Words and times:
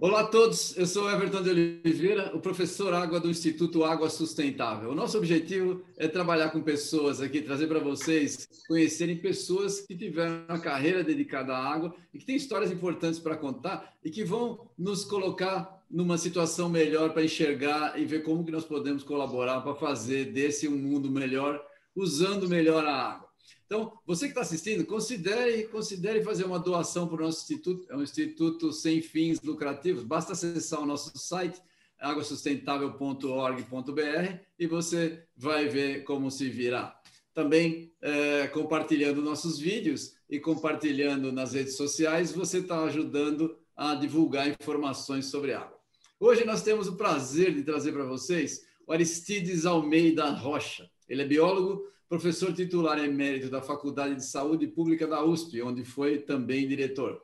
Olá 0.00 0.20
a 0.20 0.26
todos, 0.26 0.76
eu 0.76 0.86
sou 0.86 1.10
Everton 1.10 1.42
de 1.42 1.50
Oliveira, 1.50 2.30
o 2.32 2.38
professor 2.38 2.94
Água 2.94 3.18
do 3.18 3.28
Instituto 3.28 3.82
Água 3.82 4.08
Sustentável. 4.08 4.90
O 4.90 4.94
nosso 4.94 5.18
objetivo 5.18 5.82
é 5.96 6.06
trabalhar 6.06 6.50
com 6.50 6.62
pessoas 6.62 7.20
aqui, 7.20 7.42
trazer 7.42 7.66
para 7.66 7.80
vocês 7.80 8.46
conhecerem 8.68 9.16
pessoas 9.16 9.80
que 9.80 9.96
tiveram 9.96 10.44
uma 10.48 10.60
carreira 10.60 11.02
dedicada 11.02 11.52
à 11.52 11.72
água 11.72 11.92
e 12.14 12.18
que 12.18 12.26
têm 12.26 12.36
histórias 12.36 12.70
importantes 12.70 13.18
para 13.18 13.36
contar 13.36 13.96
e 14.04 14.10
que 14.10 14.22
vão 14.22 14.68
nos 14.78 15.04
colocar 15.04 15.82
numa 15.90 16.16
situação 16.16 16.68
melhor 16.68 17.12
para 17.12 17.24
enxergar 17.24 17.98
e 17.98 18.04
ver 18.04 18.22
como 18.22 18.44
que 18.44 18.52
nós 18.52 18.64
podemos 18.64 19.02
colaborar 19.02 19.62
para 19.62 19.74
fazer 19.74 20.26
desse 20.26 20.68
um 20.68 20.76
mundo 20.76 21.10
melhor, 21.10 21.60
usando 21.94 22.48
melhor 22.48 22.84
a 22.84 22.94
água. 22.94 23.30
Então, 23.66 23.92
você 24.04 24.24
que 24.24 24.32
está 24.32 24.40
assistindo, 24.40 24.84
considere, 24.84 25.68
considere 25.68 26.24
fazer 26.24 26.44
uma 26.44 26.58
doação 26.58 27.06
para 27.06 27.22
o 27.22 27.26
nosso 27.26 27.42
instituto. 27.42 27.86
É 27.88 27.96
um 27.96 28.02
instituto 28.02 28.72
sem 28.72 29.00
fins 29.00 29.40
lucrativos. 29.40 30.02
Basta 30.02 30.32
acessar 30.32 30.80
o 30.80 30.86
nosso 30.86 31.16
site 31.16 31.60
aguasustentável.org.br 32.00 34.38
e 34.58 34.66
você 34.66 35.22
vai 35.36 35.68
ver 35.68 36.04
como 36.04 36.30
se 36.30 36.48
virá. 36.48 36.98
Também 37.32 37.92
é, 38.02 38.48
compartilhando 38.48 39.22
nossos 39.22 39.58
vídeos 39.58 40.16
e 40.28 40.40
compartilhando 40.40 41.30
nas 41.30 41.52
redes 41.52 41.76
sociais, 41.76 42.32
você 42.32 42.58
está 42.58 42.82
ajudando 42.82 43.56
a 43.76 43.94
divulgar 43.94 44.48
informações 44.48 45.26
sobre 45.26 45.54
água. 45.54 45.78
Hoje 46.18 46.44
nós 46.44 46.62
temos 46.62 46.88
o 46.88 46.96
prazer 46.96 47.54
de 47.54 47.62
trazer 47.62 47.92
para 47.92 48.04
vocês 48.04 48.66
o 48.86 48.92
Aristides 48.92 49.64
Almeida 49.64 50.28
Rocha. 50.30 50.89
Ele 51.10 51.22
é 51.22 51.26
biólogo, 51.26 51.90
professor 52.08 52.54
titular 52.54 52.98
emérito 52.98 53.50
da 53.50 53.60
Faculdade 53.60 54.14
de 54.14 54.24
Saúde 54.24 54.68
Pública 54.68 55.06
da 55.06 55.24
USP, 55.24 55.60
onde 55.60 55.84
foi 55.84 56.18
também 56.18 56.66
diretor. 56.68 57.20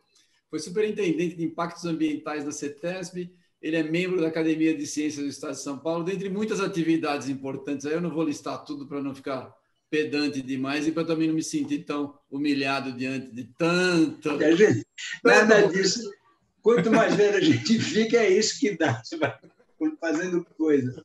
Foi 0.50 0.58
superintendente 0.58 1.36
de 1.36 1.44
impactos 1.44 1.84
ambientais 1.84 2.44
da 2.44 2.50
CETESB, 2.50 3.32
ele 3.62 3.76
é 3.76 3.82
membro 3.82 4.20
da 4.20 4.28
Academia 4.28 4.76
de 4.76 4.86
Ciências 4.86 5.24
do 5.24 5.30
Estado 5.30 5.54
de 5.54 5.62
São 5.62 5.78
Paulo, 5.78 6.04
dentre 6.04 6.28
muitas 6.28 6.60
atividades 6.60 7.28
importantes. 7.28 7.86
Aí 7.86 7.94
eu 7.94 8.00
não 8.00 8.10
vou 8.10 8.24
listar 8.24 8.64
tudo 8.64 8.86
para 8.86 9.02
não 9.02 9.14
ficar 9.14 9.54
pedante 9.88 10.42
demais 10.42 10.86
e 10.86 10.92
para 10.92 11.06
também 11.06 11.28
não 11.28 11.34
me 11.34 11.42
sentir 11.42 11.84
tão 11.84 12.18
humilhado 12.30 12.92
diante 12.92 13.28
de 13.32 13.44
tanto. 13.56 14.28
Nada 15.24 15.68
disso. 15.68 16.10
Quanto 16.60 16.90
mais 16.90 17.14
velho 17.14 17.36
a 17.36 17.40
gente 17.40 17.78
fica, 17.78 18.16
é 18.18 18.30
isso 18.30 18.58
que 18.58 18.76
dá. 18.76 19.00
Você 19.02 19.16
vai 19.16 19.36
fazendo 20.00 20.44
coisa. 20.56 21.04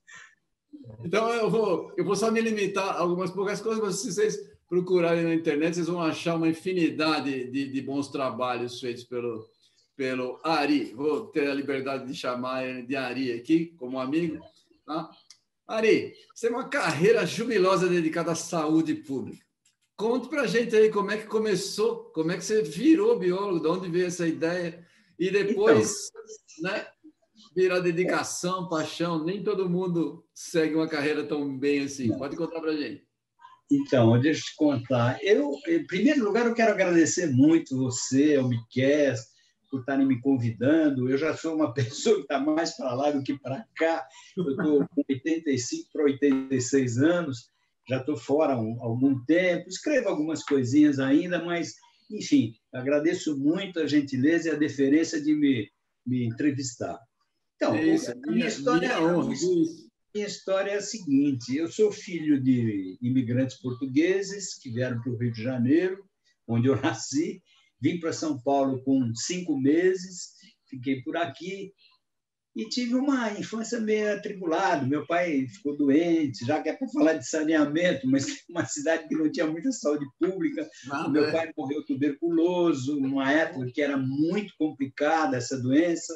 Então, 1.03 1.31
eu 1.33 1.49
vou, 1.49 1.93
eu 1.97 2.05
vou 2.05 2.15
só 2.15 2.31
me 2.31 2.41
limitar 2.41 2.89
a 2.89 2.99
algumas 2.99 3.31
poucas 3.31 3.61
coisas, 3.61 3.83
mas 3.83 3.95
se 3.95 4.11
vocês 4.11 4.51
procurarem 4.67 5.23
na 5.23 5.33
internet, 5.33 5.75
vocês 5.75 5.87
vão 5.87 6.01
achar 6.01 6.35
uma 6.35 6.47
infinidade 6.47 7.51
de, 7.51 7.67
de 7.67 7.81
bons 7.81 8.07
trabalhos 8.07 8.79
feitos 8.79 9.03
pelo, 9.03 9.49
pelo 9.95 10.39
Ari. 10.43 10.93
Vou 10.93 11.27
ter 11.27 11.49
a 11.49 11.53
liberdade 11.53 12.07
de 12.07 12.15
chamar 12.15 12.67
ele 12.67 12.83
de 12.83 12.95
Ari 12.95 13.33
aqui, 13.33 13.73
como 13.77 13.99
amigo. 13.99 14.39
Tá? 14.85 15.09
Ari, 15.67 16.13
você 16.33 16.47
tem 16.47 16.55
uma 16.55 16.67
carreira 16.67 17.25
jubilosa 17.25 17.87
dedicada 17.87 18.31
à 18.31 18.35
saúde 18.35 18.95
pública. 18.95 19.45
Conte 19.95 20.27
para 20.29 20.41
a 20.43 20.47
gente 20.47 20.75
aí 20.75 20.89
como 20.89 21.11
é 21.11 21.17
que 21.17 21.27
começou, 21.27 22.05
como 22.13 22.31
é 22.31 22.37
que 22.37 22.43
você 22.43 22.63
virou 22.63 23.19
biólogo, 23.19 23.59
de 23.59 23.67
onde 23.67 23.89
veio 23.89 24.07
essa 24.07 24.27
ideia, 24.27 24.83
e 25.19 25.29
depois, 25.29 26.09
então, 26.57 26.71
né, 26.71 26.87
virar 27.55 27.79
dedicação, 27.79 28.67
paixão. 28.67 29.23
Nem 29.23 29.43
todo 29.43 29.69
mundo 29.69 30.25
segue 30.33 30.75
uma 30.75 30.87
carreira 30.87 31.23
tão 31.23 31.57
bem 31.57 31.83
assim. 31.83 32.17
Pode 32.17 32.35
contar 32.35 32.59
para 32.59 32.75
gente. 32.75 33.05
Então, 33.71 34.19
deixa 34.19 34.41
eu 34.41 34.45
te 34.45 34.55
contar. 34.55 35.17
Eu, 35.23 35.51
em 35.67 35.85
primeiro 35.85 36.23
lugar, 36.23 36.45
eu 36.45 36.53
quero 36.53 36.71
agradecer 36.71 37.27
muito 37.27 37.77
você, 37.77 38.37
o 38.37 38.47
Miquel, 38.47 39.15
por 39.69 39.79
estarem 39.79 40.05
me 40.05 40.19
convidando. 40.19 41.09
Eu 41.09 41.17
já 41.17 41.35
sou 41.35 41.55
uma 41.55 41.71
pessoa 41.73 42.17
que 42.17 42.23
está 42.23 42.37
mais 42.37 42.75
para 42.75 42.93
lá 42.93 43.11
do 43.11 43.23
que 43.23 43.39
para 43.39 43.65
cá. 43.77 44.05
Eu 44.35 44.49
estou 44.51 44.85
com 44.87 45.03
85 45.09 45.89
para 45.93 46.03
86 46.03 46.97
anos, 46.97 47.49
já 47.87 47.97
estou 47.97 48.17
fora 48.17 48.53
há 48.53 48.57
algum 48.57 49.23
tempo. 49.23 49.69
Escrevo 49.69 50.09
algumas 50.09 50.43
coisinhas 50.43 50.99
ainda, 50.99 51.43
mas, 51.43 51.75
enfim, 52.11 52.53
agradeço 52.73 53.37
muito 53.39 53.79
a 53.79 53.87
gentileza 53.87 54.49
e 54.49 54.51
a 54.51 54.57
deferência 54.57 55.21
de 55.21 55.33
me, 55.33 55.69
me 56.05 56.27
entrevistar. 56.27 56.99
Então, 57.61 57.75
é 57.75 57.93
isso, 57.93 58.11
a 58.11 58.15
minha, 58.15 58.31
minha 58.31 58.47
história, 58.47 58.87
minha, 58.87 59.13
honra, 59.13 59.35
minha 60.15 60.25
história 60.25 60.71
é 60.71 60.77
a 60.77 60.81
seguinte: 60.81 61.55
eu 61.55 61.67
sou 61.71 61.91
filho 61.91 62.41
de 62.41 62.97
imigrantes 62.99 63.61
portugueses 63.61 64.57
que 64.57 64.71
vieram 64.71 64.99
para 64.99 65.11
o 65.11 65.15
Rio 65.15 65.31
de 65.31 65.43
Janeiro, 65.43 66.03
onde 66.47 66.67
eu 66.67 66.75
nasci. 66.81 67.39
Vim 67.79 67.99
para 67.99 68.13
São 68.13 68.41
Paulo 68.41 68.83
com 68.83 69.13
cinco 69.13 69.55
meses, 69.59 70.31
fiquei 70.67 71.03
por 71.03 71.17
aqui 71.17 71.71
e 72.55 72.67
tive 72.67 72.95
uma 72.95 73.31
infância 73.33 73.79
meio 73.79 74.13
atribulada. 74.13 74.85
Meu 74.85 75.05
pai 75.05 75.47
ficou 75.47 75.77
doente, 75.77 76.45
já 76.45 76.61
que 76.61 76.69
é 76.69 76.73
para 76.73 76.89
falar 76.89 77.13
de 77.13 77.27
saneamento, 77.27 78.07
mas 78.07 78.25
uma 78.49 78.65
cidade 78.65 79.07
que 79.07 79.15
não 79.15 79.31
tinha 79.31 79.45
muita 79.45 79.71
saúde 79.71 80.05
pública. 80.19 80.67
Ah, 80.89 81.07
meu 81.09 81.25
é. 81.25 81.31
pai 81.31 81.51
morreu 81.55 81.85
tuberculoso, 81.85 82.99
numa 82.99 83.31
época 83.31 83.71
que 83.71 83.81
era 83.81 83.97
muito 83.97 84.53
complicada 84.57 85.37
essa 85.37 85.59
doença. 85.59 86.13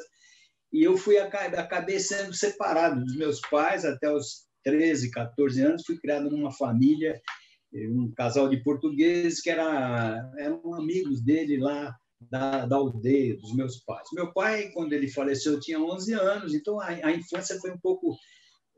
E 0.76 0.82
eu 0.82 0.94
fui 0.98 1.16
acabei 1.16 1.98
sendo 1.98 2.34
separado 2.34 3.02
dos 3.02 3.16
meus 3.16 3.40
pais 3.40 3.86
até 3.86 4.12
os 4.12 4.44
13, 4.62 5.10
14 5.10 5.62
anos. 5.62 5.82
Fui 5.86 5.96
criado 5.96 6.30
numa 6.30 6.52
família, 6.52 7.18
eh, 7.72 7.88
um 7.88 8.12
casal 8.14 8.46
de 8.46 8.62
portugueses 8.62 9.40
que 9.40 9.48
era, 9.48 10.30
eram 10.36 10.74
amigos 10.74 11.22
dele 11.22 11.56
lá 11.56 11.96
da, 12.30 12.66
da 12.66 12.76
aldeia, 12.76 13.38
dos 13.38 13.56
meus 13.56 13.82
pais. 13.86 14.06
Meu 14.12 14.34
pai, 14.34 14.70
quando 14.74 14.92
ele 14.92 15.08
faleceu, 15.08 15.58
tinha 15.58 15.80
11 15.80 16.12
anos, 16.12 16.54
então 16.54 16.78
a, 16.78 16.88
a 16.88 17.10
infância 17.10 17.58
foi 17.58 17.70
um 17.70 17.78
pouco. 17.78 18.14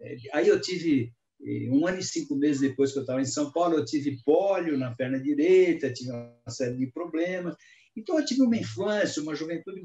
Eh, 0.01 0.19
aí 0.35 0.47
eu 0.47 0.61
tive 0.61 1.13
eh, 1.45 1.69
um 1.69 1.85
ano 1.85 1.99
e 1.99 2.05
cinco 2.05 2.37
meses 2.37 2.61
depois 2.61 2.93
que 2.93 2.99
eu 2.99 3.03
estava 3.03 3.21
em 3.21 3.25
São 3.25 3.51
Paulo, 3.51 3.75
eu 3.75 3.85
tive 3.85 4.23
pólio 4.25 4.79
na 4.79 4.95
perna 4.95 5.19
direita, 5.21 5.93
tive 5.93 6.13
uma 6.13 6.33
série 6.49 6.77
de 6.77 6.93
problemas. 6.93 7.57
Então, 7.99 8.17
eu 8.17 8.25
tive 8.25 8.43
uma 8.43 8.57
infância, 8.57 9.21
uma 9.21 9.35
juventude 9.35 9.83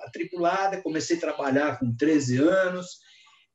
atribulada, 0.00 0.82
comecei 0.82 1.16
a 1.16 1.20
trabalhar 1.20 1.78
com 1.78 1.94
13 1.94 2.38
anos, 2.38 2.86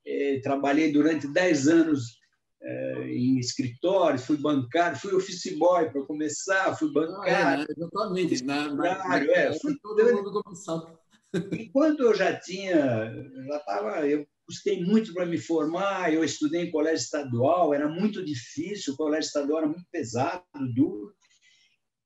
eh, 0.05 0.39
trabalhei 0.43 0.91
durante 0.91 1.27
10 1.27 1.67
anos 1.67 2.19
eh, 2.61 3.07
em 3.09 3.39
escritório, 3.39 4.19
fui 4.19 4.37
bancário, 4.37 4.97
fui 4.97 5.13
office 5.13 5.57
boy 5.57 5.89
para 5.91 6.05
começar, 6.05 6.75
fui 6.77 6.91
bancário. 6.91 7.63
Ah, 7.63 7.65
é, 7.67 7.71
exatamente, 7.71 8.43
na, 8.43 8.73
na, 8.73 9.07
na, 9.07 9.17
é, 9.17 9.59
fui 9.59 9.75
todo 9.81 10.15
mundo 10.15 10.43
começou. 10.43 10.99
Enquanto 11.33 12.01
eu 12.01 12.13
já 12.13 12.37
tinha, 12.37 13.11
já 13.47 13.57
estava, 13.57 14.07
eu 14.07 14.27
custei 14.45 14.83
muito 14.83 15.13
para 15.13 15.25
me 15.25 15.37
formar, 15.37 16.13
eu 16.13 16.23
estudei 16.23 16.63
em 16.63 16.71
colégio 16.71 17.03
estadual, 17.03 17.73
era 17.73 17.87
muito 17.87 18.23
difícil, 18.23 18.93
o 18.93 18.97
colégio 18.97 19.27
estadual 19.27 19.59
era 19.59 19.67
muito 19.67 19.85
pesado, 19.91 20.43
duro. 20.75 21.13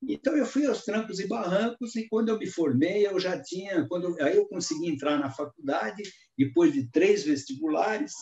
Então, 0.02 0.36
eu 0.36 0.46
fui 0.46 0.66
aos 0.66 0.84
trancos 0.84 1.18
e 1.20 1.26
barrancos, 1.26 1.96
e 1.96 2.08
quando 2.08 2.28
eu 2.28 2.38
me 2.38 2.46
formei, 2.46 3.06
eu 3.06 3.18
já 3.18 3.40
tinha. 3.42 3.86
Quando, 3.88 4.20
aí 4.20 4.36
eu 4.36 4.46
consegui 4.46 4.88
entrar 4.88 5.18
na 5.18 5.30
faculdade, 5.30 6.02
depois 6.36 6.72
de 6.72 6.90
três 6.90 7.24
vestibulares, 7.24 8.12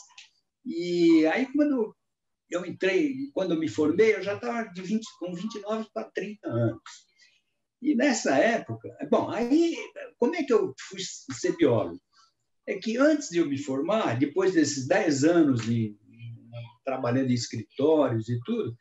e 0.64 1.26
aí, 1.26 1.46
quando 1.52 1.94
eu 2.50 2.64
entrei, 2.64 3.14
quando 3.32 3.52
eu 3.52 3.60
me 3.60 3.68
formei, 3.68 4.14
eu 4.14 4.22
já 4.22 4.34
estava 4.34 4.68
de 4.70 4.80
20, 4.80 5.04
com 5.18 5.34
29 5.34 5.88
para 5.92 6.10
30 6.10 6.48
anos. 6.48 6.82
E 7.82 7.94
nessa 7.94 8.36
época, 8.38 8.88
bom, 9.10 9.30
aí, 9.30 9.76
como 10.18 10.34
é 10.34 10.42
que 10.42 10.52
eu 10.52 10.72
fui 10.88 11.00
ser 11.00 11.54
biólogo? 11.56 12.00
É 12.66 12.78
que 12.78 12.96
antes 12.96 13.28
de 13.28 13.38
eu 13.38 13.46
me 13.46 13.58
formar, 13.58 14.18
depois 14.18 14.54
desses 14.54 14.86
10 14.88 15.24
anos 15.24 15.62
de, 15.62 15.94
trabalhando 16.82 17.30
em 17.30 17.34
escritórios 17.34 18.28
e 18.30 18.40
tudo, 18.44 18.74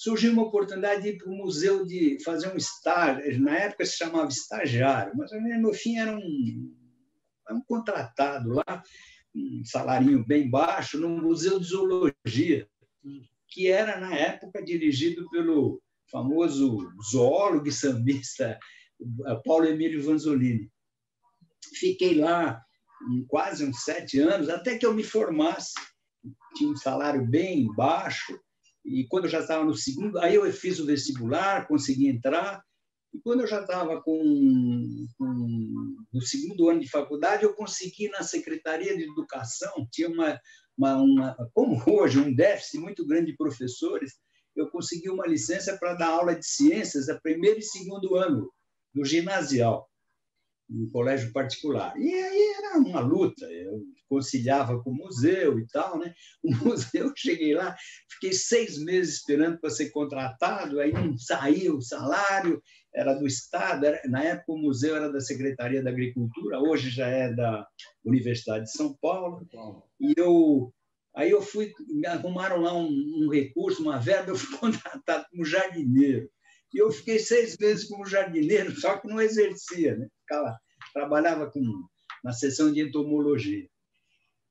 surgiu 0.00 0.32
uma 0.32 0.44
oportunidade 0.44 1.02
de 1.02 1.08
ir 1.10 1.18
para 1.18 1.30
o 1.30 1.36
museu 1.36 1.84
de 1.84 2.16
fazer 2.24 2.50
um 2.50 2.56
estágio. 2.56 3.38
Na 3.38 3.54
época 3.54 3.84
se 3.84 3.98
chamava 3.98 4.28
estagiário, 4.28 5.12
mas 5.14 5.30
no 5.60 5.74
fim 5.74 5.98
era 5.98 6.16
um, 6.16 6.74
era 7.46 7.54
um 7.54 7.62
contratado 7.62 8.48
lá, 8.48 8.82
um 9.36 9.62
salarinho 9.62 10.24
bem 10.26 10.48
baixo, 10.48 10.98
no 10.98 11.10
Museu 11.10 11.60
de 11.60 11.66
Zoologia, 11.66 12.66
que 13.46 13.68
era, 13.68 14.00
na 14.00 14.14
época, 14.16 14.64
dirigido 14.64 15.28
pelo 15.28 15.82
famoso 16.10 16.78
zoólogo 17.12 17.68
e 17.68 17.72
sambista 17.72 18.58
Paulo 19.44 19.66
Emílio 19.66 20.02
Vanzolini. 20.02 20.72
Fiquei 21.78 22.18
lá 22.18 22.58
quase 23.28 23.66
uns 23.66 23.84
sete 23.84 24.18
anos, 24.18 24.48
até 24.48 24.78
que 24.78 24.86
eu 24.86 24.94
me 24.94 25.04
formasse. 25.04 25.74
Tinha 26.56 26.70
um 26.70 26.76
salário 26.76 27.26
bem 27.26 27.70
baixo, 27.74 28.40
e 28.84 29.06
quando 29.08 29.24
eu 29.24 29.30
já 29.30 29.40
estava 29.40 29.64
no 29.64 29.74
segundo, 29.74 30.18
aí 30.18 30.34
eu 30.34 30.50
fiz 30.52 30.78
o 30.78 30.86
vestibular, 30.86 31.66
consegui 31.68 32.08
entrar. 32.08 32.62
E 33.12 33.20
quando 33.20 33.40
eu 33.40 33.46
já 33.46 33.60
estava 33.60 34.00
com, 34.00 35.06
com, 35.18 35.96
no 36.12 36.22
segundo 36.22 36.70
ano 36.70 36.80
de 36.80 36.88
faculdade, 36.88 37.42
eu 37.42 37.54
consegui 37.54 38.08
na 38.08 38.22
Secretaria 38.22 38.96
de 38.96 39.02
Educação, 39.02 39.86
tinha 39.90 40.08
uma, 40.08 40.40
uma, 40.78 40.96
uma, 40.96 41.36
como 41.52 41.82
hoje, 41.86 42.20
um 42.20 42.34
déficit 42.34 42.78
muito 42.78 43.06
grande 43.06 43.32
de 43.32 43.36
professores, 43.36 44.12
eu 44.56 44.70
consegui 44.70 45.10
uma 45.10 45.26
licença 45.26 45.76
para 45.76 45.94
dar 45.94 46.08
aula 46.08 46.36
de 46.36 46.46
ciências 46.46 47.08
a 47.08 47.18
primeiro 47.20 47.58
e 47.58 47.62
segundo 47.62 48.16
ano 48.16 48.50
do 48.94 49.04
ginasial, 49.04 49.89
no 50.70 50.88
colégio 50.90 51.32
particular. 51.32 51.96
E 51.98 52.14
aí 52.14 52.54
era 52.58 52.78
uma 52.78 53.00
luta, 53.00 53.44
eu 53.46 53.82
conciliava 54.08 54.80
com 54.82 54.90
o 54.90 54.94
museu 54.94 55.58
e 55.58 55.66
tal. 55.66 55.98
Né? 55.98 56.14
O 56.42 56.54
museu, 56.64 57.12
cheguei 57.16 57.54
lá, 57.54 57.76
fiquei 58.08 58.32
seis 58.32 58.78
meses 58.78 59.16
esperando 59.16 59.58
para 59.58 59.70
ser 59.70 59.90
contratado, 59.90 60.80
aí 60.80 60.92
não 60.92 61.16
saiu 61.18 61.76
o 61.76 61.82
salário, 61.82 62.62
era 62.94 63.14
do 63.14 63.26
Estado, 63.26 63.86
era, 63.86 64.00
na 64.08 64.22
época 64.22 64.52
o 64.52 64.58
museu 64.58 64.96
era 64.96 65.12
da 65.12 65.20
Secretaria 65.20 65.82
da 65.82 65.90
Agricultura, 65.90 66.60
hoje 66.60 66.90
já 66.90 67.06
é 67.06 67.32
da 67.32 67.66
Universidade 68.04 68.64
de 68.64 68.72
São 68.72 68.96
Paulo. 69.00 69.46
E 70.00 70.14
eu 70.16 70.72
Aí 71.14 71.30
eu 71.30 71.42
fui, 71.42 71.72
me 71.88 72.06
arrumaram 72.06 72.60
lá 72.60 72.72
um, 72.72 72.86
um, 72.88 73.28
recurso, 73.28 73.82
uma 73.82 73.98
verba, 73.98 74.30
eu 74.30 74.36
fui 74.36 74.56
contratado 74.58 75.26
como 75.30 75.44
jardineiro. 75.44 76.30
E 76.72 76.78
eu 76.78 76.90
fiquei 76.92 77.18
seis 77.18 77.56
meses 77.58 77.88
como 77.88 78.06
jardineiro, 78.06 78.70
só 78.76 78.96
que 78.96 79.08
não 79.08 79.20
exercia, 79.20 79.96
né? 79.96 80.06
Ficava, 80.30 80.60
trabalhava 80.94 81.50
com, 81.50 81.60
na 82.22 82.32
seção 82.32 82.72
de 82.72 82.80
entomologia. 82.80 83.68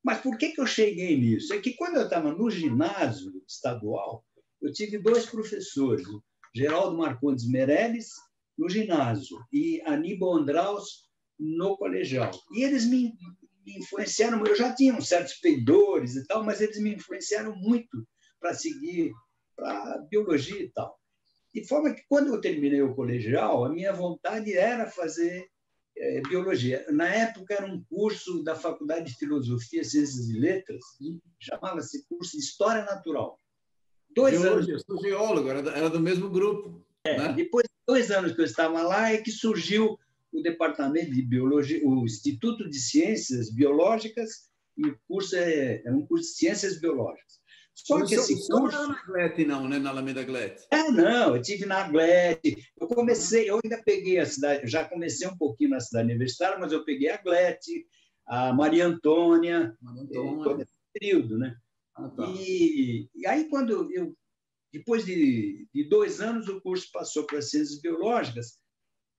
Mas 0.04 0.20
por 0.20 0.36
que, 0.36 0.52
que 0.52 0.60
eu 0.60 0.66
cheguei 0.66 1.18
nisso? 1.18 1.54
É 1.54 1.58
que 1.58 1.72
quando 1.72 1.96
eu 1.96 2.04
estava 2.04 2.32
no 2.32 2.50
ginásio 2.50 3.32
estadual, 3.48 4.22
eu 4.60 4.70
tive 4.72 4.98
dois 4.98 5.24
professores, 5.24 6.06
Geraldo 6.54 6.98
Marcondes 6.98 7.48
Meirelles, 7.48 8.08
no 8.58 8.68
ginásio, 8.68 9.38
e 9.50 9.80
Aníbal 9.86 10.36
Andraus, 10.36 11.08
no 11.38 11.78
colegial. 11.78 12.30
E 12.52 12.62
eles 12.62 12.84
me 12.84 13.14
influenciaram. 13.66 14.44
Eu 14.44 14.54
já 14.54 14.74
tinha 14.74 15.00
certos 15.00 15.34
peidores 15.34 16.14
e 16.14 16.26
tal, 16.26 16.44
mas 16.44 16.60
eles 16.60 16.78
me 16.78 16.94
influenciaram 16.94 17.56
muito 17.56 18.06
para 18.38 18.52
seguir 18.52 19.12
para 19.56 19.98
biologia 20.10 20.62
e 20.62 20.70
tal. 20.70 20.98
De 21.54 21.66
forma 21.66 21.94
que, 21.94 22.02
quando 22.08 22.34
eu 22.34 22.40
terminei 22.40 22.82
o 22.82 22.94
colegial, 22.94 23.64
a 23.64 23.70
minha 23.70 23.92
vontade 23.92 24.52
era 24.54 24.86
fazer 24.86 25.48
é, 26.00 26.20
biologia. 26.22 26.84
Na 26.90 27.06
época, 27.06 27.54
era 27.54 27.66
um 27.66 27.82
curso 27.84 28.42
da 28.42 28.54
Faculdade 28.54 29.10
de 29.12 29.18
Filosofia, 29.18 29.84
Ciências 29.84 30.30
e 30.30 30.38
Letras, 30.38 30.82
chamava-se 31.38 32.06
curso 32.08 32.32
de 32.32 32.42
História 32.42 32.84
Natural. 32.84 33.38
Dois 34.14 34.40
Biologia, 34.40 34.74
anos. 34.74 34.84
Eu 34.88 34.96
sou 34.96 35.02
geólogo, 35.02 35.48
era 35.50 35.90
do 35.90 36.00
mesmo 36.00 36.30
grupo. 36.30 36.84
É, 37.04 37.18
né? 37.18 37.32
Depois 37.34 37.64
de 37.64 37.70
dois 37.86 38.10
anos 38.10 38.32
que 38.32 38.40
eu 38.40 38.44
estava 38.44 38.82
lá, 38.82 39.12
é 39.12 39.18
que 39.18 39.30
surgiu 39.30 39.98
o 40.32 40.42
Departamento 40.42 41.12
de 41.12 41.22
Biologia, 41.22 41.80
o 41.86 42.04
Instituto 42.04 42.68
de 42.68 42.78
Ciências 42.78 43.52
Biológicas, 43.52 44.48
e 44.76 44.86
o 44.86 44.98
curso 45.06 45.36
é, 45.36 45.82
é 45.84 45.92
um 45.92 46.06
curso 46.06 46.30
de 46.30 46.36
Ciências 46.36 46.80
Biológicas. 46.80 47.39
Só 47.84 48.04
que 48.04 48.14
esse 48.14 48.48
curso... 48.48 48.76
Não 48.76 48.88
na 48.88 49.02
Glete, 49.04 49.44
não, 49.44 49.68
né? 49.68 49.78
Na 49.78 49.90
Alameda 49.90 50.22
Glete. 50.22 50.66
É, 50.70 50.90
não, 50.90 51.36
eu 51.36 51.42
tive 51.42 51.66
na 51.66 51.88
Glete. 51.88 52.56
Eu 52.78 52.86
comecei, 52.86 53.48
eu 53.48 53.60
ainda 53.62 53.82
peguei 53.82 54.18
a 54.18 54.26
cidade, 54.26 54.66
já 54.66 54.84
comecei 54.84 55.26
um 55.26 55.36
pouquinho 55.36 55.70
na 55.70 55.80
cidade 55.80 56.08
universitária, 56.08 56.58
mas 56.58 56.72
eu 56.72 56.84
peguei 56.84 57.10
a 57.10 57.16
Glete, 57.16 57.86
a 58.26 58.52
Maria 58.52 58.86
Antônia, 58.86 59.76
Maria 59.80 60.02
Antônia. 60.02 60.44
todo 60.44 60.62
esse 60.62 60.72
período, 60.92 61.38
né? 61.38 61.56
Ah, 61.94 62.08
tá. 62.08 62.24
e, 62.28 63.08
e, 63.14 63.26
aí, 63.26 63.48
quando 63.48 63.92
eu, 63.92 64.16
depois 64.72 65.04
de, 65.04 65.68
de 65.74 65.84
dois 65.84 66.20
anos, 66.20 66.48
o 66.48 66.60
curso 66.60 66.88
passou 66.92 67.24
para 67.24 67.42
Ciências 67.42 67.80
Biológicas, 67.80 68.58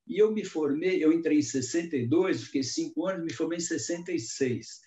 e 0.08 0.18
eu 0.18 0.32
me 0.32 0.44
formei, 0.44 1.04
eu 1.04 1.12
entrei 1.12 1.40
em 1.40 1.44
62, 1.44 2.46
fiquei 2.46 2.64
cinco 2.64 3.08
anos, 3.08 3.24
me 3.24 3.34
formei 3.34 3.58
em 3.58 3.62
66. 3.62 4.82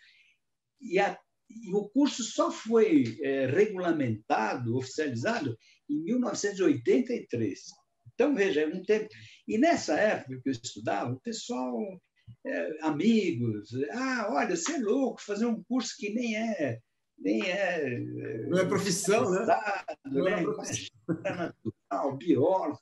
E, 0.80 0.98
a, 0.98 1.18
e 1.62 1.74
o 1.74 1.88
curso 1.88 2.22
só 2.22 2.50
foi 2.50 3.18
é, 3.22 3.46
regulamentado, 3.46 4.76
oficializado, 4.76 5.56
em 5.88 6.02
1983. 6.02 7.60
Então, 8.14 8.34
veja, 8.34 8.62
é 8.62 8.66
um 8.66 8.82
tempo. 8.82 9.08
E 9.46 9.58
nessa 9.58 9.94
época 9.98 10.40
que 10.42 10.48
eu 10.48 10.52
estudava, 10.52 11.12
o 11.12 11.20
pessoal, 11.20 11.78
é, 12.46 12.78
amigos, 12.82 13.70
ah, 13.92 14.28
olha, 14.30 14.56
você 14.56 14.74
é 14.74 14.78
louco, 14.78 15.22
fazer 15.22 15.46
um 15.46 15.62
curso 15.64 15.94
que 15.98 16.12
nem 16.12 16.36
é. 16.36 16.78
Nem 17.18 17.42
é. 17.42 17.98
Não 18.48 18.58
é 18.58 18.64
profissão, 18.64 19.30
né? 19.30 19.46
Não 20.04 20.26
é 20.26 20.42
profissão. 20.42 20.94
natural, 21.08 22.16
biólogo. 22.16 22.80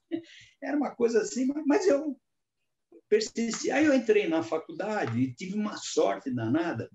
Era 0.63 0.77
uma 0.77 0.95
coisa 0.95 1.21
assim, 1.21 1.47
mas 1.67 1.87
eu 1.87 2.17
persisti. 3.09 3.71
Aí 3.71 3.85
eu 3.85 3.95
entrei 3.95 4.29
na 4.29 4.43
faculdade 4.43 5.19
e 5.19 5.35
tive 5.35 5.55
uma 5.55 5.77
sorte 5.77 6.33
danada, 6.33 6.89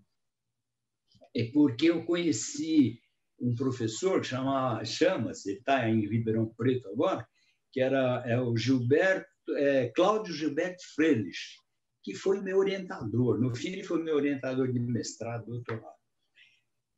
é 1.37 1.51
porque 1.51 1.91
eu 1.91 2.03
conheci 2.03 2.99
um 3.39 3.53
professor 3.53 4.21
que 4.21 4.27
chama, 4.27 4.83
chama-se, 4.83 5.53
está 5.53 5.87
em 5.87 6.07
Ribeirão 6.07 6.51
Preto 6.57 6.89
agora, 6.89 7.27
que 7.71 7.79
era 7.79 8.23
é 8.25 8.39
o 8.41 8.57
Gilberto, 8.57 9.27
é, 9.55 9.89
Cláudio 9.89 10.33
Gilberto 10.33 10.81
Freilich, 10.95 11.59
que 12.03 12.15
foi 12.15 12.41
meu 12.41 12.57
orientador. 12.57 13.39
No 13.39 13.55
fim, 13.55 13.69
ele 13.69 13.83
foi 13.83 14.01
meu 14.01 14.15
orientador 14.15 14.71
de 14.71 14.79
mestrado, 14.79 15.45
doutorado. 15.45 15.95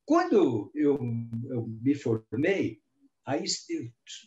Quando 0.05 0.71
eu, 0.73 0.97
eu 1.45 1.67
me 1.67 1.93
formei, 1.95 2.79
Aí 3.29 3.43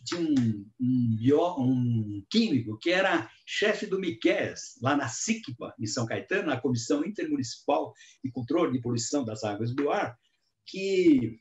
tinha 0.05 0.21
um, 0.21 0.65
um, 0.79 1.15
bio, 1.17 1.59
um 1.59 2.25
químico 2.29 2.77
que 2.79 2.89
era 2.89 3.29
chefe 3.45 3.85
do 3.85 3.99
MIQUES, 3.99 4.79
lá 4.81 4.95
na 4.95 5.09
SICPA, 5.09 5.75
em 5.77 5.85
São 5.85 6.05
Caetano, 6.05 6.47
na 6.47 6.61
Comissão 6.61 7.03
Intermunicipal 7.03 7.93
de 8.23 8.31
Controle 8.31 8.71
de 8.71 8.81
Poluição 8.81 9.25
das 9.25 9.43
Águas 9.43 9.75
do 9.75 9.89
Ar, 9.89 10.17
que 10.65 11.37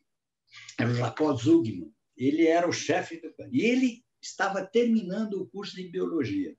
era 0.77 0.91
o 0.91 0.95
Jacó 0.97 1.33
Zugman. 1.37 1.95
Ele 2.17 2.49
era 2.49 2.69
o 2.69 2.73
chefe 2.73 3.21
do... 3.21 3.33
E 3.53 3.63
ele 3.63 4.05
estava 4.21 4.67
terminando 4.67 5.35
o 5.35 5.47
curso 5.47 5.77
de 5.77 5.89
Biologia. 5.89 6.57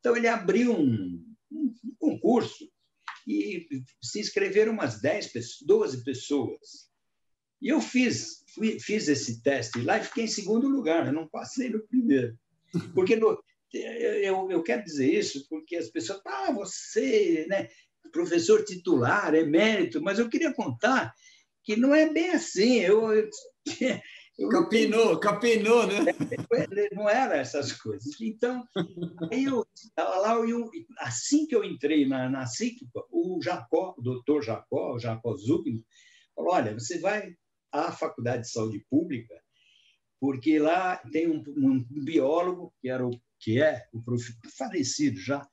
Então, 0.00 0.14
ele 0.14 0.28
abriu 0.28 0.78
um, 0.78 1.34
um 1.50 1.74
concurso 1.96 2.70
e 3.26 3.66
se 4.02 4.20
inscreveram 4.20 4.72
umas 4.72 5.00
10, 5.00 5.32
12 5.64 6.04
pessoas. 6.04 6.91
E 7.62 7.68
eu 7.68 7.80
fiz, 7.80 8.44
fui, 8.54 8.80
fiz 8.80 9.06
esse 9.06 9.40
teste 9.40 9.80
lá 9.82 9.96
e 9.98 10.04
fiquei 10.04 10.24
em 10.24 10.28
segundo 10.28 10.68
lugar, 10.68 11.06
eu 11.06 11.12
não 11.12 11.28
passei 11.28 11.70
no 11.70 11.86
primeiro. 11.86 12.36
Porque 12.92 13.14
no, 13.14 13.40
eu, 13.72 14.50
eu 14.50 14.62
quero 14.64 14.84
dizer 14.84 15.08
isso 15.12 15.46
porque 15.48 15.76
as 15.76 15.88
pessoas, 15.88 16.20
ah, 16.26 16.50
você, 16.50 17.46
né, 17.48 17.68
professor 18.12 18.64
titular, 18.64 19.32
é 19.34 19.44
mérito, 19.44 20.02
mas 20.02 20.18
eu 20.18 20.28
queria 20.28 20.52
contar 20.52 21.14
que 21.62 21.76
não 21.76 21.94
é 21.94 22.12
bem 22.12 22.30
assim. 22.30 22.80
Eu, 22.80 23.12
eu, 23.12 23.30
eu 24.38 24.48
capinou, 24.48 25.20
capinou, 25.20 25.86
né? 25.86 26.12
Não 26.92 27.08
era 27.08 27.36
essas 27.36 27.72
coisas. 27.72 28.20
Então, 28.20 28.66
eu 29.30 29.64
estava 29.74 30.16
lá, 30.16 30.34
eu, 30.34 30.68
assim 30.98 31.46
que 31.46 31.54
eu 31.54 31.62
entrei 31.62 32.06
na, 32.06 32.28
na 32.28 32.46
CICPA, 32.46 33.04
o 33.10 33.40
Jacó, 33.40 33.94
o 33.96 34.02
doutor 34.02 34.42
Jacó, 34.42 34.94
o 34.94 34.98
Jacó 34.98 35.36
Zucchini, 35.36 35.84
falou: 36.34 36.54
olha, 36.54 36.74
você 36.74 36.98
vai 36.98 37.34
à 37.72 37.90
Faculdade 37.90 38.42
de 38.42 38.50
Saúde 38.50 38.84
Pública, 38.90 39.34
porque 40.20 40.58
lá 40.58 40.98
tem 41.10 41.28
um, 41.28 41.42
um 41.56 41.84
biólogo 42.04 42.72
que 42.80 42.88
era 42.88 43.06
o 43.06 43.10
que 43.40 43.60
é 43.60 43.84
o 43.92 44.00
prof, 44.00 44.24
falecido 44.56 45.18
já, 45.18 45.44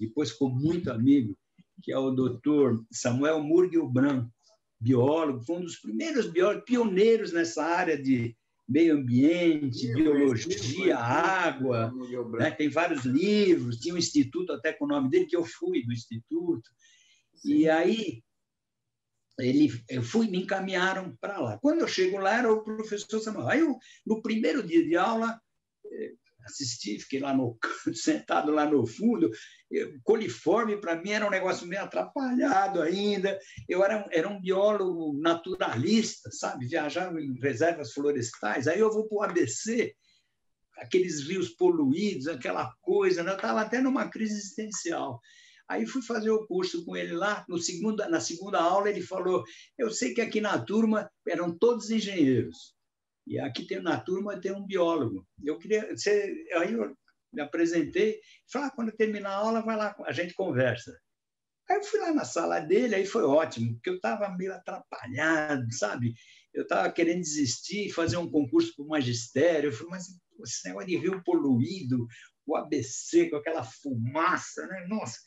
depois 0.00 0.30
ficou 0.30 0.48
muito 0.48 0.90
amigo, 0.90 1.36
que 1.82 1.92
é 1.92 1.98
o 1.98 2.10
doutor 2.10 2.82
Samuel 2.90 3.42
Murgel 3.42 3.86
Branco, 3.86 4.32
biólogo, 4.80 5.44
foi 5.44 5.56
um 5.56 5.64
dos 5.64 5.76
primeiros 5.76 6.26
biólogos 6.26 6.64
pioneiros 6.64 7.32
nessa 7.32 7.62
área 7.62 8.00
de 8.00 8.34
meio 8.66 8.96
ambiente, 8.96 9.92
biologia, 9.92 10.96
água, 10.96 11.92
né? 12.38 12.50
tem 12.50 12.70
vários 12.70 13.04
livros, 13.04 13.78
tinha 13.78 13.94
um 13.94 13.98
instituto 13.98 14.52
até 14.52 14.72
com 14.72 14.86
o 14.86 14.88
nome 14.88 15.10
dele, 15.10 15.26
que 15.26 15.36
eu 15.36 15.44
fui 15.44 15.84
do 15.84 15.92
instituto. 15.92 16.70
Sim. 17.34 17.56
E 17.56 17.68
aí 17.68 18.23
ele, 19.38 19.70
eu 19.88 20.02
fui, 20.02 20.28
me 20.28 20.42
encaminharam 20.42 21.16
para 21.20 21.38
lá. 21.38 21.58
Quando 21.58 21.80
eu 21.80 21.88
chego 21.88 22.18
lá, 22.18 22.38
era 22.38 22.52
o 22.52 22.62
professor 22.62 23.20
Samuel. 23.20 23.48
Aí, 23.48 23.60
eu, 23.60 23.76
no 24.06 24.22
primeiro 24.22 24.62
dia 24.62 24.84
de 24.84 24.96
aula, 24.96 25.40
eh, 25.86 26.12
assisti, 26.44 26.98
fiquei 27.00 27.20
lá 27.20 27.34
no 27.34 27.58
sentado 27.94 28.52
lá 28.52 28.66
no 28.66 28.86
fundo. 28.86 29.30
Coliforme, 30.04 30.80
para 30.80 30.96
mim, 30.96 31.10
era 31.10 31.26
um 31.26 31.30
negócio 31.30 31.66
meio 31.66 31.82
atrapalhado 31.82 32.80
ainda. 32.80 33.38
Eu 33.68 33.82
era, 33.82 34.06
era 34.12 34.28
um 34.28 34.40
biólogo 34.40 35.18
naturalista, 35.20 36.30
sabe? 36.30 36.66
Viajava 36.66 37.20
em 37.20 37.38
reservas 37.40 37.92
florestais. 37.92 38.68
Aí 38.68 38.78
eu 38.78 38.92
vou 38.92 39.08
para 39.08 39.16
o 39.16 39.22
ABC, 39.22 39.94
aqueles 40.78 41.26
rios 41.26 41.48
poluídos, 41.50 42.28
aquela 42.28 42.72
coisa. 42.82 43.22
Né? 43.22 43.32
Eu 43.32 43.36
estava 43.36 43.62
até 43.62 43.80
numa 43.80 44.08
crise 44.08 44.34
existencial. 44.34 45.20
Aí 45.68 45.86
fui 45.86 46.02
fazer 46.02 46.30
o 46.30 46.46
curso 46.46 46.84
com 46.84 46.96
ele 46.96 47.12
lá. 47.12 47.44
No 47.48 47.58
segunda, 47.58 48.08
na 48.08 48.20
segunda 48.20 48.60
aula, 48.60 48.90
ele 48.90 49.00
falou: 49.00 49.42
Eu 49.78 49.90
sei 49.90 50.12
que 50.12 50.20
aqui 50.20 50.40
na 50.40 50.58
turma 50.58 51.10
eram 51.26 51.56
todos 51.56 51.90
engenheiros. 51.90 52.74
E 53.26 53.38
aqui 53.38 53.66
tem, 53.66 53.80
na 53.80 53.98
turma 53.98 54.40
tem 54.40 54.52
um 54.52 54.66
biólogo. 54.66 55.26
Eu 55.42 55.58
queria. 55.58 55.96
Você, 55.96 56.46
aí 56.54 56.72
eu 56.72 56.94
me 57.32 57.40
apresentei. 57.40 58.20
Falei: 58.50 58.68
ah, 58.68 58.72
quando 58.74 58.92
terminar 58.92 59.30
a 59.30 59.36
aula, 59.36 59.62
vai 59.62 59.76
lá, 59.76 59.94
a 60.04 60.12
gente 60.12 60.34
conversa. 60.34 60.96
Aí 61.68 61.78
eu 61.78 61.84
fui 61.84 61.98
lá 61.98 62.12
na 62.12 62.24
sala 62.24 62.60
dele, 62.60 62.94
aí 62.94 63.06
foi 63.06 63.22
ótimo, 63.22 63.72
porque 63.74 63.88
eu 63.88 63.96
estava 63.96 64.28
meio 64.36 64.52
atrapalhado, 64.52 65.66
sabe? 65.72 66.14
Eu 66.52 66.64
estava 66.64 66.92
querendo 66.92 67.20
desistir, 67.20 67.90
fazer 67.90 68.18
um 68.18 68.30
concurso 68.30 68.74
para 68.76 68.84
o 68.84 68.88
magistério. 68.88 69.68
Eu 69.68 69.72
falei, 69.72 69.92
mas 69.92 70.06
esse 70.42 70.68
negócio 70.68 70.88
de 70.88 70.96
rio 70.98 71.22
poluído, 71.24 72.06
o 72.46 72.54
ABC 72.54 73.30
com 73.30 73.36
aquela 73.36 73.64
fumaça, 73.64 74.66
né? 74.66 74.86
Nossa. 74.88 75.18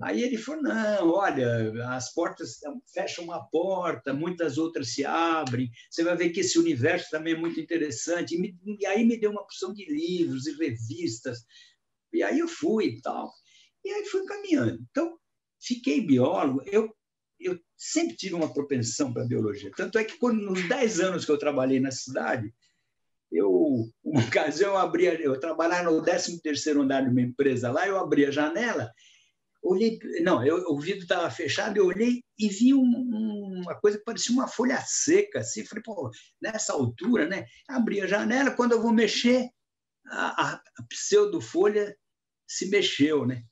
Aí 0.00 0.22
ele 0.22 0.36
falou: 0.36 0.62
não, 0.62 1.10
olha, 1.10 1.72
as 1.94 2.12
portas 2.12 2.60
fecham 2.92 3.24
uma 3.24 3.44
porta, 3.48 4.12
muitas 4.12 4.58
outras 4.58 4.94
se 4.94 5.04
abrem. 5.04 5.70
Você 5.90 6.02
vai 6.02 6.16
ver 6.16 6.30
que 6.30 6.40
esse 6.40 6.58
universo 6.58 7.10
também 7.10 7.34
é 7.34 7.38
muito 7.38 7.60
interessante. 7.60 8.34
E, 8.34 8.38
me, 8.38 8.58
e 8.80 8.86
aí 8.86 9.04
me 9.04 9.18
deu 9.18 9.30
uma 9.30 9.44
porção 9.44 9.72
de 9.72 9.84
livros 9.84 10.46
e 10.46 10.56
revistas. 10.56 11.44
E 12.12 12.22
aí 12.22 12.38
eu 12.38 12.48
fui 12.48 12.86
e 12.86 13.00
tal. 13.00 13.32
E 13.84 13.90
aí 13.90 14.04
fui 14.06 14.24
caminhando. 14.24 14.84
Então, 14.90 15.18
fiquei 15.60 16.00
biólogo. 16.00 16.62
Eu, 16.66 16.94
eu 17.38 17.58
sempre 17.76 18.16
tive 18.16 18.34
uma 18.34 18.52
propensão 18.52 19.12
para 19.12 19.24
biologia. 19.24 19.70
Tanto 19.76 19.98
é 19.98 20.04
que, 20.04 20.16
quando, 20.18 20.40
nos 20.40 20.68
10 20.68 21.00
anos 21.00 21.24
que 21.24 21.30
eu 21.30 21.38
trabalhei 21.38 21.80
na 21.80 21.90
cidade, 21.90 22.52
eu, 23.30 23.50
uma 24.04 24.24
ocasião, 24.24 24.72
eu, 24.72 24.78
abria, 24.78 25.20
eu 25.20 25.38
trabalhava 25.38 25.90
no 25.90 26.02
13º 26.02 26.82
andar 26.82 27.02
de 27.02 27.10
uma 27.10 27.20
empresa 27.20 27.70
lá, 27.70 27.86
eu 27.86 27.98
abri 27.98 28.26
a 28.26 28.30
janela, 28.30 28.92
olhei, 29.62 29.98
não, 30.20 30.44
eu, 30.44 30.56
o 30.68 30.80
vidro 30.80 31.02
estava 31.02 31.30
fechado, 31.30 31.76
eu 31.76 31.86
olhei 31.86 32.22
e 32.38 32.48
vi 32.48 32.74
um, 32.74 32.82
uma 32.82 33.74
coisa 33.80 33.98
que 33.98 34.04
parecia 34.04 34.34
uma 34.34 34.48
folha 34.48 34.82
seca, 34.84 35.40
assim, 35.40 35.64
falei, 35.64 35.82
pô, 35.84 36.10
nessa 36.40 36.72
altura, 36.72 37.26
né? 37.26 37.46
Abri 37.68 38.00
a 38.00 38.06
janela, 38.06 38.50
quando 38.50 38.72
eu 38.72 38.82
vou 38.82 38.92
mexer, 38.92 39.48
a, 40.06 40.54
a, 40.54 40.62
pseudo-folha 40.88 41.96
se 42.46 42.68
mexeu, 42.68 43.24
né? 43.24 43.44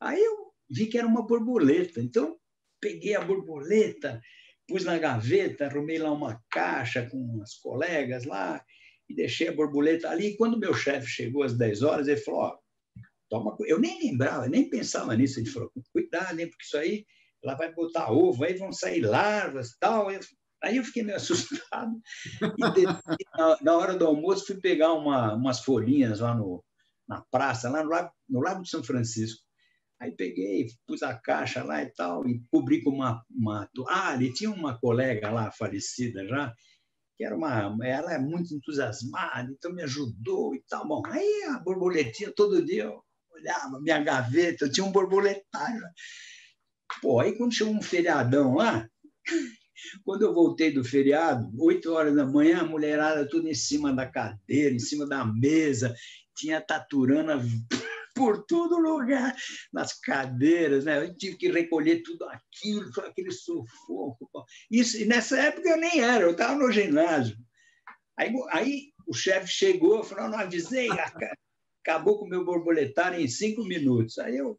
Aí 0.00 0.22
eu 0.22 0.52
vi 0.70 0.86
que 0.86 0.98
era 0.98 1.06
uma 1.06 1.26
borboleta, 1.26 2.00
então 2.00 2.38
peguei 2.80 3.14
a 3.14 3.20
borboleta, 3.20 4.20
pus 4.66 4.84
na 4.84 4.98
gaveta, 4.98 5.66
arrumei 5.66 5.98
lá 5.98 6.10
uma 6.10 6.42
caixa 6.50 7.08
com 7.08 7.40
as 7.42 7.54
colegas 7.56 8.24
lá, 8.24 8.64
e 9.08 9.14
deixei 9.14 9.48
a 9.48 9.52
borboleta 9.52 10.08
ali. 10.08 10.28
E 10.28 10.36
quando 10.36 10.58
meu 10.58 10.74
chefe 10.74 11.06
chegou 11.06 11.42
às 11.42 11.56
10 11.56 11.82
horas, 11.82 12.08
ele 12.08 12.20
falou: 12.20 12.46
oh, 12.46 12.63
toma, 13.28 13.56
eu 13.60 13.78
nem 13.78 14.10
lembrava, 14.10 14.48
nem 14.48 14.68
pensava 14.68 15.16
nisso. 15.16 15.40
Ele 15.40 15.50
falou: 15.50 15.70
cuidado, 15.92 16.38
hein, 16.38 16.48
porque 16.48 16.64
isso 16.64 16.76
aí 16.76 17.04
ela 17.42 17.54
vai 17.54 17.72
botar 17.72 18.10
ovo, 18.10 18.44
aí 18.44 18.54
vão 18.54 18.72
sair 18.72 19.00
larvas 19.00 19.76
tal. 19.78 20.10
Eu, 20.10 20.20
aí 20.62 20.76
eu 20.78 20.84
fiquei 20.84 21.02
meio 21.02 21.16
assustado. 21.18 21.92
E 22.42 22.70
de, 22.72 22.84
na, 22.84 23.58
na, 23.60 23.76
hora 23.76 23.96
do 23.96 24.06
almoço, 24.06 24.46
fui 24.46 24.60
pegar 24.60 24.92
uma, 24.94 25.34
umas 25.34 25.60
folhinhas 25.60 26.20
lá 26.20 26.34
no, 26.34 26.64
na 27.08 27.22
praça, 27.30 27.68
lá 27.68 27.82
no 27.82 27.90
Lago, 27.90 28.10
no 28.28 28.40
Lago 28.40 28.62
de 28.62 28.70
São 28.70 28.82
Francisco. 28.82 29.42
Aí 30.00 30.10
peguei, 30.12 30.66
pus 30.86 31.02
a 31.02 31.14
caixa 31.14 31.62
lá 31.62 31.82
e 31.82 31.90
tal, 31.92 32.26
e 32.26 32.42
cobri 32.50 32.82
com 32.82 32.90
uma, 32.90 33.22
uma 33.30 33.68
toalha. 33.74 34.24
E 34.24 34.32
tinha 34.32 34.50
uma 34.50 34.78
colega 34.78 35.30
lá, 35.30 35.52
falecida 35.52 36.26
já, 36.26 36.52
que 37.16 37.24
era 37.24 37.36
uma, 37.36 37.76
ela 37.86 38.12
é 38.12 38.18
muito 38.18 38.54
entusiasmada, 38.54 39.50
então 39.50 39.72
me 39.72 39.82
ajudou 39.82 40.54
e 40.54 40.62
tal. 40.68 40.86
Bom, 40.86 41.02
aí 41.06 41.44
a 41.48 41.58
borboletinha, 41.60 42.32
todo 42.34 42.64
dia 42.64 42.90
olhava 43.34 43.80
minha 43.80 43.98
gaveta, 44.00 44.64
eu 44.64 44.72
tinha 44.72 44.84
um 44.84 44.92
borboletário. 44.92 45.82
Pô, 47.00 47.20
aí 47.20 47.36
quando 47.36 47.54
chegou 47.54 47.74
um 47.74 47.82
feriadão 47.82 48.54
lá, 48.54 48.88
quando 50.04 50.22
eu 50.22 50.32
voltei 50.32 50.72
do 50.72 50.84
feriado, 50.84 51.50
oito 51.58 51.92
horas 51.92 52.14
da 52.14 52.24
manhã, 52.24 52.60
a 52.60 52.64
mulherada 52.64 53.28
tudo 53.28 53.48
em 53.48 53.54
cima 53.54 53.92
da 53.92 54.06
cadeira, 54.06 54.74
em 54.74 54.78
cima 54.78 55.06
da 55.06 55.24
mesa, 55.24 55.94
tinha 56.36 56.60
taturana 56.60 57.38
por 58.14 58.44
todo 58.46 58.78
lugar, 58.78 59.34
nas 59.72 59.98
cadeiras, 59.98 60.84
né? 60.84 61.04
Eu 61.04 61.16
tive 61.16 61.36
que 61.36 61.50
recolher 61.50 62.02
tudo 62.02 62.24
aquilo, 62.26 62.88
aquele 63.00 63.32
sufoco. 63.32 64.30
Isso, 64.70 64.96
e 64.98 65.04
nessa 65.04 65.36
época 65.36 65.68
eu 65.68 65.76
nem 65.76 66.00
era, 66.00 66.22
eu 66.22 66.30
estava 66.30 66.54
no 66.54 66.70
ginásio. 66.70 67.36
Aí, 68.16 68.32
aí 68.50 68.92
o 69.06 69.12
chefe 69.12 69.48
chegou, 69.48 70.04
falou, 70.04 70.30
não 70.30 70.38
avisei, 70.38 70.88
acabou 71.84 72.18
com 72.18 72.24
o 72.24 72.28
meu 72.28 72.44
borboletário 72.44 73.20
em 73.20 73.28
cinco 73.28 73.62
minutos. 73.64 74.18
Aí 74.18 74.36
eu 74.36 74.58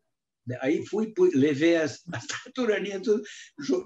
aí 0.61 0.85
fui, 0.85 1.11
levei 1.33 1.75
as, 1.77 2.03
as 2.13 2.25
taturaninhas, 2.27 3.01
tudo, 3.01 3.23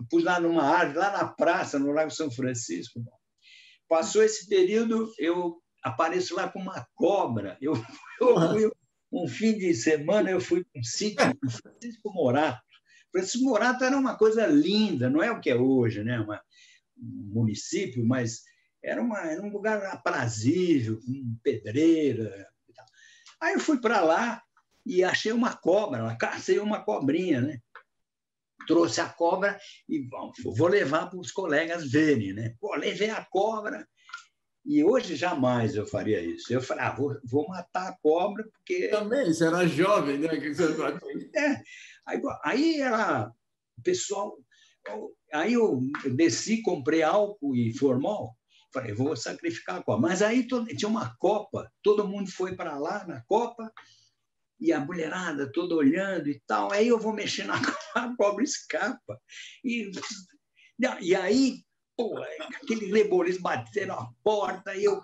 pus 0.09 0.23
lá 0.23 0.39
numa 0.39 0.63
árvore, 0.63 0.99
lá 0.99 1.11
na 1.11 1.27
praça, 1.27 1.79
no 1.79 1.91
Lago 1.91 2.11
São 2.11 2.29
Francisco. 2.29 3.01
Passou 3.87 4.21
esse 4.21 4.47
período, 4.47 5.11
eu 5.17 5.57
apareço 5.83 6.35
lá 6.35 6.49
com 6.49 6.59
uma 6.59 6.85
cobra. 6.93 7.57
Eu, 7.61 7.73
eu 8.19 8.51
fui 8.51 8.71
um 9.11 9.27
fim 9.27 9.57
de 9.57 9.73
semana 9.73 10.29
eu 10.29 10.39
fui 10.39 10.63
para 10.63 10.79
um 10.79 10.83
sítio 10.83 11.25
Francisco 11.49 12.13
Morato. 12.13 12.61
Francisco 13.11 13.43
Morato 13.43 13.83
era 13.83 13.97
uma 13.97 14.15
coisa 14.15 14.45
linda, 14.45 15.09
não 15.09 15.23
é 15.23 15.31
o 15.31 15.39
que 15.39 15.49
é 15.49 15.55
hoje, 15.55 16.03
né? 16.03 16.19
Uma, 16.19 16.39
um 16.95 17.31
município, 17.33 18.05
mas 18.05 18.43
era, 18.83 19.01
uma, 19.01 19.19
era 19.21 19.41
um 19.41 19.49
lugar 19.49 19.83
aprazível, 19.87 20.99
com 20.99 21.37
pedreira. 21.41 22.47
Aí 23.41 23.53
eu 23.53 23.59
fui 23.59 23.79
para 23.79 24.01
lá 24.01 24.41
e 24.85 25.03
achei 25.03 25.31
uma 25.31 25.55
cobra, 25.55 26.15
cacei 26.17 26.59
uma 26.59 26.83
cobrinha, 26.83 27.41
né? 27.41 27.59
Trouxe 28.67 29.01
a 29.01 29.09
cobra 29.09 29.57
e 29.87 30.07
vou 30.43 30.67
levar 30.67 31.09
para 31.09 31.19
os 31.19 31.31
colegas 31.31 31.89
verem, 31.89 32.33
né? 32.33 32.55
Pô, 32.59 32.75
levei 32.75 33.09
a 33.09 33.25
cobra, 33.25 33.87
e 34.65 34.83
hoje 34.83 35.15
jamais 35.15 35.75
eu 35.75 35.87
faria 35.87 36.21
isso. 36.21 36.53
Eu 36.53 36.61
falei, 36.61 36.83
ah, 36.83 36.91
vou, 36.91 37.17
vou 37.23 37.47
matar 37.47 37.89
a 37.89 37.97
cobra, 38.03 38.43
porque. 38.51 38.89
Também, 38.89 39.25
você 39.25 39.47
era 39.47 39.67
jovem, 39.67 40.19
né? 40.19 40.27
é. 41.35 41.61
Aí, 42.05 42.21
aí 42.43 42.81
era. 42.81 43.31
O 43.77 43.81
pessoal. 43.81 44.37
Aí 45.33 45.53
eu 45.53 45.81
desci, 46.15 46.61
comprei 46.61 47.01
álcool 47.01 47.55
e 47.55 47.73
formol. 47.73 48.35
Falei, 48.73 48.93
vou 48.93 49.15
sacrificar 49.15 49.77
a 49.77 49.83
cobra. 49.83 50.09
Mas 50.09 50.21
aí 50.21 50.47
tinha 50.47 50.89
uma 50.89 51.15
copa, 51.17 51.71
todo 51.81 52.07
mundo 52.07 52.31
foi 52.31 52.55
para 52.55 52.77
lá 52.77 53.05
na 53.07 53.21
copa, 53.21 53.71
e 54.59 54.73
a 54.73 54.79
mulherada 54.79 55.51
toda 55.51 55.75
olhando 55.75 56.29
e 56.29 56.39
tal. 56.45 56.71
Aí 56.71 56.87
eu 56.87 56.99
vou 56.99 57.13
mexer 57.13 57.45
na 57.45 57.55
a 57.95 58.15
cobra 58.15 58.43
escapa. 58.43 59.19
E, 59.63 59.91
e 61.01 61.15
aí 61.15 61.63
pô, 61.99 62.17
aquele 62.55 62.85
rebolismo 62.85 63.43
bateram 63.43 63.95
a 63.95 64.09
porta, 64.23 64.73
e 64.73 64.85
eu, 64.85 65.01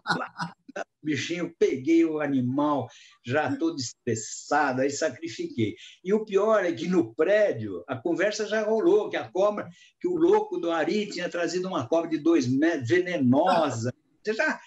bichinho, 1.06 1.54
peguei 1.58 2.04
o 2.04 2.20
animal, 2.20 2.90
já 3.26 3.56
todo 3.56 3.78
estressado, 3.80 4.82
aí 4.82 4.90
sacrifiquei. 4.90 5.76
E 6.04 6.14
o 6.14 6.26
pior 6.26 6.66
é 6.66 6.74
que 6.74 6.88
no 6.88 7.14
prédio, 7.14 7.84
a 7.88 7.96
conversa 7.96 8.48
já 8.48 8.64
rolou, 8.64 9.10
que 9.10 9.16
a 9.16 9.30
cobra, 9.30 9.70
que 10.02 10.08
o 10.08 10.16
louco 10.16 10.58
do 10.58 10.72
Ari 10.72 11.08
tinha 11.08 11.30
trazido 11.30 11.68
uma 11.68 11.88
cobra 11.88 12.10
de 12.10 12.18
dois 12.18 12.48
metros, 12.48 12.90
venenosa. 12.90 13.94
Já, 14.28 14.60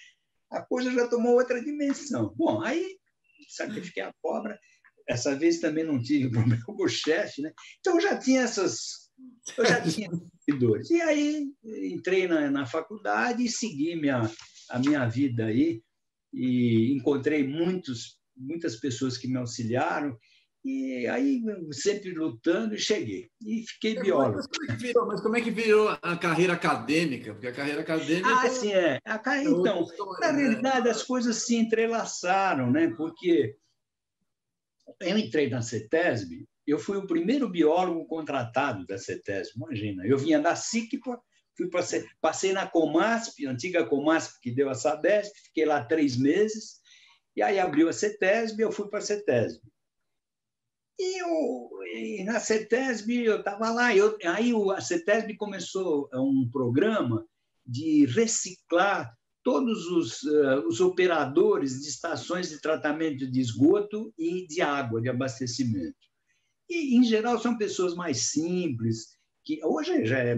a 0.51 0.63
coisa 0.63 0.91
já 0.93 1.09
tomou 1.09 1.35
outra 1.35 1.63
dimensão. 1.63 2.33
Bom, 2.37 2.63
aí 2.63 2.97
sacrifiquei 3.49 4.03
a 4.03 4.13
cobra, 4.23 4.59
essa 5.09 5.35
vez 5.35 5.59
também 5.59 5.85
não 5.85 6.01
tive 6.01 6.31
problema 6.31 6.63
com 6.65 6.85
o 6.85 6.89
chefe, 6.89 7.43
né? 7.43 7.53
Então 7.81 7.95
eu 7.95 8.01
já 8.01 8.19
tinha 8.19 8.43
essas. 8.43 9.09
Eu 9.57 9.65
já 9.65 9.81
tinha 9.81 10.11
seguidores. 10.45 10.91
E 10.91 11.01
aí 11.01 11.47
entrei 11.65 12.29
na, 12.29 12.51
na 12.51 12.67
faculdade 12.67 13.45
e 13.45 13.51
segui 13.51 13.97
minha, 13.97 14.31
a 14.71 14.79
minha 14.79 15.07
vida 15.07 15.47
aí 15.47 15.83
e 16.33 16.95
encontrei 16.95 17.47
muitos, 17.47 18.19
muitas 18.37 18.77
pessoas 18.77 19.17
que 19.17 19.29
me 19.29 19.39
auxiliaram 19.39 20.17
e 20.65 21.07
aí 21.07 21.41
sempre 21.71 22.11
lutando 22.11 22.75
e 22.75 22.79
cheguei 22.79 23.31
e 23.41 23.65
fiquei 23.67 23.97
é, 23.97 24.03
biólogo. 24.03 24.37
Mas 24.37 24.47
como, 24.47 24.65
é 24.65 24.67
que 24.67 24.83
virou, 24.83 25.07
mas 25.07 25.21
como 25.21 25.37
é 25.37 25.41
que 25.41 25.51
virou 25.51 25.89
a 25.89 26.17
carreira 26.17 26.53
acadêmica? 26.53 27.33
Porque 27.33 27.47
a 27.47 27.53
carreira 27.53 27.81
acadêmica. 27.81 28.29
Ah, 28.29 28.51
sim, 28.51 28.73
é. 28.73 28.99
A, 29.05 29.43
então, 29.43 29.87
na 30.21 30.33
né? 30.33 30.43
realidade, 30.43 30.89
as 30.89 31.03
coisas 31.03 31.37
se 31.47 31.57
entrelaçaram, 31.57 32.71
né? 32.71 32.93
Porque 32.97 33.57
eu 35.01 35.17
entrei 35.17 35.49
na 35.49 35.63
CETESB 35.63 36.47
eu 36.69 36.79
fui 36.79 36.99
o 36.99 37.07
primeiro 37.07 37.49
biólogo 37.49 38.07
contratado 38.07 38.85
da 38.87 38.99
CETES, 38.99 39.57
imagina. 39.57 40.07
Eu 40.07 40.19
vinha 40.19 40.39
da 40.39 40.55
SICPA, 40.55 41.19
fui 41.59 41.69
pra, 41.69 41.83
passei 42.21 42.53
na 42.53 42.67
Comasp, 42.67 43.45
antiga 43.45 43.85
Comasp, 43.85 44.41
que 44.41 44.53
deu 44.53 44.71
a 44.71 44.75
Sabesp, 44.75 45.35
fiquei 45.47 45.67
lá 45.67 45.85
três 45.85 46.17
meses, 46.17 46.79
e 47.37 47.43
aí 47.43 47.59
abriu 47.59 47.89
a 47.89 47.93
CETESB, 47.93 48.63
eu 48.63 48.73
fui 48.73 48.89
para 48.89 49.01
a 49.01 49.03
CETESB. 49.03 49.61
E, 51.01 51.23
eu, 51.23 51.71
e 51.95 52.25
na 52.25 52.39
CETESB 52.39 53.25
eu 53.25 53.41
estava 53.41 53.71
lá, 53.71 53.95
eu, 53.95 54.17
aí 54.25 54.53
a 54.75 54.81
CETESB 54.81 55.37
começou 55.37 56.09
um 56.15 56.49
programa 56.51 57.27
de 57.67 58.07
reciclar 58.07 59.13
todos 59.43 59.87
os, 59.87 60.23
uh, 60.23 60.67
os 60.67 60.81
operadores 60.81 61.81
de 61.81 61.89
estações 61.89 62.51
de 62.51 62.61
tratamento 62.61 63.31
de 63.31 63.41
esgoto 63.41 64.13
e 64.19 64.47
de 64.47 64.61
água, 64.61 65.01
de 65.01 65.09
abastecimento. 65.09 65.97
E, 66.69 66.97
em 66.97 67.03
geral, 67.03 67.39
são 67.39 67.57
pessoas 67.57 67.95
mais 67.95 68.31
simples, 68.31 69.18
que 69.49 69.65
hoje 69.65 70.05
já 70.05 70.19
é, 70.19 70.37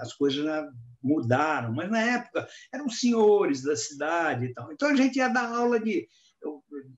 as 0.00 0.14
coisas 0.14 0.44
já 0.44 0.70
mudaram, 1.02 1.72
mas 1.72 1.90
na 1.90 2.00
época 2.00 2.46
eram 2.72 2.88
senhores 2.88 3.64
da 3.64 3.74
cidade 3.74 4.46
e 4.46 4.54
tal. 4.54 4.72
Então 4.72 4.90
a 4.90 4.94
gente 4.94 5.16
ia 5.16 5.26
dar 5.26 5.52
aula 5.52 5.80
de. 5.80 6.06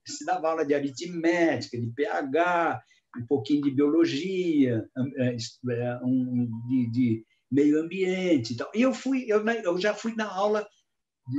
Se 0.06 0.26
dava 0.26 0.50
aula 0.50 0.66
de 0.66 0.74
aritmética, 0.74 1.80
de 1.80 1.86
pH, 1.92 2.82
um 3.18 3.26
pouquinho 3.26 3.62
de 3.62 3.70
biologia, 3.70 4.86
é, 5.16 5.98
um, 6.02 6.50
de, 6.68 6.90
de 6.90 7.24
meio 7.50 7.80
ambiente 7.80 8.52
e 8.52 8.56
tal. 8.56 8.70
E 8.74 8.82
eu, 8.82 8.92
fui, 8.92 9.24
eu, 9.26 9.42
eu 9.46 9.80
já 9.80 9.94
fui 9.94 10.14
dar 10.14 10.28
aula 10.28 10.66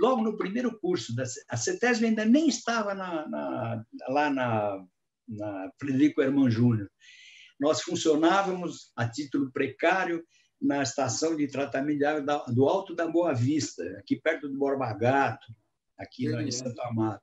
logo 0.01 0.23
no 0.23 0.37
primeiro 0.37 0.79
curso. 0.79 1.15
Da, 1.15 1.23
a 1.49 1.57
CETESB 1.57 2.07
ainda 2.07 2.25
nem 2.25 2.47
estava 2.47 2.95
na, 2.95 3.27
na, 3.27 3.85
lá 4.09 4.29
na, 4.31 4.83
na 5.27 5.69
Frederico 5.79 6.23
Hermann 6.23 6.49
Júnior. 6.49 6.89
Nós 7.59 7.81
funcionávamos 7.81 8.91
a 8.95 9.07
título 9.07 9.51
precário 9.51 10.23
na 10.61 10.81
estação 10.81 11.35
de 11.35 11.47
tratamento 11.47 11.99
de 11.99 12.05
água 12.05 12.45
do 12.47 12.67
Alto 12.67 12.95
da 12.95 13.07
Boa 13.07 13.33
Vista, 13.33 13.83
aqui 13.99 14.19
perto 14.19 14.47
do 14.47 14.57
Borba 14.57 14.93
Gato, 14.93 15.45
aqui 15.97 16.27
é, 16.27 16.41
em 16.41 16.51
Santo 16.51 16.81
Amaro. 16.81 17.21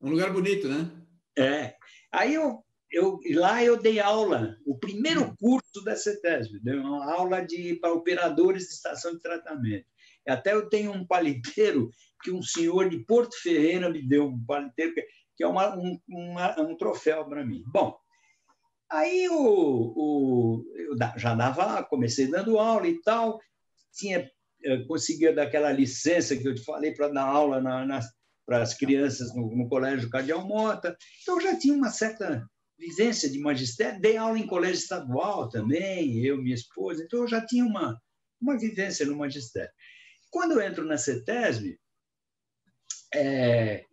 Um 0.00 0.10
lugar 0.10 0.32
bonito, 0.32 0.68
né? 0.68 0.90
É. 1.38 1.74
Aí 2.12 2.34
eu, 2.34 2.64
eu 2.90 3.20
lá 3.34 3.62
eu 3.62 3.76
dei 3.76 4.00
aula, 4.00 4.56
o 4.66 4.78
primeiro 4.78 5.24
hum. 5.24 5.34
curso 5.38 5.84
da 5.84 5.94
CETESB, 5.94 6.60
dei 6.62 6.76
uma 6.76 7.12
aula 7.12 7.40
de 7.44 7.76
para 7.76 7.92
operadores 7.92 8.64
de 8.64 8.74
estação 8.74 9.14
de 9.14 9.20
tratamento. 9.20 9.86
Até 10.26 10.52
eu 10.52 10.68
tenho 10.68 10.92
um 10.92 11.06
paliteiro 11.06 11.90
que 12.22 12.30
um 12.30 12.42
senhor 12.42 12.88
de 12.88 12.98
Porto 13.04 13.34
Ferreira 13.40 13.88
me 13.88 14.06
deu 14.06 14.26
um 14.26 14.44
paliteiro 14.44 14.92
que 15.36 15.44
é 15.44 15.46
uma, 15.46 15.74
um, 15.74 15.98
uma, 16.06 16.60
um 16.60 16.76
troféu 16.76 17.24
para 17.24 17.44
mim. 17.44 17.62
Bom, 17.66 17.98
aí 18.90 19.28
o, 19.28 19.92
o, 19.96 20.64
eu 20.76 20.96
já 21.16 21.34
dava, 21.34 21.82
comecei 21.84 22.26
dando 22.26 22.58
aula 22.58 22.88
e 22.88 23.00
tal, 23.02 23.40
tinha 23.92 24.30
eh, 24.62 24.84
conseguia 24.86 25.32
daquela 25.32 25.72
licença 25.72 26.36
que 26.36 26.46
eu 26.46 26.54
te 26.54 26.64
falei 26.64 26.92
para 26.92 27.08
dar 27.08 27.24
aula 27.24 27.60
na, 27.60 27.86
na, 27.86 28.00
para 28.44 28.62
as 28.62 28.74
crianças 28.74 29.34
no, 29.34 29.54
no 29.56 29.68
Colégio 29.68 30.10
Cardeal 30.10 30.46
Mota. 30.46 30.96
Então, 31.22 31.40
já 31.40 31.58
tinha 31.58 31.74
uma 31.74 31.90
certa 31.90 32.46
vivência 32.78 33.30
de 33.30 33.38
magistério. 33.38 34.00
Dei 34.00 34.16
aula 34.16 34.38
em 34.38 34.46
colégio 34.46 34.82
estadual 34.82 35.48
também, 35.48 36.24
eu 36.24 36.38
e 36.38 36.42
minha 36.42 36.54
esposa. 36.54 37.02
Então, 37.02 37.20
eu 37.20 37.28
já 37.28 37.44
tinha 37.44 37.64
uma, 37.64 38.00
uma 38.40 38.58
vivência 38.58 39.06
no 39.06 39.16
magistério. 39.16 39.70
Quando 40.30 40.52
eu 40.52 40.60
entro 40.60 40.84
na 40.84 40.98
CETESB, 40.98 41.78
é, 43.14 43.84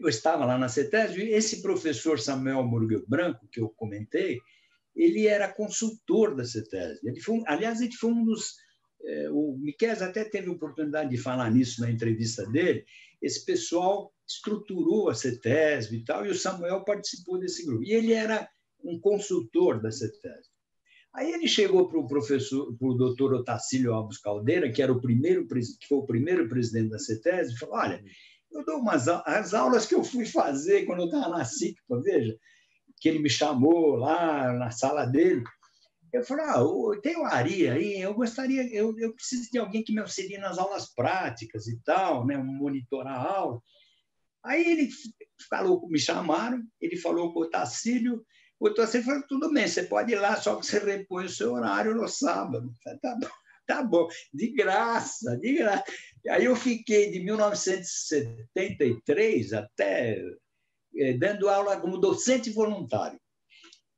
eu 0.00 0.08
estava 0.08 0.44
lá 0.44 0.58
na 0.58 0.68
CETESB, 0.68 1.30
esse 1.30 1.62
professor 1.62 2.18
Samuel 2.18 2.64
Murguel 2.64 3.04
Branco, 3.06 3.48
que 3.50 3.60
eu 3.60 3.68
comentei, 3.68 4.38
ele 4.94 5.26
era 5.26 5.52
consultor 5.52 6.34
da 6.34 6.44
CETESB. 6.44 7.08
Ele 7.08 7.20
foi, 7.20 7.42
aliás, 7.46 7.80
ele 7.80 7.92
foi 7.92 8.10
um 8.10 8.24
dos. 8.24 8.56
É, 9.04 9.30
o 9.30 9.56
Miquel 9.58 10.02
até 10.02 10.24
teve 10.24 10.48
a 10.48 10.52
oportunidade 10.52 11.10
de 11.10 11.16
falar 11.16 11.50
nisso 11.50 11.80
na 11.80 11.90
entrevista 11.90 12.46
dele. 12.46 12.84
Esse 13.20 13.44
pessoal 13.44 14.12
estruturou 14.26 15.08
a 15.08 15.14
CETESB 15.14 15.96
e 15.96 16.04
tal, 16.04 16.24
e 16.26 16.30
o 16.30 16.38
Samuel 16.38 16.84
participou 16.84 17.38
desse 17.38 17.64
grupo. 17.64 17.82
E 17.84 17.92
ele 17.92 18.12
era 18.12 18.48
um 18.84 19.00
consultor 19.00 19.80
da 19.80 19.90
CETESB. 19.90 20.52
Aí 21.14 21.30
ele 21.30 21.46
chegou 21.46 21.88
para 21.88 21.98
o 21.98 22.06
professor, 22.06 22.74
para 22.74 22.88
o 22.88 22.94
doutor 22.94 23.34
Otacílio 23.34 23.92
Alves 23.92 24.18
Caldeira, 24.18 24.72
que 24.72 24.80
era 24.82 24.92
o 24.92 25.00
primeiro, 25.00 25.46
que 25.46 25.86
foi 25.86 25.98
o 25.98 26.06
primeiro 26.06 26.48
presidente 26.48 26.90
da 26.90 26.98
CETES, 26.98 27.50
e 27.50 27.58
falou: 27.58 27.76
olha, 27.76 28.02
eu 28.54 28.64
dou 28.64 28.78
umas 28.78 29.08
as 29.08 29.54
aulas 29.54 29.86
que 29.86 29.94
eu 29.94 30.04
fui 30.04 30.26
fazer 30.26 30.84
quando 30.84 31.00
eu 31.00 31.06
estava 31.06 31.28
na 31.28 31.44
CICPA, 31.44 32.00
veja, 32.02 32.36
que 33.00 33.08
ele 33.08 33.18
me 33.18 33.30
chamou 33.30 33.96
lá 33.96 34.52
na 34.52 34.70
sala 34.70 35.04
dele. 35.04 35.42
Eu 36.12 36.22
falei, 36.24 36.44
ah, 36.44 37.00
tem 37.02 37.16
o 37.16 37.24
Ari 37.24 37.68
aí, 37.68 38.00
eu 38.00 38.12
gostaria, 38.12 38.62
eu, 38.74 38.96
eu 38.98 39.14
preciso 39.14 39.50
de 39.50 39.58
alguém 39.58 39.82
que 39.82 39.92
me 39.92 40.00
auxilie 40.00 40.36
nas 40.36 40.58
aulas 40.58 40.92
práticas 40.94 41.66
e 41.66 41.80
tal, 41.82 42.26
né, 42.26 42.36
monitorar 42.36 43.18
a 43.18 43.34
aula. 43.34 43.62
Aí 44.44 44.62
ele 44.62 44.90
falou, 45.48 45.88
me 45.88 45.98
chamaram, 45.98 46.62
ele 46.80 46.96
falou 46.96 47.32
com 47.32 47.40
o 47.40 47.42
Otacílio, 47.44 48.24
o 48.60 48.66
Otacílio 48.66 49.06
falou, 49.06 49.22
tudo 49.26 49.52
bem, 49.52 49.66
você 49.66 49.84
pode 49.84 50.12
ir 50.12 50.18
lá, 50.20 50.36
só 50.36 50.56
que 50.56 50.66
você 50.66 50.78
repõe 50.78 51.24
o 51.24 51.30
seu 51.30 51.54
horário 51.54 51.94
no 51.94 52.06
sábado. 52.06 52.70
Falei, 52.84 52.98
tá 53.00 53.16
bom, 53.20 53.28
tá 53.66 53.82
bom, 53.82 54.06
de 54.32 54.52
graça, 54.52 55.36
de 55.38 55.54
graça. 55.54 55.84
E 56.24 56.30
aí 56.30 56.44
eu 56.44 56.54
fiquei 56.54 57.10
de 57.10 57.18
1973 57.20 59.52
até 59.52 60.22
é, 60.96 61.12
dando 61.14 61.48
aula 61.48 61.80
como 61.80 61.98
docente 61.98 62.50
voluntário. 62.50 63.20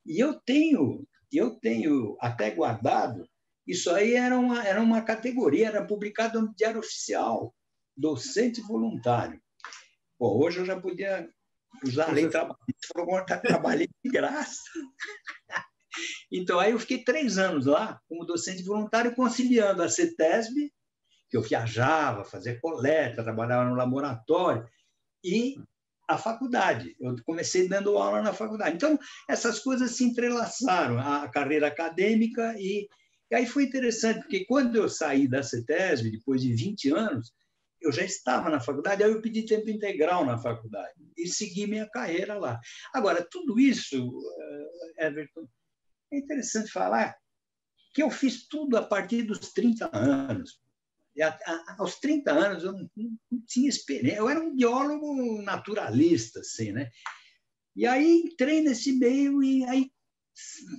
E 0.07 0.19
eu 0.21 0.41
tenho, 0.41 1.07
eu 1.33 1.59
tenho 1.59 2.17
até 2.21 2.51
guardado, 2.51 3.27
isso 3.67 3.91
aí 3.91 4.15
era 4.15 4.39
uma, 4.39 4.67
era 4.67 4.81
uma 4.81 5.03
categoria, 5.03 5.69
era 5.69 5.87
publicado 5.87 6.41
no 6.41 6.55
Diário 6.55 6.81
Oficial, 6.81 7.55
docente 7.97 8.61
voluntário. 8.61 9.41
Pô, 10.19 10.45
hoje 10.45 10.59
eu 10.59 10.67
já 10.67 10.79
podia 10.79 11.29
usar 11.83 12.09
a 12.09 12.13
lei 12.13 12.29
trabalhista, 12.29 13.41
trabalhei 13.43 13.89
de 14.05 14.11
graça. 14.11 14.61
Então, 16.31 16.59
aí 16.59 16.73
eu 16.73 16.79
fiquei 16.79 17.03
três 17.03 17.39
anos 17.39 17.67
lá, 17.67 18.01
como 18.09 18.25
docente 18.25 18.63
voluntário, 18.63 19.15
conciliando 19.15 19.83
a 19.83 19.89
CETESB, 19.89 20.73
que 21.31 21.37
eu 21.37 21.43
viajava, 21.43 22.25
fazia 22.25 22.59
coleta, 22.61 23.23
trabalhava 23.23 23.69
no 23.69 23.77
laboratório, 23.77 24.67
e 25.23 25.57
a 26.09 26.19
faculdade. 26.19 26.95
Eu 27.01 27.17
comecei 27.25 27.69
dando 27.69 27.97
aula 27.97 28.23
na 28.23 28.33
faculdade. 28.33 28.77
Então, 28.77 28.99
essas 29.29 29.59
coisas 29.59 29.93
se 29.93 30.05
entrelaçaram, 30.05 30.99
a 30.99 31.29
carreira 31.29 31.67
acadêmica, 31.67 32.55
e, 32.59 32.89
e 33.31 33.35
aí 33.35 33.47
foi 33.47 33.65
interessante, 33.65 34.21
porque 34.21 34.45
quando 34.45 34.77
eu 34.77 34.89
saí 34.89 35.27
da 35.27 35.43
CETESB, 35.43 36.11
depois 36.11 36.43
de 36.43 36.53
20 36.53 36.91
anos, 36.91 37.33
eu 37.85 37.93
já 37.93 38.03
estava 38.03 38.49
na 38.49 38.61
faculdade, 38.61 39.05
aí 39.05 39.11
eu 39.11 39.21
pedi 39.21 39.43
tempo 39.43 39.69
integral 39.69 40.25
na 40.25 40.39
faculdade 40.39 40.95
e 41.17 41.27
segui 41.27 41.67
minha 41.67 41.87
carreira 41.87 42.39
lá. 42.39 42.59
Agora, 42.95 43.27
tudo 43.31 43.61
isso, 43.61 44.11
eh, 44.97 45.07
Everton, 45.07 45.47
é 46.15 46.19
interessante 46.19 46.71
falar 46.71 47.17
que 47.93 48.03
eu 48.03 48.11
fiz 48.11 48.47
tudo 48.49 48.77
a 48.77 48.83
partir 48.83 49.23
dos 49.23 49.53
30 49.53 49.89
anos. 49.97 50.61
A, 51.21 51.29
a, 51.29 51.77
aos 51.79 52.01
30 52.01 52.33
anos 52.33 52.65
eu 52.65 52.73
não, 52.73 52.91
não, 52.97 53.41
tinha 53.47 53.69
experiência, 53.69 54.19
eu 54.19 54.29
era 54.29 54.41
um 54.41 54.57
biólogo 54.57 55.41
naturalista, 55.43 56.41
assim, 56.41 56.73
né? 56.73 56.91
E 57.77 57.87
aí 57.87 58.23
entrei 58.25 58.61
nesse 58.63 58.93
meio 58.93 59.43
e 59.43 59.65
aí 59.65 59.91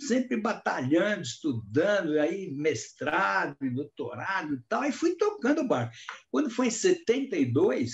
sempre 0.02 0.36
batalhando, 0.36 1.22
estudando, 1.22 2.20
aí 2.20 2.52
mestrado, 2.52 3.58
doutorado 3.74 4.56
e 4.56 4.62
tal, 4.68 4.84
e 4.84 4.92
fui 4.92 5.16
tocando 5.16 5.62
o 5.62 5.68
barco. 5.68 5.96
Quando 6.30 6.50
foi 6.50 6.68
em 6.68 6.72
72, 6.72 7.94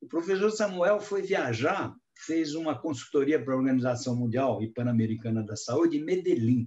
o 0.00 0.08
professor 0.08 0.50
Samuel 0.50 1.00
foi 1.00 1.22
viajar, 1.22 1.94
fez 2.24 2.54
uma 2.54 2.78
consultoria 2.78 3.42
para 3.42 3.54
a 3.54 3.56
Organização 3.56 4.16
Mundial 4.16 4.62
e 4.62 4.72
Pan-Americana 4.72 5.42
da 5.42 5.56
Saúde 5.56 5.98
em 5.98 6.04
Medellín. 6.04 6.66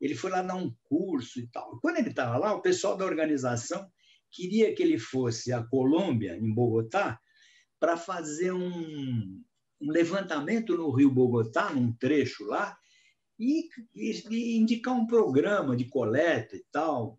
Ele 0.00 0.14
foi 0.14 0.30
lá 0.30 0.42
dar 0.42 0.56
um 0.56 0.74
curso 0.84 1.38
e 1.40 1.46
tal. 1.48 1.78
Quando 1.80 1.98
ele 1.98 2.10
estava 2.10 2.38
lá, 2.38 2.54
o 2.54 2.62
pessoal 2.62 2.96
da 2.96 3.04
organização 3.04 3.86
queria 4.30 4.74
que 4.74 4.82
ele 4.82 4.98
fosse 4.98 5.52
à 5.52 5.62
Colômbia, 5.62 6.36
em 6.36 6.52
Bogotá, 6.52 7.20
para 7.78 7.96
fazer 7.96 8.52
um, 8.52 9.42
um 9.80 9.90
levantamento 9.90 10.76
no 10.76 10.90
Rio 10.90 11.10
Bogotá, 11.10 11.72
num 11.72 11.92
trecho 11.92 12.44
lá, 12.44 12.76
e, 13.38 13.68
e, 13.94 14.56
indicar 14.56 14.94
um 14.94 15.06
programa 15.06 15.74
de 15.76 15.86
coleta 15.86 16.56
e 16.56 16.64
tal, 16.70 17.18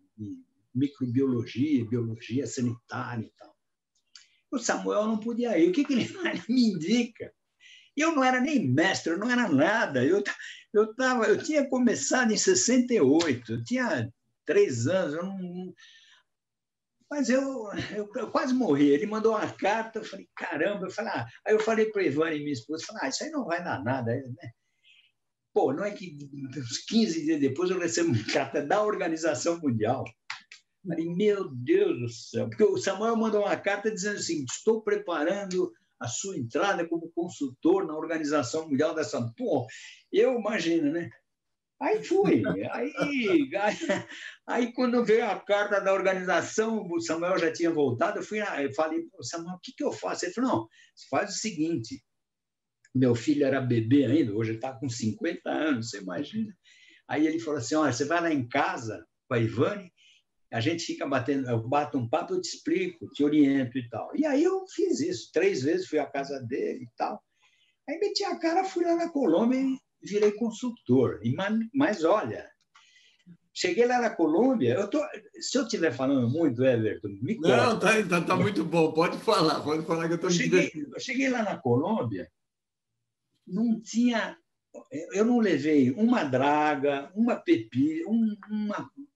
microbiologia, 0.74 1.84
biologia 1.84 2.46
sanitária 2.46 3.24
e 3.24 3.32
tal. 3.36 3.56
O 4.50 4.58
Samuel 4.58 5.06
não 5.06 5.18
podia 5.18 5.58
ir. 5.58 5.70
O 5.70 5.72
que, 5.72 5.84
que 5.84 5.92
ele 5.92 6.08
me 6.48 6.72
indica? 6.72 7.32
Eu 7.96 8.12
não 8.14 8.24
era 8.24 8.40
nem 8.40 8.68
mestre, 8.68 9.12
eu 9.12 9.18
não 9.18 9.30
era 9.30 9.48
nada. 9.48 10.04
Eu, 10.04 10.22
eu, 10.72 10.94
tava, 10.94 11.26
eu 11.26 11.42
tinha 11.42 11.68
começado 11.68 12.32
em 12.32 12.36
68, 12.36 13.52
eu 13.52 13.64
tinha 13.64 14.12
três 14.44 14.86
anos, 14.86 15.14
eu 15.14 15.24
não, 15.24 15.74
mas 17.12 17.28
eu, 17.28 17.68
eu, 17.94 18.10
eu, 18.16 18.30
quase 18.30 18.54
morri. 18.54 18.88
Ele 18.88 19.04
mandou 19.04 19.32
uma 19.32 19.52
carta, 19.52 19.98
eu 19.98 20.04
falei, 20.04 20.26
caramba, 20.34 20.86
eu 20.86 20.90
falei, 20.90 21.12
ah. 21.14 21.26
aí 21.46 21.52
eu 21.52 21.60
falei 21.60 21.92
para 21.92 22.02
Ivane, 22.02 22.38
minha 22.38 22.54
esposa, 22.54 22.86
falei, 22.86 23.02
ah, 23.04 23.08
isso 23.10 23.22
aí 23.22 23.30
não 23.30 23.44
vai 23.44 23.62
dar 23.62 23.84
nada. 23.84 24.14
Né? 24.14 24.50
Pô, 25.52 25.74
não 25.74 25.84
é 25.84 25.90
que 25.90 26.16
uns 26.56 26.78
15 26.86 27.26
dias 27.26 27.38
depois 27.38 27.70
eu 27.70 27.78
recebo 27.78 28.14
uma 28.14 28.32
carta 28.32 28.64
da 28.64 28.82
Organização 28.82 29.60
Mundial. 29.60 30.04
Falei, 30.88 31.04
meu 31.04 31.50
Deus 31.50 32.00
do 32.00 32.08
céu. 32.08 32.48
Porque 32.48 32.64
o 32.64 32.78
Samuel 32.78 33.14
mandou 33.14 33.42
uma 33.42 33.56
carta 33.56 33.90
dizendo 33.90 34.16
assim: 34.16 34.46
estou 34.50 34.80
preparando 34.80 35.70
a 36.02 36.08
sua 36.08 36.36
entrada 36.36 36.86
como 36.86 37.12
consultor 37.12 37.86
na 37.86 37.96
Organização 37.96 38.68
Mundial 38.68 38.94
da 38.94 39.04
Saúde. 39.04 39.32
Pô, 39.36 39.66
eu 40.12 40.38
imagino, 40.38 40.90
né? 40.92 41.10
Aí 41.80 42.02
fui. 42.04 42.42
Aí, 42.46 42.92
aí, 42.96 43.50
aí, 44.46 44.72
quando 44.72 45.04
veio 45.04 45.24
a 45.26 45.38
carta 45.38 45.80
da 45.80 45.92
organização, 45.92 46.86
o 46.88 47.00
Samuel 47.00 47.38
já 47.38 47.52
tinha 47.52 47.70
voltado, 47.70 48.18
eu 48.18 48.22
fui 48.22 48.40
eu 48.40 48.72
falei, 48.74 49.04
Samuel, 49.20 49.56
o 49.56 49.60
que, 49.60 49.72
que 49.76 49.82
eu 49.82 49.92
faço? 49.92 50.24
Ele 50.24 50.32
falou, 50.32 50.50
não, 50.50 50.68
faz 51.10 51.30
o 51.30 51.38
seguinte, 51.38 52.02
meu 52.94 53.14
filho 53.14 53.44
era 53.44 53.60
bebê 53.60 54.04
ainda, 54.04 54.34
hoje 54.34 54.54
está 54.54 54.72
com 54.72 54.88
50 54.88 55.50
anos, 55.50 55.90
você 55.90 56.00
imagina. 56.00 56.54
Aí 57.08 57.26
ele 57.26 57.40
falou 57.40 57.58
assim: 57.58 57.74
olha, 57.74 57.92
você 57.92 58.04
vai 58.04 58.20
lá 58.20 58.32
em 58.32 58.48
casa 58.48 59.06
com 59.28 59.34
a 59.34 59.38
Ivane, 59.38 59.91
a 60.52 60.60
gente 60.60 60.84
fica 60.84 61.06
batendo, 61.06 61.48
eu 61.48 61.66
bato 61.66 61.96
um 61.96 62.06
papo, 62.06 62.34
eu 62.34 62.40
te 62.40 62.48
explico, 62.48 63.08
te 63.08 63.24
oriento 63.24 63.78
e 63.78 63.88
tal. 63.88 64.14
E 64.14 64.26
aí 64.26 64.44
eu 64.44 64.66
fiz 64.68 65.00
isso, 65.00 65.30
três 65.32 65.62
vezes 65.62 65.88
fui 65.88 65.98
à 65.98 66.06
casa 66.06 66.38
dele 66.40 66.84
e 66.84 66.88
tal. 66.96 67.22
Aí 67.88 67.98
meti 67.98 68.22
a 68.24 68.38
cara, 68.38 68.62
fui 68.62 68.84
lá 68.84 68.94
na 68.94 69.08
Colômbia 69.08 69.58
e 69.58 69.78
virei 70.02 70.32
consultor. 70.32 71.20
E, 71.22 71.34
mas 71.74 72.04
olha, 72.04 72.46
cheguei 73.54 73.86
lá 73.86 73.98
na 73.98 74.10
Colômbia, 74.10 74.74
eu 74.74 74.88
tô, 74.88 75.02
se 75.40 75.56
eu 75.56 75.62
estiver 75.62 75.92
falando 75.92 76.28
muito, 76.28 76.62
Everton, 76.62 77.08
me 77.22 77.38
Não, 77.38 77.78
tá, 77.78 78.02
tá, 78.06 78.20
tá, 78.20 78.36
muito 78.36 78.62
bom, 78.62 78.92
pode 78.92 79.16
falar, 79.18 79.60
pode 79.60 79.86
falar 79.86 80.06
que 80.06 80.12
eu 80.12 80.16
estou 80.16 80.30
cheguei, 80.30 80.70
eu 80.74 81.00
cheguei 81.00 81.30
lá 81.30 81.42
na 81.42 81.56
Colômbia, 81.56 82.30
não 83.46 83.80
tinha, 83.80 84.36
eu 85.12 85.24
não 85.24 85.38
levei 85.38 85.90
uma 85.92 86.24
draga, 86.24 87.10
uma 87.14 87.36
pepi, 87.36 88.04
um, 88.06 88.36
uma, 88.50 88.90
um 88.98 89.06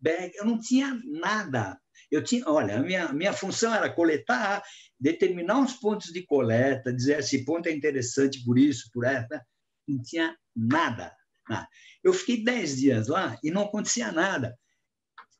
bag, 0.00 0.32
eu 0.36 0.44
não 0.44 0.58
tinha 0.58 1.00
nada. 1.04 1.78
Eu 2.10 2.24
tinha, 2.24 2.44
olha, 2.48 2.78
a 2.78 2.82
minha, 2.82 3.12
minha 3.12 3.32
função 3.32 3.74
era 3.74 3.92
coletar, 3.92 4.62
determinar 4.98 5.58
uns 5.58 5.74
pontos 5.74 6.12
de 6.12 6.24
coleta, 6.24 6.92
dizer 6.92 7.20
esse 7.20 7.44
ponto 7.44 7.68
é 7.68 7.72
interessante 7.72 8.44
por 8.44 8.58
isso, 8.58 8.90
por 8.92 9.04
essa. 9.04 9.44
Não 9.86 10.02
tinha 10.02 10.36
nada. 10.54 11.14
nada. 11.48 11.68
Eu 12.02 12.12
fiquei 12.12 12.42
dez 12.42 12.76
dias 12.76 13.08
lá 13.08 13.38
e 13.42 13.50
não 13.50 13.62
acontecia 13.62 14.10
nada. 14.10 14.56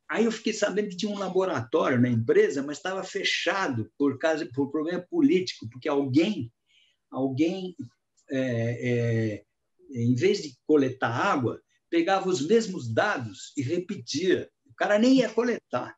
Aí 0.08 0.24
eu 0.24 0.32
fiquei 0.32 0.52
sabendo 0.52 0.88
que 0.88 0.96
tinha 0.96 1.12
um 1.12 1.18
laboratório 1.18 2.00
na 2.00 2.08
empresa, 2.08 2.62
mas 2.62 2.78
estava 2.78 3.02
fechado 3.04 3.90
por 3.96 4.18
causa 4.18 4.48
por 4.52 4.70
problema 4.70 5.04
político, 5.08 5.68
porque 5.70 5.88
alguém 5.88 6.52
alguém 7.10 7.76
é, 8.30 8.88
é, 8.88 9.44
em 9.92 10.14
vez 10.14 10.42
de 10.42 10.54
coletar 10.66 11.10
água 11.10 11.60
pegava 11.90 12.28
os 12.28 12.46
mesmos 12.46 12.92
dados 12.92 13.52
e 13.56 13.62
repetia. 13.62 14.48
O 14.64 14.74
cara 14.74 14.98
nem 14.98 15.18
ia 15.18 15.28
coletar. 15.28 15.94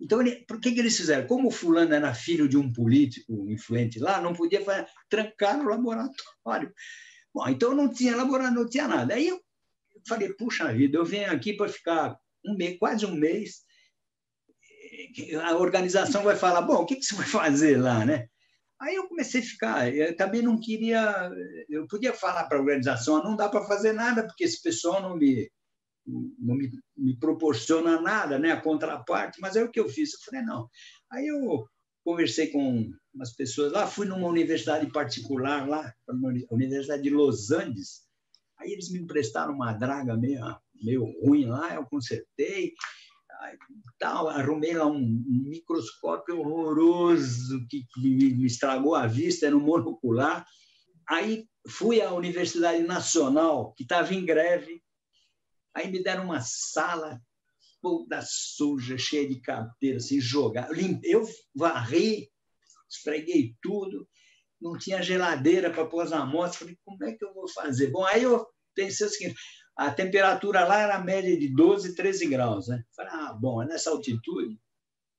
Então, 0.00 0.20
ele, 0.20 0.44
por 0.46 0.60
que, 0.60 0.72
que 0.72 0.80
eles 0.80 0.96
fizeram? 0.96 1.28
Como 1.28 1.48
o 1.48 1.52
fulano 1.52 1.94
era 1.94 2.12
filho 2.12 2.48
de 2.48 2.56
um 2.58 2.72
político 2.72 3.48
influente 3.48 4.00
lá, 4.00 4.20
não 4.20 4.32
podia 4.32 4.62
fazer, 4.64 4.86
trancar 5.08 5.56
no 5.56 5.70
laboratório. 5.70 6.74
Bom, 7.32 7.48
então 7.48 7.74
não 7.74 7.88
tinha 7.88 8.16
laboratório, 8.16 8.58
não 8.58 8.68
tinha 8.68 8.88
nada. 8.88 9.14
Aí 9.14 9.28
eu 9.28 9.40
falei, 10.06 10.32
puxa 10.32 10.72
vida, 10.72 10.98
eu 10.98 11.04
venho 11.04 11.30
aqui 11.30 11.52
para 11.52 11.68
ficar 11.68 12.18
um 12.44 12.56
mês, 12.56 12.78
quase 12.78 13.06
um 13.06 13.14
mês, 13.14 13.62
a 15.42 15.56
organização 15.56 16.24
vai 16.24 16.36
falar, 16.36 16.62
bom, 16.62 16.74
o 16.74 16.86
que, 16.86 16.96
que 16.96 17.04
você 17.04 17.14
vai 17.14 17.26
fazer 17.26 17.76
lá, 17.76 18.04
né? 18.04 18.28
Aí 18.82 18.96
eu 18.96 19.06
comecei 19.06 19.40
a 19.40 19.44
ficar, 19.44 19.94
eu 19.94 20.16
também 20.16 20.42
não 20.42 20.58
queria, 20.58 21.30
eu 21.68 21.86
podia 21.86 22.12
falar 22.12 22.48
para 22.48 22.58
a 22.58 22.60
organização, 22.60 23.22
não 23.22 23.36
dá 23.36 23.48
para 23.48 23.64
fazer 23.64 23.92
nada, 23.92 24.26
porque 24.26 24.42
esse 24.42 24.60
pessoal 24.60 25.00
não 25.00 25.16
me, 25.16 25.48
não 26.04 26.56
me, 26.56 26.68
me, 26.96 27.16
proporciona 27.16 28.00
nada, 28.00 28.40
né, 28.40 28.50
a 28.50 28.60
contraparte, 28.60 29.40
mas 29.40 29.54
é 29.54 29.62
o 29.62 29.70
que 29.70 29.78
eu 29.78 29.88
fiz. 29.88 30.12
Eu 30.12 30.18
falei, 30.24 30.44
não. 30.44 30.68
Aí 31.12 31.28
eu 31.28 31.64
conversei 32.04 32.48
com 32.48 32.90
umas 33.14 33.32
pessoas 33.36 33.70
lá, 33.70 33.86
fui 33.86 34.04
numa 34.04 34.26
universidade 34.26 34.90
particular 34.90 35.68
lá, 35.68 35.94
a 36.08 36.52
Universidade 36.52 37.04
de 37.04 37.10
Los 37.10 37.52
Andes, 37.52 38.02
aí 38.58 38.72
eles 38.72 38.90
me 38.90 38.98
emprestaram 38.98 39.54
uma 39.54 39.72
draga 39.74 40.16
meio, 40.16 40.40
meio 40.82 41.04
ruim 41.24 41.44
lá, 41.44 41.72
eu 41.72 41.86
consertei, 41.86 42.72
tal, 43.98 44.28
arrumei 44.28 44.74
lá 44.74 44.86
um, 44.86 45.22
microscópio 45.26 46.40
horroroso 46.40 47.66
que, 47.68 47.84
me 48.00 48.46
estragou 48.46 48.94
a 48.94 49.06
vista, 49.06 49.46
era 49.46 49.56
um 49.56 49.60
monocular, 49.60 50.46
aí 51.08 51.46
fui 51.68 52.00
à 52.00 52.12
Universidade 52.12 52.82
Nacional, 52.82 53.72
que 53.74 53.84
estava 53.84 54.14
em 54.14 54.24
greve, 54.24 54.82
Aí 55.74 55.90
me 55.90 56.02
deram 56.02 56.24
uma 56.24 56.40
sala 56.40 57.20
toda 57.80 58.22
suja, 58.22 58.96
cheia 58.98 59.28
de 59.28 59.40
carteira, 59.40 59.96
assim, 59.96 60.20
jogar. 60.20 60.68
Eu 61.02 61.28
varri, 61.54 62.30
esfreguei 62.88 63.56
tudo, 63.60 64.08
não 64.60 64.78
tinha 64.78 65.02
geladeira 65.02 65.70
para 65.70 65.86
pôr 65.86 66.02
as 66.02 66.12
amostras. 66.12 66.58
Falei, 66.58 66.78
como 66.84 67.04
é 67.04 67.12
que 67.12 67.24
eu 67.24 67.32
vou 67.34 67.48
fazer? 67.48 67.90
Bom, 67.90 68.04
aí 68.04 68.22
eu 68.22 68.46
pensei 68.74 69.06
o 69.06 69.10
seguinte: 69.10 69.34
a 69.76 69.90
temperatura 69.90 70.64
lá 70.64 70.80
era 70.80 70.98
média 70.98 71.38
de 71.38 71.48
12, 71.48 71.94
13 71.94 72.26
graus. 72.28 72.68
Né? 72.68 72.82
Falei, 72.94 73.12
ah, 73.14 73.32
bom, 73.32 73.62
é 73.62 73.66
nessa 73.66 73.90
altitude. 73.90 74.58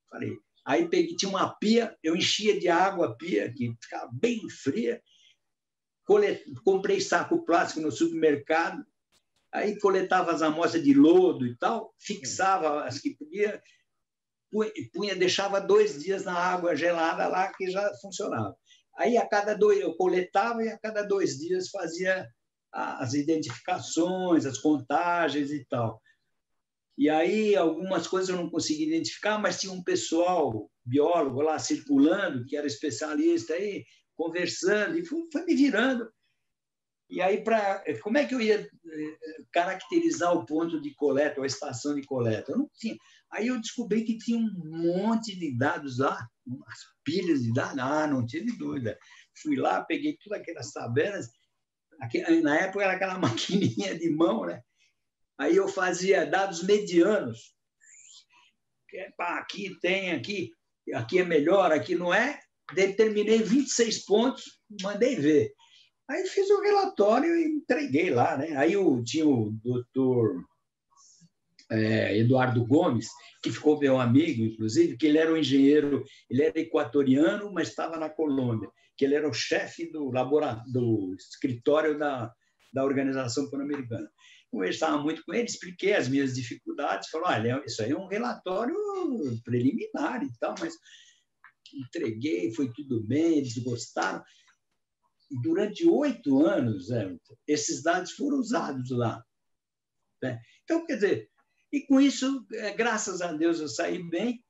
Falei, 0.09 0.37
aí 0.65 0.87
peguei, 0.87 1.15
tinha 1.15 1.29
uma 1.29 1.53
pia, 1.55 1.97
eu 2.03 2.15
enchia 2.15 2.59
de 2.59 2.69
água 2.69 3.07
a 3.07 3.15
pia, 3.15 3.51
que 3.53 3.75
ficava 3.81 4.09
bem 4.13 4.39
fria. 4.49 5.01
comprei 6.63 7.01
saco 7.01 7.43
plástico 7.43 7.81
no 7.81 7.91
supermercado, 7.91 8.85
Aí 9.53 9.77
coletava 9.77 10.31
as 10.31 10.41
amostras 10.41 10.83
de 10.83 10.95
lodo 10.95 11.45
e 11.45 11.55
tal, 11.55 11.93
fixava 11.99 12.85
as 12.85 12.97
que 12.97 13.15
podia, 13.15 13.61
punha, 14.91 15.15
deixava 15.15 15.61
dois 15.61 16.01
dias 16.01 16.25
na 16.25 16.33
água 16.33 16.75
gelada 16.75 17.27
lá 17.27 17.53
que 17.53 17.69
já 17.69 17.87
funcionava. 18.01 18.57
Aí 18.97 19.15
a 19.15 19.27
cada 19.27 19.53
dois 19.53 19.79
eu 19.79 19.95
coletava 19.95 20.63
e 20.63 20.69
a 20.69 20.79
cada 20.79 21.03
dois 21.03 21.37
dias 21.37 21.69
fazia 21.69 22.27
as 22.73 23.13
identificações, 23.13 24.45
as 24.45 24.57
contagens 24.57 25.51
e 25.51 25.63
tal. 25.65 26.01
E 26.97 27.09
aí 27.09 27.55
algumas 27.55 28.07
coisas 28.07 28.29
eu 28.29 28.35
não 28.35 28.49
conseguia 28.49 28.87
identificar, 28.87 29.37
mas 29.37 29.59
tinha 29.59 29.73
um 29.73 29.83
pessoal 29.83 30.69
biólogo 30.85 31.41
lá 31.41 31.57
circulando 31.59 32.45
que 32.45 32.57
era 32.57 32.67
especialista 32.67 33.53
aí 33.53 33.83
conversando 34.15 34.97
e 34.97 35.05
foi, 35.05 35.27
foi 35.31 35.45
me 35.45 35.55
virando 35.55 36.07
e 37.13 37.21
aí, 37.21 37.43
pra, 37.43 37.83
como 38.01 38.17
é 38.17 38.25
que 38.25 38.33
eu 38.33 38.41
ia 38.41 38.59
eh, 38.59 39.17
caracterizar 39.51 40.33
o 40.33 40.47
ponto 40.47 40.81
de 40.81 40.95
coleta, 40.95 41.39
a 41.39 41.45
estação 41.45 41.93
de 41.93 42.03
coleta? 42.07 42.51
Eu 42.51 42.57
não 42.57 42.69
tinha. 42.73 42.97
Aí 43.31 43.47
eu 43.49 43.61
descobri 43.61 44.03
que 44.03 44.17
tinha 44.17 44.39
um 44.39 44.51
monte 44.63 45.37
de 45.37 45.55
dados 45.55 45.99
lá, 45.99 46.17
umas 46.43 46.79
pilhas 47.03 47.43
de 47.43 47.53
dados. 47.53 47.77
Ah, 47.77 48.07
não 48.07 48.25
tive 48.25 48.57
dúvida. 48.57 48.97
Fui 49.41 49.55
lá, 49.55 49.83
peguei 49.83 50.17
todas 50.23 50.39
aquelas 50.39 50.71
tabelas. 50.71 51.29
Na 52.43 52.59
época 52.59 52.83
era 52.83 52.93
aquela 52.93 53.17
maquininha 53.19 53.97
de 53.97 54.09
mão, 54.09 54.45
né? 54.45 54.61
Aí 55.37 55.55
eu 55.55 55.67
fazia 55.67 56.25
dados 56.25 56.63
medianos. 56.63 57.53
Aqui 59.19 59.75
tem, 59.81 60.11
aqui, 60.11 60.51
aqui 60.93 61.19
é 61.19 61.25
melhor, 61.25 61.71
aqui 61.71 61.95
não 61.95 62.13
é. 62.13 62.39
Determinei 62.73 63.39
26 63.39 64.05
pontos, 64.05 64.59
mandei 64.81 65.15
ver. 65.15 65.51
Aí 66.09 66.25
fiz 66.27 66.49
o 66.49 66.61
relatório 66.61 67.35
e 67.35 67.45
entreguei 67.45 68.09
lá, 68.09 68.37
né? 68.37 68.55
Aí 68.57 68.73
eu, 68.73 69.03
tinha 69.03 69.27
o 69.27 69.51
doutor 69.63 70.43
é, 71.71 72.17
Eduardo 72.17 72.65
Gomes, 72.65 73.09
que 73.41 73.51
ficou 73.51 73.79
meu 73.79 73.99
amigo, 73.99 74.43
inclusive, 74.43 74.97
que 74.97 75.07
ele 75.07 75.17
era 75.17 75.33
um 75.33 75.37
engenheiro, 75.37 76.03
ele 76.29 76.43
era 76.43 76.59
equatoriano, 76.59 77.51
mas 77.51 77.69
estava 77.69 77.97
na 77.97 78.09
Colômbia, 78.09 78.69
que 79.03 79.05
ele 79.05 79.15
era 79.15 79.29
o 79.29 79.33
chefe 79.33 79.91
do 79.91 80.11
do 80.71 81.15
escritório 81.15 81.99
da, 81.99 82.33
da 82.73 82.85
Organização 82.85 83.49
Pan-Americana. 83.49 84.09
Conversava 84.49 84.97
muito 84.99 85.21
com 85.25 85.33
ele, 85.33 85.45
expliquei 85.45 85.93
as 85.93 86.07
minhas 86.07 86.35
dificuldades, 86.35 87.09
falou, 87.09 87.27
olha, 87.27 87.61
isso 87.65 87.81
aí 87.83 87.91
é 87.91 87.97
um 87.97 88.07
relatório 88.07 88.75
preliminar 89.43 90.23
e 90.23 90.29
tal, 90.39 90.55
mas 90.59 90.73
entreguei, 91.73 92.53
foi 92.53 92.71
tudo 92.71 93.03
bem, 93.03 93.39
eles 93.39 93.57
gostaram 93.57 94.23
durante 95.41 95.85
oito 95.85 96.45
anos, 96.45 96.87
esses 97.47 97.81
dados 97.81 98.11
foram 98.11 98.37
usados 98.37 98.89
lá. 98.91 99.21
Né? 100.21 100.39
Então, 100.63 100.85
quer 100.85 100.95
dizer, 100.95 101.29
e 101.73 101.81
com 101.87 101.99
isso, 101.99 102.45
é, 102.53 102.71
graças 102.71 103.21
a 103.21 103.33
Deus, 103.33 103.59
eu 103.59 103.67
saí 103.67 104.01
bem. 104.07 104.41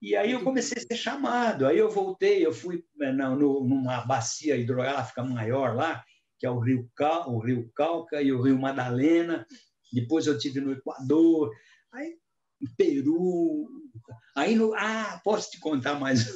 E 0.00 0.16
aí 0.16 0.32
eu 0.32 0.42
comecei 0.42 0.82
a 0.82 0.86
ser 0.86 0.96
chamado. 0.96 1.66
Aí 1.66 1.78
eu 1.78 1.90
voltei, 1.90 2.44
eu 2.44 2.52
fui 2.52 2.84
né, 2.96 3.12
numa 3.12 4.00
bacia 4.00 4.56
hidrográfica 4.56 5.22
maior 5.22 5.74
lá, 5.74 6.02
que 6.38 6.46
é 6.46 6.50
o 6.50 6.58
Rio, 6.58 6.90
Cal, 6.96 7.30
o 7.30 7.38
Rio 7.38 7.70
Calca 7.74 8.22
e 8.22 8.32
o 8.32 8.40
Rio 8.40 8.58
Madalena. 8.58 9.46
Depois 9.92 10.26
eu 10.26 10.38
tive 10.38 10.60
no 10.60 10.72
Equador, 10.72 11.50
aí 11.92 12.14
no 12.60 12.74
Peru. 12.76 13.68
Aí 14.36 14.54
no, 14.54 14.74
ah, 14.74 15.20
posso 15.22 15.50
te 15.50 15.60
contar 15.60 15.98
mais? 15.98 16.34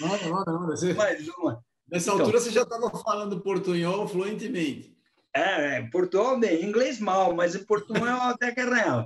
Não, 0.00 0.08
não, 0.22 0.44
não. 0.44 0.66
Você... 0.68 0.94
Mais 0.94 1.26
uma. 1.28 1.62
Nessa 1.90 2.10
então, 2.10 2.20
altura 2.20 2.40
você 2.40 2.50
já 2.50 2.62
estava 2.62 2.90
falando 2.90 3.40
portunhol 3.40 4.08
fluentemente. 4.08 4.96
É, 5.34 5.76
é, 5.76 5.82
portunhol 5.90 6.38
bem, 6.38 6.64
inglês 6.64 7.00
mal, 7.00 7.34
mas 7.34 7.56
portunhol 7.56 8.20
até 8.22 8.52
que 8.52 8.60
é 8.60 8.64
real. 8.64 9.04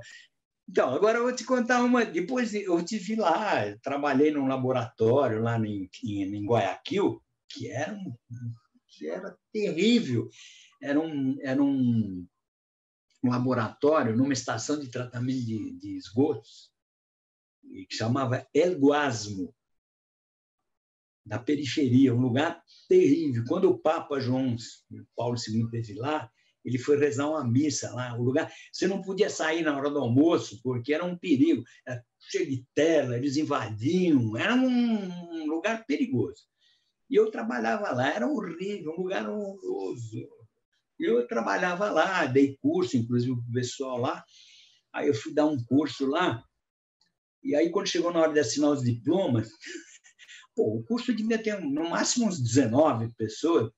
Então, 0.69 0.93
agora 0.93 1.19
eu 1.19 1.23
vou 1.23 1.35
te 1.35 1.45
contar 1.45 1.83
uma. 1.83 2.05
Depois 2.05 2.53
eu 2.53 2.85
tive 2.85 3.15
lá, 3.15 3.77
trabalhei 3.79 4.33
num 4.33 4.49
laboratório 4.49 5.41
lá 5.41 5.59
em, 5.59 5.89
em, 6.03 6.23
em 6.23 6.47
Guayaquil, 6.47 7.23
que 7.49 7.71
era, 7.71 7.95
um, 7.95 8.15
que 8.89 9.09
era 9.09 9.37
terrível. 9.53 10.29
Era 10.83 11.01
um, 11.01 11.37
era 11.41 11.63
um, 11.63 12.27
um 13.23 13.31
laboratório 13.31 14.17
numa 14.17 14.33
estação 14.33 14.79
de 14.79 14.91
tratamento 14.91 15.45
de, 15.45 15.79
de 15.79 15.97
esgotos, 15.97 16.73
que 17.63 17.95
chamava 17.95 18.47
El 18.53 18.79
Guasmo 18.79 19.55
da 21.25 21.39
periferia, 21.39 22.15
um 22.15 22.21
lugar 22.21 22.63
terrível. 22.89 23.45
Quando 23.49 23.69
o 23.69 23.79
Papa 23.79 24.21
João 24.21 24.57
Paulo 25.17 25.37
II 25.37 25.65
esteve 25.65 25.95
lá, 25.95 26.31
ele 26.67 26.79
foi 26.79 26.99
rezar 26.99 27.31
uma 27.31 27.47
missa 27.47 27.95
lá, 27.95 28.19
o 28.19 28.25
lugar. 28.25 28.53
Você 28.73 28.89
não 28.89 29.01
podia 29.01 29.31
sair 29.31 29.63
na 29.63 29.77
hora 29.77 29.89
do 29.89 30.01
almoço, 30.01 30.61
porque 30.65 30.93
era 30.93 31.05
um 31.05 31.17
perigo. 31.17 31.63
Era 31.87 32.05
cheio 32.29 32.51
de 32.51 32.67
tela, 32.75 33.17
eles 33.17 33.37
invadiam, 33.37 34.37
era 34.37 34.53
um 34.55 35.47
lugar 35.47 35.87
perigoso. 35.87 36.43
E 37.09 37.15
eu 37.15 37.31
trabalhava 37.31 37.93
lá, 37.93 38.13
era 38.13 38.27
horrível, 38.27 38.93
um 38.93 39.03
lugar 39.03 39.31
horroroso. 39.31 40.29
Eu 40.99 41.25
trabalhava 41.29 41.89
lá, 41.89 42.27
dei 42.27 42.57
curso, 42.61 42.97
inclusive, 42.97 43.37
para 43.37 43.49
o 43.49 43.53
pessoal 43.53 43.99
lá. 43.99 44.25
Aí 44.93 45.07
eu 45.07 45.15
fui 45.15 45.33
dar 45.33 45.47
um 45.47 45.63
curso 45.67 46.05
lá, 46.07 46.43
e 47.45 47.55
aí 47.55 47.71
quando 47.71 47.87
chegou 47.87 48.13
na 48.13 48.21
hora 48.21 48.33
de 48.33 48.41
assinar 48.41 48.71
os 48.71 48.83
diplomas, 48.83 49.49
pô, 50.57 50.79
o 50.79 50.83
curso 50.83 51.15
devia 51.15 51.41
ter 51.41 51.61
no 51.61 51.89
máximo 51.91 52.27
uns 52.27 52.43
19 52.43 53.15
pessoas, 53.15 53.71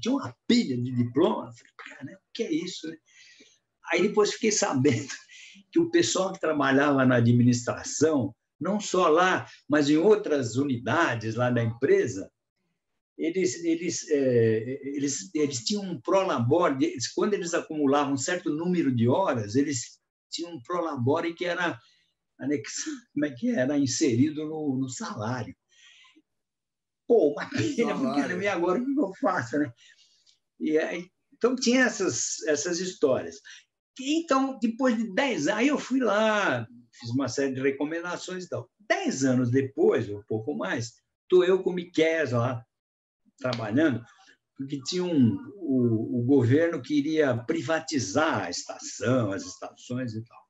tinha 0.00 0.14
uma 0.14 0.34
pilha 0.46 0.76
de 0.76 0.92
diploma. 0.92 1.48
Eu 1.48 1.52
falei, 1.52 1.72
cara, 1.76 2.16
o 2.16 2.32
que 2.32 2.42
é 2.42 2.52
isso? 2.52 2.88
Né? 2.88 2.96
Aí 3.92 4.02
depois 4.02 4.32
fiquei 4.32 4.52
sabendo 4.52 5.08
que 5.72 5.78
o 5.78 5.90
pessoal 5.90 6.32
que 6.32 6.40
trabalhava 6.40 7.04
na 7.04 7.16
administração, 7.16 8.34
não 8.60 8.80
só 8.80 9.08
lá, 9.08 9.46
mas 9.68 9.90
em 9.90 9.96
outras 9.96 10.56
unidades 10.56 11.34
lá 11.34 11.50
da 11.50 11.62
empresa, 11.62 12.30
eles, 13.18 13.64
eles, 13.64 14.10
é, 14.10 14.88
eles, 14.88 15.30
eles 15.34 15.64
tinham 15.64 15.82
um 15.82 16.00
prolabore, 16.00 16.94
quando 17.14 17.34
eles 17.34 17.54
acumulavam 17.54 18.12
um 18.12 18.18
certo 18.18 18.50
número 18.50 18.94
de 18.94 19.08
horas, 19.08 19.56
eles 19.56 19.98
tinham 20.30 20.52
um 20.52 20.62
prolabore 20.62 21.34
que 21.34 21.46
era 21.46 21.78
como 22.38 23.24
é 23.24 23.30
que 23.30 23.50
era 23.50 23.78
inserido 23.78 24.44
no, 24.44 24.76
no 24.78 24.88
salário. 24.90 25.56
Pô, 27.06 27.32
uma 27.32 27.48
pena, 27.48 27.94
porque 27.94 28.44
e 28.44 28.48
agora 28.48 28.80
o 28.80 28.84
que 28.84 29.00
eu 29.00 29.14
faço, 29.20 29.58
né? 29.58 29.72
E 30.58 30.78
aí, 30.78 31.06
então 31.34 31.54
tinha 31.54 31.84
essas, 31.84 32.42
essas 32.46 32.80
histórias. 32.80 33.36
Então, 34.00 34.58
depois 34.60 34.96
de 34.96 35.12
10 35.14 35.48
anos, 35.48 35.58
aí 35.58 35.68
eu 35.68 35.78
fui 35.78 36.00
lá, 36.00 36.66
fiz 36.98 37.10
uma 37.10 37.28
série 37.28 37.54
de 37.54 37.60
recomendações 37.60 38.44
e 38.44 38.48
tal. 38.48 38.68
Dez 38.88 39.24
anos 39.24 39.50
depois, 39.50 40.08
ou 40.08 40.18
um 40.18 40.24
pouco 40.24 40.54
mais, 40.54 40.94
estou 41.22 41.44
eu 41.44 41.62
com 41.62 41.70
o 41.70 41.72
Miquel 41.72 42.30
lá, 42.32 42.64
trabalhando, 43.38 44.04
porque 44.56 44.80
tinha 44.82 45.04
um, 45.04 45.36
o, 45.56 46.20
o 46.20 46.24
governo 46.24 46.80
queria 46.80 47.36
privatizar 47.36 48.44
a 48.44 48.50
estação, 48.50 49.32
as 49.32 49.44
estações 49.44 50.14
e 50.14 50.24
tal. 50.24 50.45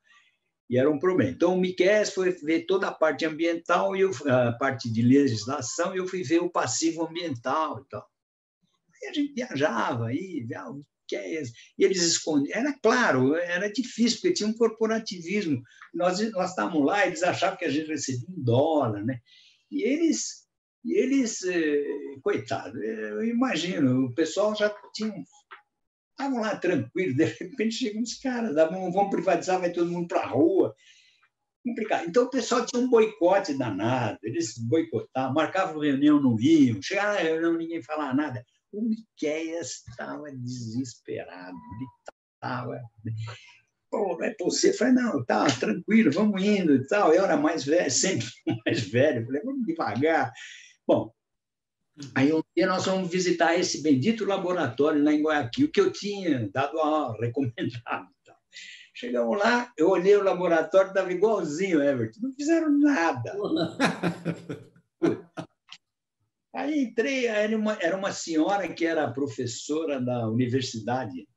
E 0.68 0.76
era 0.78 0.90
um 0.90 0.98
problema. 0.98 1.30
Então, 1.30 1.54
o 1.54 1.60
Miquel 1.60 2.04
foi 2.06 2.32
ver 2.32 2.66
toda 2.66 2.88
a 2.88 2.92
parte 2.92 3.24
ambiental 3.24 3.94
e 3.94 4.00
eu, 4.00 4.10
a 4.28 4.52
parte 4.52 4.90
de 4.90 5.00
legislação, 5.00 5.94
e 5.94 5.98
eu 5.98 6.08
fui 6.08 6.22
ver 6.22 6.40
o 6.40 6.50
passivo 6.50 7.06
ambiental 7.06 7.80
e 7.80 7.88
tal. 7.88 8.06
Aí 9.02 9.08
a 9.08 9.12
gente 9.12 9.32
viajava, 9.32 10.08
aí, 10.08 10.46
ah, 10.56 10.72
é? 11.14 11.42
E 11.78 11.84
eles 11.84 12.02
escondiam. 12.02 12.58
Era 12.58 12.72
claro, 12.72 13.36
era 13.36 13.70
difícil, 13.70 14.18
porque 14.20 14.34
tinha 14.34 14.48
um 14.48 14.56
corporativismo. 14.56 15.62
Nós, 15.94 16.18
nós 16.32 16.50
estávamos 16.50 16.84
lá, 16.84 17.06
eles 17.06 17.22
achavam 17.22 17.56
que 17.56 17.64
a 17.64 17.70
gente 17.70 17.86
recebia 17.86 18.26
um 18.28 18.42
dólar, 18.42 19.04
né? 19.04 19.20
E 19.70 19.82
eles, 19.82 20.46
e 20.84 20.94
eles 20.94 21.44
eh, 21.44 21.84
coitado, 22.22 22.82
eu 22.82 23.24
imagino, 23.24 24.06
o 24.06 24.14
pessoal 24.14 24.54
já 24.56 24.74
tinha. 24.94 25.12
Estavam 26.18 26.40
lá 26.40 26.56
tranquilos, 26.56 27.14
de 27.14 27.24
repente 27.24 27.74
chegam 27.74 28.00
uns 28.00 28.14
caras, 28.14 28.54
vamos 28.54 29.10
privatizar, 29.10 29.60
vai 29.60 29.70
todo 29.70 29.90
mundo 29.90 30.08
para 30.08 30.20
a 30.20 30.26
rua. 30.26 30.74
Complicado. 31.62 32.08
Então 32.08 32.24
o 32.24 32.30
pessoal 32.30 32.64
tinha 32.64 32.80
um 32.80 32.88
boicote 32.88 33.52
danado, 33.52 34.18
eles 34.22 34.56
boicotavam, 34.56 35.34
marcavam 35.34 35.80
reunião, 35.80 36.22
não 36.22 36.40
iam, 36.40 36.80
chegava 36.80 37.14
na 37.14 37.20
reunião, 37.20 37.52
ninguém 37.54 37.82
falava 37.82 38.14
nada. 38.14 38.46
O 38.72 38.80
Miqueias 38.80 39.84
estava 39.88 40.30
desesperado, 40.32 41.56
ele 41.74 41.86
estava. 42.34 42.80
Pô, 43.90 44.18
é 44.22 44.34
você? 44.40 44.72
Falei, 44.72 44.94
não, 44.94 45.24
tá, 45.24 45.46
tranquilo, 45.46 46.12
vamos 46.12 46.42
indo 46.42 46.76
e 46.76 46.86
tal. 46.86 47.12
Eu 47.12 47.24
era 47.24 47.36
mais 47.36 47.64
velho, 47.64 47.90
sempre 47.92 48.26
mais 48.64 48.80
velho. 48.88 49.26
Falei, 49.26 49.42
vamos 49.42 49.66
devagar. 49.66 50.32
Bom, 50.86 51.12
aí 52.14 52.32
um 52.32 52.42
dia 52.54 52.66
nós 52.66 52.86
vamos 52.86 53.10
visitar 53.10 53.58
esse 53.58 53.82
bendito 53.82 54.24
laboratório 54.24 55.02
lá 55.02 55.12
em 55.12 55.22
Guayaquil, 55.22 55.70
que 55.70 55.80
eu 55.80 55.92
tinha 55.92 56.48
dado 56.52 56.80
a 56.80 57.16
recomendado. 57.20 58.08
Chegamos 58.94 59.38
lá, 59.38 59.70
eu 59.76 59.90
olhei 59.90 60.16
o 60.16 60.22
laboratório, 60.22 60.88
estava 60.88 61.12
igualzinho, 61.12 61.82
Everton. 61.82 62.20
Não 62.22 62.32
fizeram 62.32 62.70
nada. 62.78 63.36
Aí 66.54 66.84
entrei, 66.84 67.26
era 67.26 67.54
uma, 67.54 67.74
era 67.74 67.94
uma 67.94 68.10
senhora 68.10 68.66
que 68.72 68.86
era 68.86 69.12
professora 69.12 70.00
da 70.00 70.26
universidade 70.26 71.28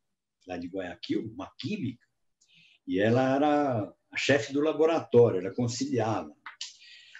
lá 0.47 0.57
de 0.57 0.67
Guayaquil, 0.67 1.29
uma 1.33 1.51
química, 1.59 2.05
e 2.87 2.99
ela 2.99 3.35
era 3.35 3.93
a 4.11 4.17
chefe 4.17 4.53
do 4.53 4.61
laboratório, 4.61 5.39
ela 5.39 5.53
conciliava. 5.53 6.31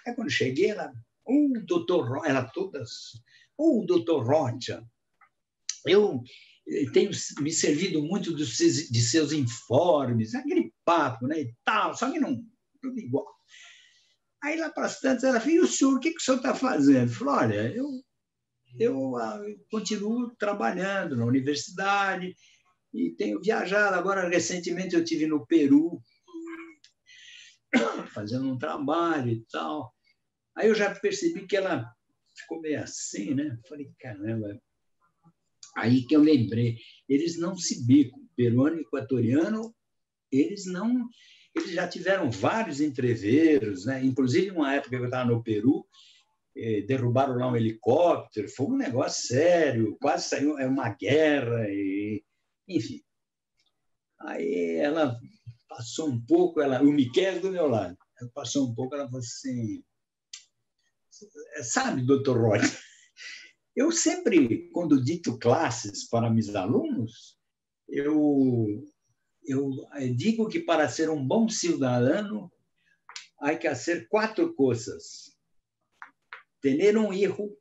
Aí 0.06 0.14
quando 0.14 0.30
cheguei, 0.30 0.70
ela, 0.70 0.92
o 1.30 1.64
doutor, 1.64 2.22
ela 2.26 2.44
todas, 2.44 2.90
o 3.56 3.84
doutor 3.86 4.26
Rocha, 4.26 4.82
eu 5.86 6.22
tenho 6.92 7.10
me 7.40 7.52
servido 7.52 8.02
muito 8.02 8.32
dos, 8.32 8.56
de 8.56 9.00
seus 9.00 9.32
informes, 9.32 10.34
aquele 10.34 10.72
papo, 10.84 11.26
né, 11.26 11.40
e 11.40 11.54
tal, 11.64 11.94
só 11.96 12.10
que 12.10 12.18
não, 12.18 12.42
tudo 12.80 12.98
igual. 12.98 13.26
Aí 14.42 14.58
lá 14.58 14.70
para 14.70 14.86
as 14.86 15.00
tantas, 15.00 15.24
ela 15.24 15.40
falou, 15.40 15.54
e 15.54 15.60
o 15.60 15.66
senhor, 15.66 15.96
o 15.96 16.00
que, 16.00 16.10
que 16.10 16.20
o 16.20 16.20
senhor 16.20 16.38
está 16.38 16.54
fazendo? 16.54 17.12
Falou, 17.12 17.34
olha, 17.34 17.74
eu, 17.74 17.86
eu 18.78 19.16
ah, 19.16 19.38
continuo 19.70 20.34
trabalhando 20.36 21.14
na 21.16 21.26
universidade 21.26 22.34
e 22.94 23.10
tenho 23.10 23.40
viajado. 23.40 23.96
Agora, 23.96 24.28
recentemente, 24.28 24.94
eu 24.94 25.04
tive 25.04 25.26
no 25.26 25.46
Peru, 25.46 26.02
fazendo 28.14 28.50
um 28.50 28.58
trabalho 28.58 29.30
e 29.30 29.44
tal. 29.50 29.94
Aí 30.56 30.68
eu 30.68 30.74
já 30.74 30.94
percebi 30.94 31.46
que 31.46 31.56
ela 31.56 31.90
ficou 32.36 32.60
meio 32.60 32.82
assim, 32.82 33.34
né? 33.34 33.58
Falei, 33.68 33.90
caramba. 33.98 34.60
Aí 35.76 36.04
que 36.04 36.16
eu 36.16 36.20
lembrei, 36.20 36.78
eles 37.08 37.38
não 37.38 37.56
se 37.56 37.86
bicam, 37.86 38.20
peruano 38.36 38.78
e 38.78 38.80
equatoriano, 38.80 39.74
eles 40.30 40.66
não 40.66 41.08
eles 41.54 41.72
já 41.72 41.88
tiveram 41.88 42.30
vários 42.30 42.80
entreveiros, 42.80 43.84
né? 43.84 44.04
inclusive 44.04 44.50
uma 44.50 44.74
época 44.74 44.90
que 44.90 45.02
eu 45.02 45.04
estava 45.04 45.28
no 45.28 45.42
Peru, 45.42 45.84
eh, 46.56 46.82
derrubaram 46.82 47.34
lá 47.34 47.50
um 47.50 47.56
helicóptero, 47.56 48.48
foi 48.48 48.66
um 48.66 48.76
negócio 48.76 49.26
sério, 49.26 49.96
quase 50.00 50.28
saiu 50.28 50.58
é 50.58 50.66
uma 50.66 50.90
guerra, 50.90 51.68
e, 51.68 52.22
enfim. 52.68 53.00
Aí 54.20 54.76
ela 54.76 55.18
passou 55.68 56.08
um 56.08 56.24
pouco, 56.24 56.60
ela, 56.60 56.82
o 56.82 56.92
Miquel 56.92 57.40
do 57.40 57.50
meu 57.50 57.66
lado, 57.66 57.96
passou 58.32 58.68
um 58.68 58.74
pouco, 58.74 58.94
ela 58.94 59.06
falou 59.06 59.20
assim, 59.20 59.82
sabe, 61.62 62.02
doutor 62.02 62.38
Roy, 62.38 62.60
eu 63.74 63.92
sempre, 63.92 64.70
quando 64.72 65.02
dito 65.02 65.38
classes 65.38 66.08
para 66.08 66.30
meus 66.30 66.54
alunos, 66.54 67.38
eu 67.88 68.84
eu 69.44 69.70
digo 70.14 70.48
que 70.48 70.60
para 70.60 70.88
ser 70.88 71.10
um 71.10 71.26
bom 71.26 71.48
cidadão, 71.48 72.50
há 73.40 73.54
que 73.56 73.68
fazer 73.68 74.06
quatro 74.08 74.54
coisas: 74.54 75.36
ter 76.60 76.96
um 76.96 77.12
hijo, 77.12 77.56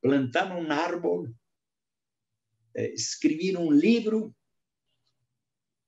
plantar 0.00 0.56
um 0.56 0.70
árvore, 0.70 1.34
eh, 2.74 2.92
escrever 2.92 3.56
um 3.56 3.72
livro 3.72 4.34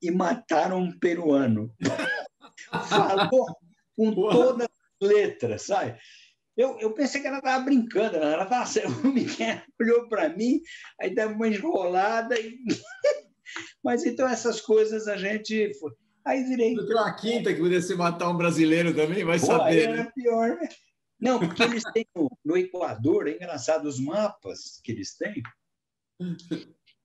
e 0.01 0.11
matar 0.11 0.73
um 0.73 0.97
peruano. 0.99 1.75
Falou 2.89 3.47
com 3.97 4.15
todas 4.15 4.69
as 4.69 5.09
letras, 5.09 5.63
sabe? 5.63 5.99
Eu, 6.59 6.77
eu 6.81 6.93
pensei 6.93 7.21
que 7.21 7.29
ela 7.29 7.39
estava 7.39 7.65
brincando, 7.65 8.17
ela 8.17 8.43
estava. 8.43 8.69
O 9.07 9.13
Miguel 9.13 9.63
olhou 9.81 10.09
para 10.09 10.29
mim, 10.29 10.61
aí 11.01 11.15
deu 11.15 11.29
uma 11.29 11.47
enrolada 11.47 12.39
e. 12.39 12.59
Mas 13.83 14.05
então 14.05 14.29
essas 14.29 14.61
coisas 14.61 15.07
a 15.07 15.17
gente. 15.17 15.71
Aí 16.27 16.43
virei. 16.43 16.75
Tem 16.75 16.85
uma 16.85 17.15
quinta 17.15 17.55
que 17.55 17.61
podia 17.61 17.81
ser 17.81 17.95
matar 17.95 18.29
um 18.29 18.37
brasileiro 18.37 18.93
também, 18.93 19.25
vai 19.25 19.39
Pô, 19.39 19.47
saber. 19.47 19.85
Era 19.85 19.97
né? 19.99 20.13
pior, 20.13 20.49
né? 20.57 20.69
Não, 21.21 21.39
porque 21.39 21.63
eles 21.63 21.85
têm 21.95 22.07
no 22.45 22.57
Equador, 22.57 23.29
é 23.29 23.33
engraçado, 23.33 23.87
os 23.87 24.01
mapas 24.01 24.81
que 24.83 24.93
eles 24.93 25.17
têm, 25.17 25.43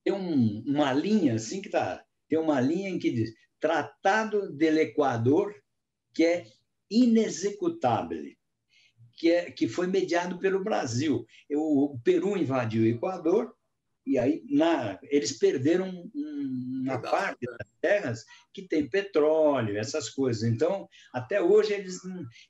tem 0.04 0.12
um, 0.12 0.62
uma 0.66 0.92
linha 0.92 1.34
assim 1.34 1.60
que 1.60 1.68
tá, 1.68 2.04
tem 2.28 2.38
uma 2.38 2.60
linha 2.60 2.88
em 2.88 2.98
que 2.98 3.10
diz 3.10 3.32
Tratado 3.58 4.52
del 4.52 4.78
Equador, 4.78 5.54
que 6.12 6.24
é 6.24 6.46
inexecutável, 6.88 8.22
que, 9.16 9.30
é, 9.30 9.50
que 9.50 9.68
foi 9.68 9.86
mediado 9.86 10.38
pelo 10.38 10.62
Brasil. 10.62 11.26
O, 11.50 11.94
o 11.94 11.98
Peru 12.00 12.36
invadiu 12.36 12.82
o 12.82 12.86
Equador, 12.86 13.54
e 14.06 14.18
aí 14.18 14.44
na, 14.50 14.98
eles 15.04 15.38
perderam 15.38 16.10
uma 16.14 17.00
parte 17.00 17.46
das 17.46 17.66
terras 17.80 18.24
que 18.52 18.62
tem 18.62 18.88
petróleo, 18.88 19.78
essas 19.78 20.10
coisas. 20.10 20.42
Então, 20.42 20.88
até 21.12 21.40
hoje, 21.40 21.72
eles, 21.72 22.00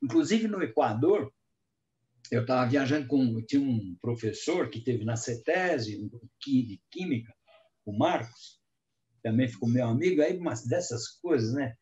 inclusive 0.03 0.49
no 0.49 0.63
Equador, 0.63 1.33
eu 2.31 2.43
estava 2.43 2.69
viajando 2.69 3.07
com. 3.07 3.41
Tinha 3.43 3.63
um 3.63 3.97
professor 4.01 4.69
que 4.69 4.81
teve 4.81 5.05
na 5.05 5.17
CETESE, 5.17 6.11
de 6.41 6.81
Química, 6.91 7.33
o 7.85 7.97
Marcos, 7.97 8.61
também 9.23 9.49
ficou 9.49 9.69
meu 9.69 9.87
amigo, 9.87 10.23
aí 10.23 10.37
umas 10.37 10.67
dessas 10.67 11.09
coisas, 11.09 11.53
né? 11.55 11.75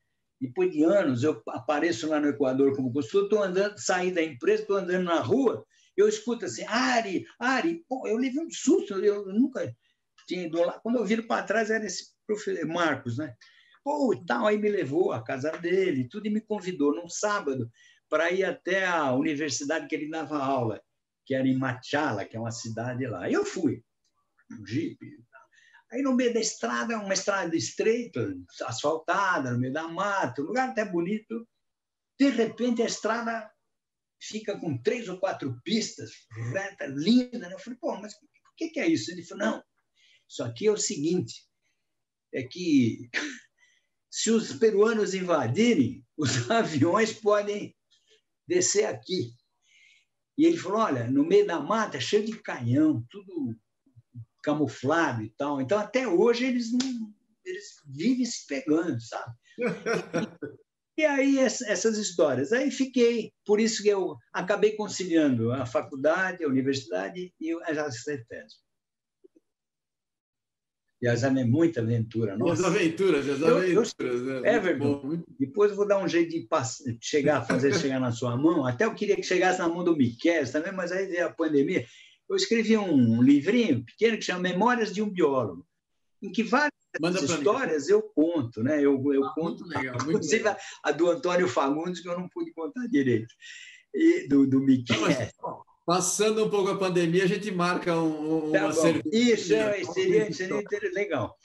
Depois 0.42 0.72
de 0.72 0.83
anos, 0.83 1.22
eu 1.22 1.40
apareço 1.50 2.09
lá 2.09 2.18
no 2.18 2.26
Equador 2.26 2.74
como 2.74 2.92
consultor, 2.92 3.22
estou 3.22 3.42
andando, 3.44 3.78
saí 3.78 4.11
da 4.11 4.20
empresa, 4.20 4.62
estou 4.62 4.76
andando 4.76 5.05
na 5.05 5.20
rua, 5.20 5.64
eu 5.96 6.09
escuto 6.09 6.46
assim, 6.46 6.64
Ari, 6.64 7.24
Ari, 7.38 7.85
pô, 7.88 8.09
eu 8.09 8.16
levei 8.16 8.44
um 8.44 8.50
susto, 8.50 8.94
eu 8.94 9.24
nunca 9.26 9.72
tinha 10.26 10.44
ido 10.44 10.59
lá. 10.59 10.81
Quando 10.81 10.98
eu 10.98 11.05
viro 11.05 11.28
para 11.28 11.44
trás, 11.44 11.70
era 11.70 11.87
esse 11.87 12.07
professor, 12.26 12.66
Marcos, 12.66 13.18
né? 13.18 13.33
Pô, 13.85 14.12
tal, 14.26 14.48
aí 14.48 14.59
me 14.59 14.68
levou 14.68 15.12
à 15.12 15.22
casa 15.22 15.52
dele, 15.52 16.09
tudo, 16.09 16.26
e 16.26 16.31
me 16.31 16.40
convidou 16.40 16.92
num 16.92 17.09
sábado 17.09 17.70
para 18.09 18.33
ir 18.33 18.42
até 18.42 18.85
a 18.85 19.12
universidade 19.12 19.87
que 19.87 19.94
ele 19.94 20.11
dava 20.11 20.38
aula, 20.38 20.83
que 21.24 21.37
era 21.37 21.46
em 21.46 21.57
Machala, 21.57 22.24
que 22.24 22.37
é 22.37 22.40
uma 22.40 22.50
cidade 22.50 23.07
lá. 23.07 23.31
Eu 23.31 23.44
fui, 23.44 23.85
um 24.50 24.66
jipe. 24.66 25.07
Aí 25.92 26.00
no 26.00 26.14
meio 26.14 26.33
da 26.33 26.40
estrada, 26.40 26.98
uma 26.98 27.12
estrada 27.12 27.55
estreita, 27.55 28.35
asfaltada, 28.62 29.52
no 29.52 29.59
meio 29.59 29.72
da 29.72 29.87
mata, 29.87 30.40
um 30.40 30.46
lugar 30.46 30.70
até 30.70 30.85
bonito. 30.85 31.46
De 32.18 32.31
repente 32.31 32.83
a 32.83 32.87
estrada 32.87 33.52
fica 34.20 34.59
com 34.59 34.81
três 34.83 35.09
ou 35.09 35.18
quatro 35.18 35.61
pistas, 35.62 36.12
reta, 36.52 36.87
linda. 36.87 37.38
Né? 37.38 37.52
Eu 37.52 37.59
falei, 37.59 37.78
pô, 37.78 37.94
mas 37.96 38.14
o 38.14 38.18
que 38.57 38.81
é 38.81 38.88
isso? 38.88 39.11
Ele 39.11 39.22
falou, 39.22 39.44
não, 39.44 39.64
isso 40.26 40.42
aqui 40.42 40.66
é 40.66 40.72
o 40.72 40.78
seguinte, 40.78 41.46
é 42.33 42.42
que 42.42 43.11
se 44.11 44.31
os 44.31 44.55
peruanos 44.55 45.12
invadirem, 45.12 46.07
os 46.16 46.48
aviões 46.50 47.12
podem 47.12 47.76
descer 48.48 48.87
aqui. 48.87 49.35
E 50.38 50.46
ele 50.46 50.57
falou: 50.57 50.81
olha, 50.81 51.11
no 51.11 51.24
meio 51.24 51.46
da 51.46 51.61
mata, 51.61 52.00
cheio 52.00 52.24
de 52.24 52.40
canhão, 52.40 53.05
tudo 53.11 53.55
camuflado 54.42 55.22
e 55.22 55.31
tal. 55.31 55.61
Então, 55.61 55.78
até 55.78 56.07
hoje, 56.07 56.44
eles, 56.44 56.72
não, 56.72 57.12
eles 57.44 57.64
vivem 57.87 58.24
se 58.24 58.46
pegando, 58.46 59.00
sabe? 59.00 59.35
E 60.94 61.07
aí, 61.07 61.38
essas 61.38 61.96
histórias. 61.96 62.52
Aí 62.52 62.70
fiquei, 62.70 63.33
por 63.46 63.59
isso 63.59 63.83
que 63.83 63.88
eu 63.88 64.14
acabei 64.31 64.76
conciliando 64.76 65.50
a 65.50 65.64
faculdade, 65.64 66.44
a 66.44 66.48
universidade 66.48 67.33
e 67.40 67.50
a 67.50 67.90
CETES. 67.90 68.62
E 71.00 71.09
as 71.09 71.24
é 71.24 71.31
muita 71.44 71.81
aventura. 71.81 72.37
Nossa. 72.37 72.52
As 72.52 72.74
aventuras, 72.74 73.28
as 73.28 73.42
aventuras. 73.42 73.94
Eu, 73.98 74.07
eu, 74.07 74.44
é, 74.44 74.55
Everton, 74.55 75.24
depois 75.37 75.72
eu 75.72 75.76
vou 75.76 75.88
dar 75.88 75.98
um 75.98 76.07
jeito 76.07 76.31
de 76.31 76.46
passar, 76.46 76.85
chegar, 77.00 77.42
fazer 77.44 77.74
chegar 77.74 77.98
na 77.98 78.12
sua 78.12 78.37
mão. 78.37 78.64
Até 78.64 78.85
eu 78.85 78.94
queria 78.94 79.16
que 79.16 79.22
chegasse 79.24 79.59
na 79.59 79.68
mão 79.68 79.83
do 79.83 79.96
Miquel 79.96 80.50
também, 80.52 80.72
mas 80.72 80.92
aí 80.92 81.07
veio 81.07 81.26
a 81.26 81.33
pandemia. 81.33 81.85
Eu 82.32 82.36
escrevi 82.36 82.78
um 82.78 83.20
livrinho 83.20 83.84
pequeno 83.84 84.16
que 84.16 84.24
chama 84.24 84.40
Memórias 84.40 84.90
de 84.90 85.02
um 85.02 85.10
Biólogo, 85.10 85.66
em 86.22 86.32
que 86.32 86.42
várias 86.42 86.72
histórias 87.22 87.90
eu 87.90 88.00
conto, 88.00 88.62
né? 88.62 88.78
Eu, 88.78 88.98
eu 89.12 89.22
ah, 89.22 89.34
conto, 89.34 89.64
muito 89.64 89.66
legal, 89.66 89.94
muito 89.96 90.08
inclusive 90.08 90.38
legal. 90.38 90.56
a 90.82 90.92
do 90.92 91.10
Antônio 91.10 91.46
Fagundes, 91.46 92.00
que 92.00 92.08
eu 92.08 92.18
não 92.18 92.26
pude 92.30 92.50
contar 92.54 92.86
direito, 92.86 93.34
e 93.92 94.26
do, 94.28 94.46
do 94.46 94.60
Miquel. 94.60 94.96
Passando 95.84 96.46
um 96.46 96.48
pouco 96.48 96.70
a 96.70 96.78
pandemia, 96.78 97.24
a 97.24 97.26
gente 97.26 97.50
marca 97.50 97.94
um, 98.00 98.50
tá 98.50 98.64
uma 98.64 98.72
cerveja. 98.72 99.02
Isso, 99.12 99.52
é, 99.52 99.84
seria, 99.84 100.32
seria 100.32 100.64
legal. 100.94 101.36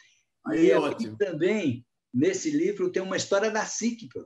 Aí, 0.45 0.67
e 0.67 0.73
ótimo. 0.73 1.17
também, 1.17 1.86
nesse 2.13 2.50
livro, 2.50 2.89
tem 2.89 3.04
uma 3.04 3.17
história 3.17 3.52
da 3.52 3.65
SICPA. 3.65 4.26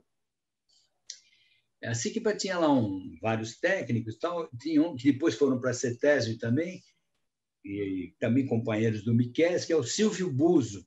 A 1.84 1.94
SICPA 1.94 2.36
tinha 2.36 2.58
lá 2.58 2.72
um, 2.72 3.16
vários 3.20 3.58
técnicos, 3.58 4.16
tal, 4.18 4.48
tinha 4.58 4.82
um, 4.82 4.94
que 4.94 5.12
depois 5.12 5.34
foram 5.34 5.60
para 5.60 5.70
a 5.70 5.74
CETESB 5.74 6.38
também, 6.38 6.82
e, 7.64 8.14
também 8.18 8.46
companheiros 8.46 9.04
do 9.04 9.14
Miquel, 9.14 9.58
que 9.64 9.72
é 9.72 9.76
o 9.76 9.82
Silvio 9.82 10.30
Buzo. 10.30 10.86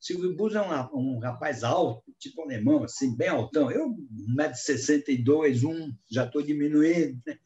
Silvio 0.00 0.34
Buzo 0.34 0.58
é 0.58 0.62
um, 0.92 1.16
um 1.16 1.18
rapaz 1.18 1.62
alto, 1.62 2.12
tipo 2.18 2.42
alemão, 2.42 2.82
assim, 2.82 3.16
bem 3.16 3.28
altão. 3.28 3.70
Eu, 3.70 3.96
1,62m, 4.36 5.64
um, 5.64 5.96
já 6.10 6.26
estou 6.26 6.42
diminuindo, 6.42 7.20
né? 7.24 7.38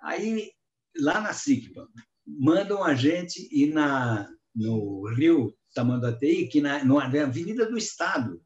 Aí, 0.00 0.52
lá 0.96 1.20
na 1.20 1.32
SICPA, 1.32 1.88
mandam 2.26 2.84
a 2.84 2.94
gente 2.94 3.48
ir 3.50 3.72
na, 3.72 4.30
no 4.54 5.08
Rio 5.14 5.56
Tamanduateí, 5.74 6.48
que 6.48 6.60
na, 6.60 6.84
na 6.84 7.22
Avenida 7.22 7.66
do 7.66 7.78
Estado, 7.78 8.42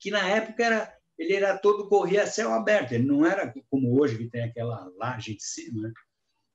que 0.00 0.10
na 0.10 0.26
época 0.26 0.64
era, 0.64 0.98
ele 1.18 1.34
era 1.34 1.56
todo 1.58 1.88
corria 1.88 2.26
céu 2.26 2.52
aberto, 2.52 2.92
ele 2.92 3.04
não 3.04 3.24
era 3.24 3.52
como 3.68 4.00
hoje, 4.00 4.18
que 4.18 4.30
tem 4.30 4.42
aquela 4.42 4.90
laje 4.96 5.34
de 5.34 5.42
cima, 5.42 5.82
né? 5.82 5.92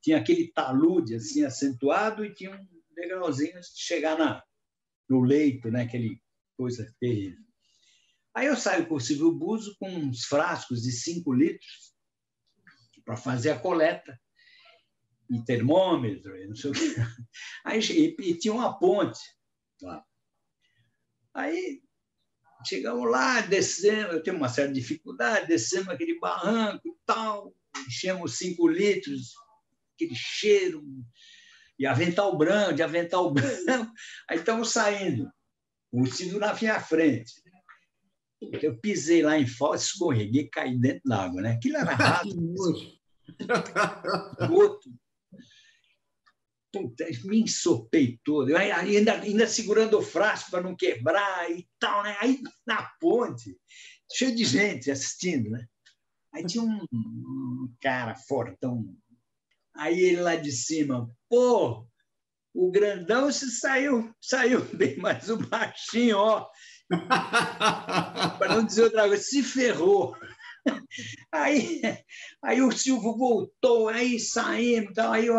tinha 0.02 0.18
aquele 0.18 0.52
talude 0.52 1.16
assim 1.16 1.44
acentuado 1.44 2.24
e 2.24 2.34
tinha 2.34 2.52
um 2.52 2.68
degrauzinho 2.96 3.60
de 3.60 3.68
chegar 3.76 4.18
na, 4.18 4.44
no 5.10 5.22
leito, 5.22 5.70
né? 5.70 5.84
aquele 5.84 6.22
coisa 6.56 6.94
terrível. 7.00 7.44
Aí 8.34 8.48
eu 8.48 8.56
saio 8.56 8.88
com 8.88 8.96
o 8.96 9.00
Silvio 9.00 9.32
Buzo 9.32 9.76
com 9.80 9.90
uns 9.90 10.26
frascos 10.26 10.84
de 10.84 10.92
5 10.92 11.34
litros, 11.34 11.94
para 13.04 13.18
fazer 13.18 13.52
a 13.52 13.60
coleta, 13.60 14.20
e 15.30 15.44
termômetro, 15.44 16.38
e 16.38 16.48
não 16.48 16.56
sei 16.56 16.72
o 16.72 16.74
quê. 16.74 16.80
Aí, 17.66 17.80
e, 17.80 18.16
e 18.20 18.38
tinha 18.38 18.54
uma 18.54 18.78
ponte 18.78 19.20
lá. 19.82 20.06
Aí 21.34 21.82
chegamos 22.66 23.10
lá, 23.10 23.42
descemos, 23.42 24.14
eu 24.14 24.24
tenho 24.24 24.38
uma 24.38 24.50
certa 24.50 24.74
dificuldade, 24.74 25.48
descemos 25.48 25.90
aquele 25.90 26.20
barranco 26.20 26.88
e 26.88 26.94
tal, 27.06 27.54
enchemos 27.88 28.38
cinco 28.38 28.68
litros, 28.68 29.34
aquele 29.96 30.16
cheiro, 30.16 30.84
e 31.80 31.86
avental 31.86 32.36
branco, 32.38 32.74
de 32.74 32.84
avental 32.84 33.32
branco. 33.34 33.92
Aí 34.30 34.38
estamos 34.38 34.72
saindo, 34.72 35.30
o 35.92 36.06
Silvio 36.06 36.40
na 36.40 36.54
minha 36.54 36.80
frente. 36.80 37.34
Eu 38.62 38.78
pisei 38.80 39.24
lá 39.24 39.38
em 39.38 39.48
Foz, 39.48 39.84
escorreguei, 39.84 40.48
caí 40.48 40.78
dentro 40.78 41.02
d'água, 41.06 41.42
né? 41.42 41.52
Aquilo 41.54 41.78
era 41.78 41.94
rápido. 41.96 42.54
Outro. 44.52 44.92
Puta, 46.78 47.06
me 47.26 47.42
ensopei 47.42 48.20
todo. 48.24 48.50
Eu 48.50 48.58
ainda, 48.58 49.14
ainda 49.14 49.48
segurando 49.48 49.98
o 49.98 50.02
frasco 50.02 50.52
para 50.52 50.62
não 50.62 50.76
quebrar 50.76 51.50
e 51.52 51.68
tal, 51.80 52.04
né? 52.04 52.16
Aí 52.20 52.40
na 52.66 52.84
ponte, 53.00 53.58
cheio 54.12 54.36
de 54.36 54.44
gente 54.44 54.92
assistindo, 54.92 55.50
né? 55.50 55.66
Aí 56.34 56.46
tinha 56.46 56.64
um, 56.64 56.86
um 56.94 57.74
cara 57.82 58.16
fortão. 58.16 58.86
Aí 59.76 60.00
ele 60.00 60.22
lá 60.22 60.36
de 60.36 60.52
cima, 60.52 61.10
pô, 61.30 61.88
o 62.54 62.72
grandão 62.72 63.32
se 63.32 63.50
saiu, 63.52 64.14
saiu 64.22 64.62
bem, 64.74 64.98
mas 64.98 65.30
o 65.30 65.38
baixinho, 65.38 66.18
ó, 66.18 66.50
para 68.38 68.56
não 68.56 68.66
dizer 68.66 68.84
outra 68.84 69.08
coisa, 69.08 69.24
se 69.24 69.44
ferrou. 69.44 70.16
Aí, 71.32 71.82
aí 72.44 72.62
o 72.62 72.72
Silvio 72.72 73.16
voltou, 73.16 73.88
aí 73.88 74.20
saímos, 74.20 74.92
então, 74.92 75.14
aí 75.14 75.30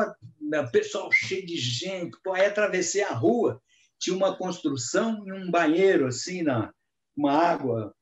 o 0.56 0.70
pessoal 0.70 1.10
cheio 1.12 1.44
de 1.44 1.56
gente, 1.56 2.16
pô, 2.22 2.32
aí 2.32 2.46
atravessei 2.46 3.02
a 3.02 3.12
rua, 3.12 3.60
tinha 3.98 4.16
uma 4.16 4.36
construção 4.36 5.24
e 5.26 5.32
um 5.32 5.50
banheiro, 5.50 6.06
assim, 6.06 6.42
na, 6.42 6.72
uma 7.16 7.32
água. 7.32 7.94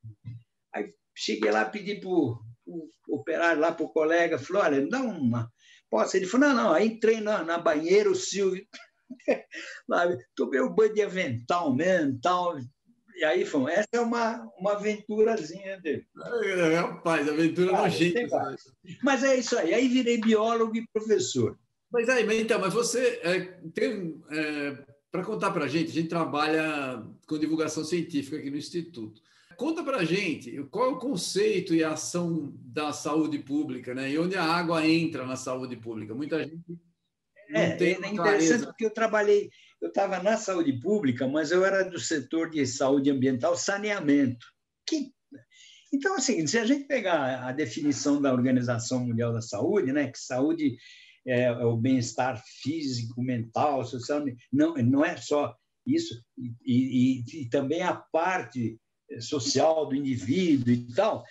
Aí 0.73 0.93
cheguei 1.15 1.51
lá, 1.51 1.65
pedi 1.65 1.99
para 1.99 2.09
o 2.09 2.39
operário 3.09 3.61
lá, 3.61 3.71
para 3.71 3.85
o 3.85 3.89
colega, 3.89 4.37
falou, 4.37 4.63
olha, 4.63 4.87
dá 4.87 5.01
uma... 5.01 5.51
Posso? 5.89 6.17
Ele 6.17 6.25
falou, 6.25 6.49
não, 6.49 6.55
não, 6.55 6.73
aí 6.73 6.87
entrei 6.87 7.21
na, 7.21 7.43
na 7.43 7.57
banheira, 7.57 8.09
o 8.09 8.15
Silvio... 8.15 8.65
Tomei 10.35 10.59
o 10.59 10.69
banho 10.69 10.93
de 10.93 11.01
avental 11.01 11.73
mesmo, 11.73 12.19
tal, 12.21 12.57
e 13.17 13.23
aí, 13.23 13.45
Fão, 13.45 13.67
essa 13.67 13.87
é 13.93 13.99
uma, 13.99 14.47
uma 14.59 14.73
aventurazinha 14.73 15.81
dele. 15.81 16.05
Rapaz, 16.75 17.27
aventura 17.27 17.75
ah, 17.75 17.81
nojenta. 17.81 18.55
Mas 19.01 19.23
é 19.23 19.35
isso 19.37 19.57
aí. 19.57 19.73
Aí 19.73 19.87
virei 19.87 20.21
biólogo 20.21 20.77
e 20.77 20.87
professor. 20.93 21.57
Mas 21.91 22.09
aí, 22.09 22.25
então, 22.41 22.59
mas 22.59 22.73
você 22.73 23.19
é, 23.23 23.39
tem. 23.73 24.21
É, 24.31 24.77
para 25.11 25.23
contar 25.23 25.51
para 25.51 25.65
a 25.65 25.67
gente, 25.67 25.89
a 25.89 25.93
gente 25.93 26.09
trabalha 26.09 27.03
com 27.27 27.39
divulgação 27.39 27.83
científica 27.83 28.37
aqui 28.37 28.49
no 28.49 28.57
Instituto. 28.57 29.21
Conta 29.55 29.83
para 29.83 29.97
a 29.97 30.05
gente 30.05 30.63
qual 30.69 30.91
é 30.91 30.93
o 30.93 30.99
conceito 30.99 31.73
e 31.73 31.83
a 31.83 31.93
ação 31.93 32.53
da 32.57 32.93
saúde 32.93 33.39
pública, 33.39 33.95
né? 33.95 34.11
E 34.11 34.19
onde 34.19 34.35
a 34.35 34.43
água 34.43 34.85
entra 34.85 35.25
na 35.25 35.35
saúde 35.35 35.75
pública. 35.77 36.13
Muita 36.13 36.43
gente. 36.43 36.61
é, 37.49 37.61
é 37.61 37.91
interessante 37.91 38.15
clareza. 38.15 38.65
porque 38.67 38.85
eu 38.85 38.93
trabalhei 38.93 39.49
eu 39.81 39.89
estava 39.89 40.21
na 40.21 40.37
saúde 40.37 40.73
pública, 40.73 41.27
mas 41.27 41.51
eu 41.51 41.63
era 41.63 41.83
do 41.83 41.99
setor 41.99 42.49
de 42.49 42.65
saúde 42.65 43.11
ambiental, 43.11 43.55
saneamento. 43.55 44.45
Que... 44.85 45.11
Então, 45.93 46.15
assim, 46.15 46.45
se 46.47 46.57
a 46.57 46.65
gente 46.65 46.85
pegar 46.85 47.47
a 47.47 47.51
definição 47.51 48.21
da 48.21 48.33
Organização 48.33 49.05
Mundial 49.05 49.31
da 49.31 49.41
Saúde, 49.41 49.93
né, 49.93 50.07
que 50.07 50.19
saúde 50.19 50.77
é, 51.27 51.43
é 51.43 51.65
o 51.65 51.75
bem-estar 51.75 52.41
físico, 52.61 53.21
mental, 53.21 53.83
social, 53.83 54.23
não, 54.51 54.73
não 54.75 55.05
é 55.05 55.17
só 55.17 55.55
isso, 55.85 56.21
e, 56.37 56.53
e, 56.65 57.41
e 57.41 57.49
também 57.49 57.81
a 57.81 57.93
parte 57.93 58.79
social 59.19 59.87
do 59.87 59.95
indivíduo 59.95 60.73
e 60.73 60.93
tal. 60.93 61.23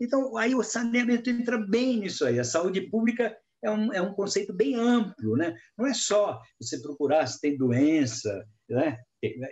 Então, 0.00 0.36
aí 0.36 0.54
o 0.54 0.62
saneamento 0.62 1.30
entra 1.30 1.58
bem 1.58 2.00
nisso 2.00 2.24
aí. 2.24 2.38
A 2.38 2.44
saúde 2.44 2.80
pública 2.82 3.36
é 3.62 3.70
um, 3.70 3.92
é 3.92 4.02
um 4.02 4.12
conceito 4.12 4.52
bem 4.52 4.74
amplo, 4.74 5.36
né? 5.36 5.54
Não 5.78 5.86
é 5.86 5.94
só 5.94 6.40
você 6.60 6.80
procurar 6.80 7.26
se 7.26 7.40
tem 7.40 7.56
doença, 7.56 8.44
né? 8.68 8.98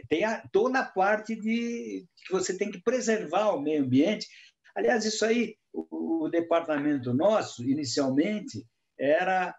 Tem 0.08 0.24
a, 0.24 0.42
toda 0.52 0.80
a 0.80 0.84
parte 0.84 1.36
de 1.36 2.04
que 2.26 2.32
você 2.32 2.56
tem 2.56 2.70
que 2.72 2.82
preservar 2.82 3.50
o 3.50 3.60
meio 3.60 3.84
ambiente. 3.84 4.26
Aliás, 4.74 5.04
isso 5.04 5.24
aí, 5.24 5.54
o, 5.72 6.24
o 6.24 6.28
departamento 6.28 7.14
nosso, 7.14 7.62
inicialmente, 7.62 8.66
era 8.98 9.54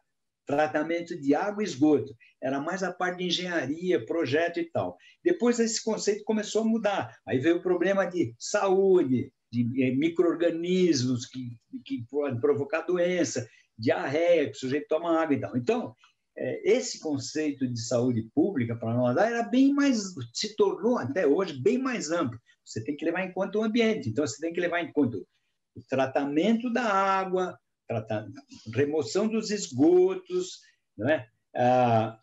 tratamento 0.46 1.20
de 1.20 1.34
água 1.36 1.64
e 1.64 1.66
esgoto. 1.66 2.16
Era 2.42 2.60
mais 2.60 2.84
a 2.84 2.92
parte 2.92 3.20
de 3.20 3.26
engenharia, 3.26 4.06
projeto 4.06 4.60
e 4.60 4.70
tal. 4.70 4.98
Depois 5.24 5.60
esse 5.60 5.84
conceito 5.84 6.24
começou 6.24 6.64
a 6.64 6.66
mudar. 6.66 7.16
Aí 7.28 7.38
veio 7.40 7.58
o 7.58 7.62
problema 7.62 8.06
de 8.06 8.34
saúde, 8.40 9.32
de 9.52 9.84
eh, 9.84 9.92
micro-organismos 9.92 11.26
que, 11.26 11.58
que 11.86 12.06
podem 12.10 12.40
provocar 12.40 12.82
doença, 12.82 13.48
diarreia, 13.78 14.46
que 14.46 14.58
o 14.58 14.60
sujeito 14.60 14.88
toma 14.88 15.22
água 15.22 15.36
e 15.36 15.40
tal. 15.40 15.58
Então, 15.58 15.96
é, 16.38 16.72
esse 16.78 17.00
conceito 17.00 17.68
de 17.68 17.80
saúde 17.80 18.30
pública 18.34 18.76
para 18.76 18.94
nós 18.94 19.18
era 19.18 19.44
bem 19.44 19.74
mais, 19.74 20.14
se 20.34 20.56
tornou 20.56 20.98
até 20.98 21.28
hoje 21.28 21.62
bem 21.62 21.78
mais 21.78 22.10
amplo. 22.10 22.40
Você 22.66 22.84
tem 22.84 22.96
que 22.96 23.06
levar 23.06 23.24
em 23.24 23.34
conta 23.34 23.58
o 23.58 23.64
ambiente, 23.64 24.10
então 24.10 24.26
você 24.26 24.40
tem 24.40 24.54
que 24.54 24.62
levar 24.62 24.82
em 24.82 24.92
conta 24.92 25.18
o 25.18 25.84
tratamento 25.90 26.72
da 26.72 26.84
água, 26.84 27.58
tratar, 27.92 28.26
remoção 28.74 29.28
dos 29.28 29.52
esgotos, 29.52 30.62
né? 30.98 31.28
ah, 31.56 32.18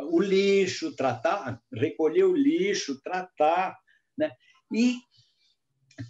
o 0.00 0.20
lixo, 0.20 0.96
tratar, 0.96 1.60
recolher 1.72 2.24
o 2.24 2.34
lixo, 2.34 3.00
tratar, 3.02 3.76
né? 4.16 4.32
e 4.72 4.96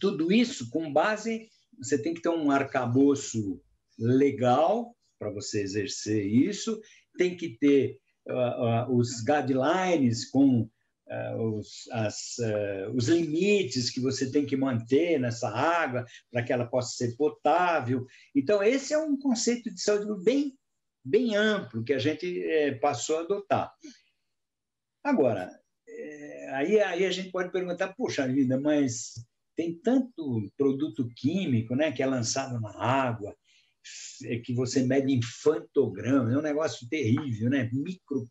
tudo 0.00 0.32
isso 0.32 0.70
com 0.70 0.92
base, 0.92 1.48
você 1.78 2.00
tem 2.00 2.14
que 2.14 2.22
ter 2.22 2.28
um 2.28 2.50
arcabouço 2.50 3.60
legal 3.98 4.94
para 5.18 5.30
você 5.30 5.62
exercer 5.62 6.24
isso, 6.24 6.80
tem 7.18 7.36
que 7.36 7.56
ter 7.58 7.98
uh, 8.28 8.90
uh, 8.90 8.96
os 8.96 9.22
guidelines 9.22 10.30
com 10.30 10.68
os, 11.38 11.88
as, 11.92 12.36
os 12.94 13.08
limites 13.08 13.90
que 13.90 14.00
você 14.00 14.30
tem 14.30 14.44
que 14.44 14.56
manter 14.56 15.20
nessa 15.20 15.48
água 15.48 16.04
para 16.30 16.42
que 16.42 16.52
ela 16.52 16.66
possa 16.66 16.96
ser 16.96 17.16
potável. 17.16 18.06
Então, 18.34 18.62
esse 18.62 18.92
é 18.92 18.98
um 18.98 19.16
conceito 19.16 19.72
de 19.72 19.80
saúde 19.80 20.24
bem, 20.24 20.56
bem 21.04 21.36
amplo 21.36 21.84
que 21.84 21.92
a 21.92 21.98
gente 21.98 22.42
eh, 22.42 22.74
passou 22.74 23.18
a 23.18 23.20
adotar. 23.20 23.72
Agora, 25.04 25.48
eh, 25.88 26.50
aí, 26.54 26.80
aí 26.80 27.06
a 27.06 27.10
gente 27.12 27.30
pode 27.30 27.52
perguntar, 27.52 27.94
puxa 27.94 28.26
vida, 28.26 28.60
mas 28.60 29.12
tem 29.54 29.78
tanto 29.78 30.50
produto 30.56 31.08
químico 31.16 31.74
né, 31.76 31.92
que 31.92 32.02
é 32.02 32.06
lançado 32.06 32.60
na 32.60 32.76
água, 32.76 33.34
é 34.24 34.38
que 34.38 34.52
você 34.52 34.82
mede 34.82 35.12
em 35.12 35.20
fantograma, 35.22 36.32
é 36.32 36.36
um 36.36 36.42
negócio 36.42 36.88
terrível, 36.88 37.48
né? 37.48 37.70
micro. 37.72 38.28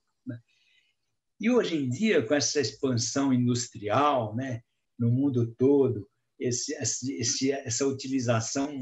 E 1.39 1.49
hoje 1.49 1.75
em 1.75 1.89
dia, 1.89 2.25
com 2.25 2.33
essa 2.33 2.61
expansão 2.61 3.33
industrial 3.33 4.35
né, 4.35 4.61
no 4.97 5.11
mundo 5.11 5.53
todo, 5.57 6.07
esse, 6.39 6.73
esse, 6.73 7.51
essa 7.51 7.85
utilização 7.85 8.73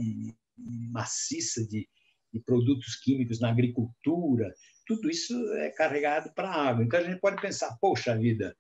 maciça 0.92 1.66
de, 1.66 1.88
de 2.32 2.40
produtos 2.42 2.96
químicos 2.96 3.40
na 3.40 3.50
agricultura, 3.50 4.54
tudo 4.86 5.10
isso 5.10 5.34
é 5.54 5.70
carregado 5.72 6.32
para 6.34 6.50
a 6.50 6.70
água. 6.70 6.84
Então 6.84 7.00
a 7.00 7.04
gente 7.04 7.20
pode 7.20 7.42
pensar, 7.42 7.76
poxa 7.80 8.18
vida, 8.18 8.56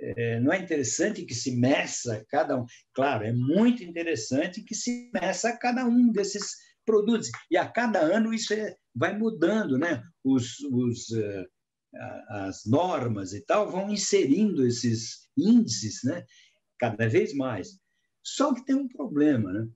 é, 0.00 0.40
não 0.40 0.52
é 0.52 0.58
interessante 0.58 1.24
que 1.24 1.34
se 1.34 1.56
meça 1.56 2.24
cada 2.28 2.58
um? 2.58 2.64
Claro, 2.94 3.24
é 3.24 3.32
muito 3.32 3.84
interessante 3.84 4.62
que 4.62 4.74
se 4.74 5.10
meça 5.12 5.56
cada 5.56 5.84
um 5.84 6.10
desses 6.10 6.56
produtos. 6.84 7.30
E 7.50 7.56
a 7.56 7.68
cada 7.68 8.00
ano 8.00 8.32
isso 8.32 8.54
é, 8.54 8.74
vai 8.94 9.16
mudando, 9.16 9.78
né? 9.78 10.02
Os, 10.24 10.58
os, 10.60 11.10
uh, 11.10 11.46
as 12.28 12.64
normas 12.64 13.32
e 13.32 13.40
tal 13.40 13.70
vão 13.70 13.90
inserindo 13.90 14.66
esses 14.66 15.28
índices, 15.36 16.02
né? 16.04 16.24
Cada 16.78 17.08
vez 17.08 17.34
mais. 17.34 17.78
Só 18.22 18.54
que 18.54 18.64
tem 18.64 18.76
um 18.76 18.88
problema, 18.88 19.52
né? 19.52 19.68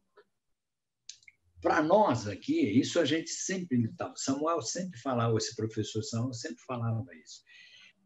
Para 1.60 1.82
nós 1.82 2.28
aqui, 2.28 2.60
isso 2.78 3.00
a 3.00 3.04
gente 3.04 3.30
sempre. 3.30 3.90
Samuel 4.16 4.60
sempre 4.62 5.00
falava, 5.00 5.36
esse 5.36 5.56
professor 5.56 6.02
Samuel 6.02 6.34
sempre 6.34 6.62
falava 6.66 7.04
isso. 7.22 7.42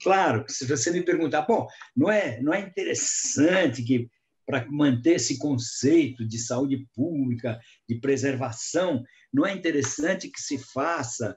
Claro, 0.00 0.44
se 0.48 0.64
você 0.64 0.92
me 0.92 1.02
perguntar, 1.02 1.42
bom, 1.42 1.66
não 1.96 2.09
é, 2.09 2.40
não 2.40 2.54
é 2.54 2.61
interessante 2.61 3.82
que 3.82 4.09
para 4.46 4.64
manter 4.70 5.16
esse 5.16 5.38
conceito 5.38 6.26
de 6.26 6.38
saúde 6.38 6.86
pública, 6.94 7.61
de 7.86 8.00
preservação, 8.00 9.02
não 9.32 9.44
é 9.44 9.52
interessante 9.52 10.30
que 10.30 10.40
se 10.40 10.56
faça 10.56 11.36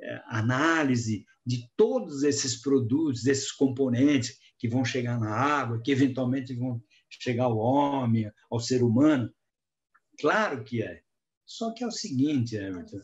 é, 0.00 0.22
análise 0.26 1.24
de 1.44 1.68
todos 1.76 2.22
esses 2.22 2.60
produtos, 2.60 3.22
desses 3.22 3.50
componentes 3.52 4.38
que 4.58 4.68
vão 4.68 4.84
chegar 4.84 5.18
na 5.18 5.34
água, 5.34 5.80
que 5.82 5.90
eventualmente 5.90 6.54
vão 6.54 6.82
chegar 7.08 7.44
ao 7.44 7.56
homem, 7.56 8.30
ao 8.50 8.60
ser 8.60 8.82
humano? 8.82 9.32
Claro 10.18 10.62
que 10.64 10.82
é. 10.82 11.02
Só 11.46 11.72
que 11.72 11.82
é 11.82 11.86
o 11.86 11.90
seguinte, 11.90 12.56
Everton, 12.56 13.00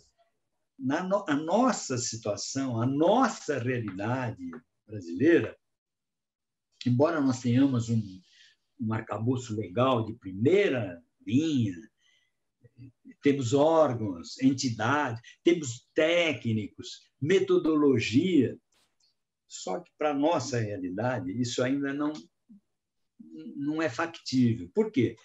na 0.78 1.03
no, 1.03 1.24
a 1.28 1.34
nossa 1.34 1.97
situação, 1.97 2.80
a 2.80 2.87
nossa 2.87 3.59
realidade 3.59 4.51
brasileira, 4.87 5.57
embora 6.87 7.20
nós 7.20 7.41
tenhamos 7.41 7.89
um, 7.89 8.20
um 8.78 8.93
arcabouço 8.93 9.57
legal 9.57 10.05
de 10.05 10.14
primeira 10.14 11.03
linha, 11.26 11.74
temos 13.22 13.52
órgãos, 13.52 14.40
entidades, 14.40 15.20
temos 15.42 15.88
técnicos, 15.94 17.00
metodologia. 17.20 18.56
Só 19.48 19.80
que, 19.80 19.90
para 19.98 20.10
a 20.10 20.14
nossa 20.14 20.58
realidade, 20.58 21.30
isso 21.40 21.62
ainda 21.62 21.92
não, 21.92 22.12
não 23.56 23.80
é 23.80 23.88
factível. 23.88 24.70
Por 24.74 24.90
quê? 24.90 25.16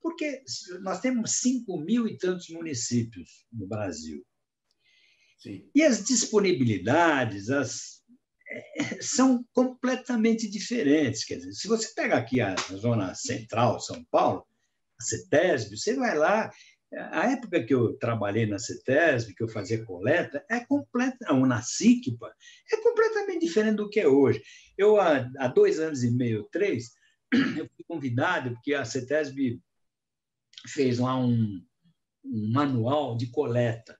Porque 0.00 0.42
nós 0.80 1.00
temos 1.00 1.32
5 1.40 1.78
mil 1.80 2.08
e 2.08 2.16
tantos 2.16 2.48
municípios 2.48 3.46
no 3.52 3.66
Brasil. 3.66 4.24
Sim. 5.38 5.68
E 5.74 5.82
as 5.82 6.04
disponibilidades, 6.04 7.50
as 7.50 8.02
são 9.00 9.44
completamente 9.52 10.48
diferentes. 10.48 11.24
Quer 11.24 11.36
dizer, 11.36 11.52
se 11.52 11.68
você 11.68 11.92
pega 11.94 12.16
aqui 12.16 12.40
a 12.40 12.54
zona 12.74 13.14
central, 13.14 13.80
São 13.80 14.04
Paulo, 14.04 14.46
a 14.98 15.02
CETESB, 15.02 15.76
você 15.76 15.94
vai 15.94 16.16
lá, 16.16 16.50
a 16.94 17.30
época 17.32 17.62
que 17.62 17.72
eu 17.72 17.96
trabalhei 17.96 18.46
na 18.46 18.58
CETESB, 18.58 19.34
que 19.34 19.42
eu 19.42 19.48
fazia 19.48 19.84
coleta, 19.84 20.44
é 20.50 20.60
completa, 20.60 21.32
ou 21.32 21.46
na 21.46 21.62
CICPA, 21.62 22.34
é 22.70 22.76
completamente 22.82 23.46
diferente 23.46 23.76
do 23.76 23.88
que 23.88 24.00
é 24.00 24.06
hoje. 24.06 24.42
Eu, 24.76 25.00
há, 25.00 25.30
há 25.38 25.48
dois 25.48 25.80
anos 25.80 26.02
e 26.02 26.10
meio, 26.10 26.44
três, 26.52 26.92
eu 27.32 27.68
fui 27.74 27.84
convidado, 27.88 28.52
porque 28.52 28.74
a 28.74 28.84
CETESB 28.84 29.60
fez 30.68 30.98
lá 30.98 31.16
um, 31.16 31.64
um 32.24 32.52
manual 32.52 33.16
de 33.16 33.28
coleta, 33.30 33.98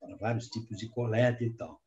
para 0.00 0.16
vários 0.16 0.48
tipos 0.48 0.78
de 0.78 0.88
coleta 0.88 1.44
e 1.44 1.50
tal. 1.50 1.80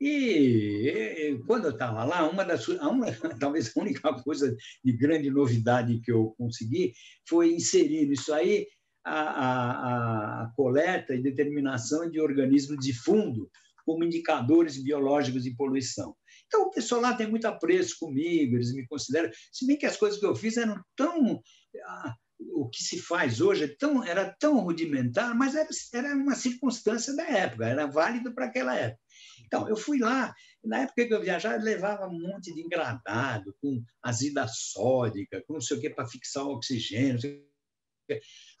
E 0.00 1.40
quando 1.46 1.64
eu 1.64 1.72
estava 1.72 2.04
lá, 2.04 2.28
uma 2.28 2.44
das 2.44 2.66
uma, 2.68 3.06
talvez 3.40 3.76
a 3.76 3.80
única 3.80 4.12
coisa 4.22 4.56
de 4.84 4.92
grande 4.92 5.28
novidade 5.28 6.00
que 6.00 6.12
eu 6.12 6.34
consegui 6.38 6.92
foi 7.28 7.52
inserir 7.52 8.10
isso 8.10 8.32
aí 8.32 8.66
a, 9.08 9.30
a, 9.30 10.42
a 10.42 10.52
coleta 10.54 11.14
e 11.14 11.22
determinação 11.22 12.08
de 12.10 12.20
organismos 12.20 12.78
de 12.78 12.92
fundo 12.92 13.50
como 13.84 14.04
indicadores 14.04 14.82
biológicos 14.82 15.44
de 15.44 15.56
poluição. 15.56 16.14
Então, 16.46 16.64
o 16.64 16.70
pessoal 16.70 17.00
lá 17.00 17.14
tem 17.14 17.26
muito 17.26 17.46
apreço 17.46 17.96
comigo, 17.98 18.56
eles 18.56 18.74
me 18.74 18.86
consideram, 18.86 19.30
se 19.50 19.66
bem 19.66 19.78
que 19.78 19.86
as 19.86 19.96
coisas 19.96 20.20
que 20.20 20.26
eu 20.26 20.36
fiz 20.36 20.58
eram 20.58 20.78
tão. 20.94 21.40
Ah, 21.86 22.14
o 22.52 22.68
que 22.68 22.82
se 22.82 23.00
faz 23.00 23.40
hoje 23.40 23.64
é 23.64 23.76
tão, 23.78 24.04
era 24.04 24.34
tão 24.38 24.60
rudimentar, 24.60 25.34
mas 25.36 25.56
era, 25.56 25.68
era 25.94 26.14
uma 26.14 26.34
circunstância 26.34 27.16
da 27.16 27.24
época, 27.24 27.66
era 27.66 27.86
válido 27.86 28.32
para 28.34 28.46
aquela 28.46 28.76
época. 28.76 29.00
Então, 29.44 29.68
eu 29.68 29.76
fui 29.76 29.98
lá, 29.98 30.32
na 30.62 30.80
época 30.82 31.06
que 31.06 31.14
eu 31.14 31.20
viajava, 31.20 31.56
eu 31.56 31.62
levava 31.62 32.06
um 32.06 32.20
monte 32.20 32.54
de 32.54 32.60
engradado, 32.60 33.56
com 33.60 33.82
azida 34.02 34.46
sódica, 34.46 35.42
com 35.46 35.54
não 35.54 35.60
sei 35.60 35.78
o 35.78 35.80
que 35.80 35.90
para 35.90 36.06
fixar 36.06 36.44
o 36.44 36.52
oxigênio. 36.52 37.18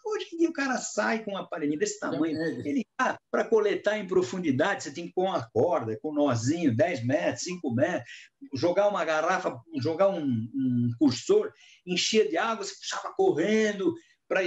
Hoje 0.08 0.26
em 0.32 0.38
dia 0.38 0.48
o 0.48 0.52
cara 0.52 0.78
sai 0.78 1.24
com 1.24 1.32
um 1.32 1.36
aparelhinho 1.36 1.78
desse 1.78 1.98
tamanho. 1.98 2.36
É. 2.36 2.68
Ele 2.68 2.84
ah, 3.00 3.16
para 3.30 3.44
coletar 3.44 3.96
em 3.98 4.06
profundidade, 4.06 4.82
você 4.82 4.92
tem 4.92 5.06
que 5.06 5.12
pôr 5.12 5.26
uma 5.26 5.48
corda 5.50 5.96
com 6.02 6.10
um 6.10 6.14
nozinho, 6.14 6.74
10 6.74 7.04
metros, 7.04 7.44
5 7.44 7.70
metros, 7.72 8.10
jogar 8.54 8.88
uma 8.88 9.04
garrafa, 9.04 9.56
jogar 9.80 10.08
um, 10.08 10.24
um 10.24 10.90
cursor, 10.98 11.52
encher 11.86 12.28
de 12.28 12.36
água, 12.36 12.64
você 12.64 12.74
puxava 12.74 13.14
correndo 13.14 13.94
para 14.28 14.42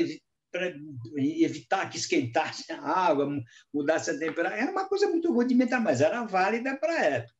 para 0.52 0.70
evitar 1.16 1.90
que 1.90 1.98
esquentasse 1.98 2.70
a 2.74 2.82
água, 2.82 3.26
mudasse 3.74 4.12
a 4.12 4.20
temperatura. 4.20 4.62
Era 4.62 4.70
uma 4.70 4.86
coisa 4.86 5.08
muito 5.08 5.32
rudimentar, 5.32 5.82
mas 5.82 6.02
era 6.02 6.26
válida 6.26 6.76
para 6.78 6.94
a 6.94 7.06
época. 7.06 7.34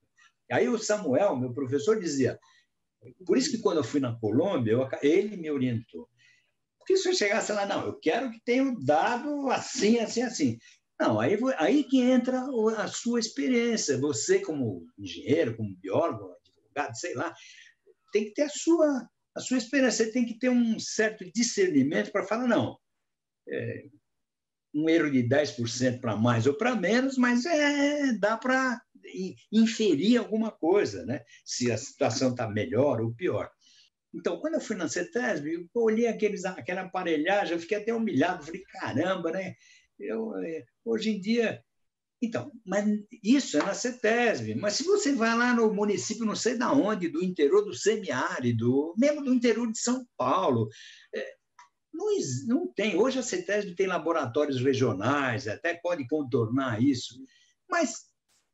Aí 0.50 0.70
o 0.70 0.78
Samuel, 0.78 1.36
meu 1.36 1.54
professor, 1.54 2.00
dizia, 2.00 2.40
por 3.26 3.38
isso 3.38 3.52
que 3.52 3.58
quando 3.58 3.78
eu 3.78 3.84
fui 3.84 4.00
na 4.00 4.18
Colômbia, 4.18 4.72
eu, 4.72 4.90
ele 5.02 5.36
me 5.36 5.52
orientou. 5.52 6.10
Porque 6.92 6.98
se 6.98 7.10
eu 7.10 7.14
chegasse 7.14 7.54
lá, 7.54 7.66
não, 7.66 7.86
eu 7.86 8.00
quero 8.00 8.30
que 8.30 8.42
tenha 8.44 8.64
um 8.64 8.78
dado 8.78 9.50
assim, 9.50 10.00
assim, 10.00 10.24
assim. 10.24 10.58
Não, 11.00 11.20
aí, 11.22 11.38
aí 11.58 11.84
que 11.86 12.02
entra 12.02 12.44
a 12.78 12.88
sua 12.88 13.18
experiência. 13.18 13.98
Você, 13.98 14.40
como 14.40 14.86
engenheiro, 15.00 15.56
como 15.56 15.78
biólogo, 15.78 16.36
advogado, 16.46 16.94
sei 16.98 17.14
lá, 17.14 17.34
tem 18.12 18.26
que 18.26 18.34
ter 18.34 18.44
a 18.44 18.50
sua, 18.50 19.08
a 19.34 19.40
sua 19.40 19.58
experiência. 19.58 20.06
Você 20.06 20.12
tem 20.12 20.26
que 20.26 20.38
ter 20.38 20.50
um 20.50 20.78
certo 20.80 21.24
discernimento 21.34 22.12
para 22.12 22.26
falar, 22.26 22.46
não, 22.46 22.78
é, 23.48 23.86
um 24.74 24.90
erro 24.90 25.10
de 25.10 25.24
10% 25.24 26.02
para 26.02 26.18
mais 26.18 26.46
ou 26.46 26.56
para 26.56 26.76
menos, 26.76 27.18
mas 27.18 27.46
é, 27.46 28.12
dá 28.18 28.38
para 28.38 28.82
inferir 29.50 30.18
alguma 30.18 30.52
coisa, 30.52 31.06
né? 31.06 31.22
se 31.46 31.72
a 31.72 31.78
situação 31.78 32.32
está 32.32 32.50
melhor 32.50 33.00
ou 33.00 33.14
pior. 33.14 33.50
Então, 34.14 34.40
quando 34.40 34.56
eu 34.56 34.62
fui 34.62 34.76
na 34.76 34.88
CETESB, 34.88 35.54
eu 35.54 35.68
olhei 35.76 36.08
aqueles, 36.08 36.44
aquela 36.46 36.82
aparelhagem, 36.82 37.54
eu 37.54 37.60
fiquei 37.60 37.78
até 37.78 37.94
humilhado, 37.94 38.46
falei, 38.46 38.62
caramba, 38.64 39.32
né? 39.32 39.56
Eu, 39.98 40.36
é, 40.38 40.66
hoje 40.84 41.12
em 41.12 41.20
dia. 41.20 41.64
Então, 42.22 42.52
mas 42.66 42.86
isso 43.24 43.58
é 43.58 43.64
na 43.64 43.74
CETESB. 43.74 44.56
Mas 44.56 44.74
se 44.74 44.84
você 44.84 45.14
vai 45.14 45.36
lá 45.36 45.56
no 45.56 45.74
município, 45.74 46.26
não 46.26 46.36
sei 46.36 46.58
da 46.58 46.72
onde, 46.72 47.10
do 47.10 47.24
interior 47.24 47.64
do 47.64 47.74
semiárido, 47.74 48.94
mesmo 48.98 49.24
do 49.24 49.34
interior 49.34 49.72
de 49.72 49.80
São 49.80 50.06
Paulo, 50.18 50.68
é, 51.16 51.34
não, 51.94 52.08
não 52.48 52.74
tem. 52.74 52.96
Hoje 52.96 53.20
a 53.20 53.24
CETESB 53.24 53.76
tem 53.76 53.88
laboratórios 53.88 54.62
regionais, 54.62 55.48
até 55.48 55.74
pode 55.74 56.08
contornar 56.08 56.82
isso. 56.84 57.16
Mas 57.70 58.12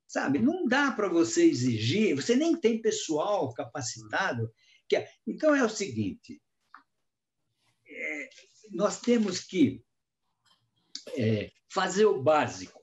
sabe? 0.08 0.40
Não 0.40 0.66
dá 0.66 0.92
para 0.92 1.10
você 1.10 1.44
exigir, 1.46 2.16
você 2.16 2.36
nem 2.36 2.56
tem 2.56 2.82
pessoal 2.82 3.54
capacitado. 3.54 4.50
Que 4.90 4.98
é, 4.98 5.10
então 5.26 5.56
é 5.56 5.64
o 5.64 5.70
seguinte: 5.70 6.42
é, 7.88 8.30
nós 8.72 9.00
temos 9.00 9.42
que 9.42 9.84
é, 11.16 11.52
fazer 11.72 12.06
o 12.06 12.22
básico. 12.22 12.82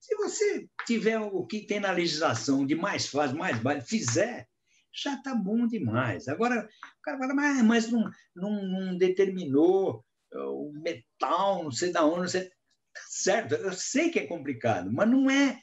Se 0.00 0.16
você 0.16 0.68
tiver 0.86 1.18
o 1.18 1.46
que 1.46 1.66
tem 1.66 1.80
na 1.80 1.92
legislação 1.92 2.66
de 2.66 2.74
mais 2.74 3.06
fácil, 3.06 3.36
mais 3.36 3.58
baixo, 3.60 3.86
fizer, 3.86 4.48
já 4.92 5.14
está 5.14 5.34
bom 5.34 5.66
demais. 5.66 6.26
Agora, 6.26 6.68
o 6.98 7.02
cara 7.02 7.18
fala, 7.18 7.34
mas, 7.34 7.62
mas 7.62 7.90
não, 7.90 8.10
não, 8.34 8.62
não 8.62 8.98
determinou 8.98 10.04
o 10.32 10.72
metal, 10.72 11.64
não 11.64 11.70
sei 11.70 11.92
da 11.92 12.04
onde, 12.04 12.20
não 12.20 12.28
sei. 12.28 12.48
Tá 12.92 13.00
certo, 13.08 13.54
eu 13.54 13.72
sei 13.72 14.10
que 14.10 14.18
é 14.18 14.26
complicado, 14.26 14.90
mas 14.92 15.08
não 15.08 15.30
é 15.30 15.60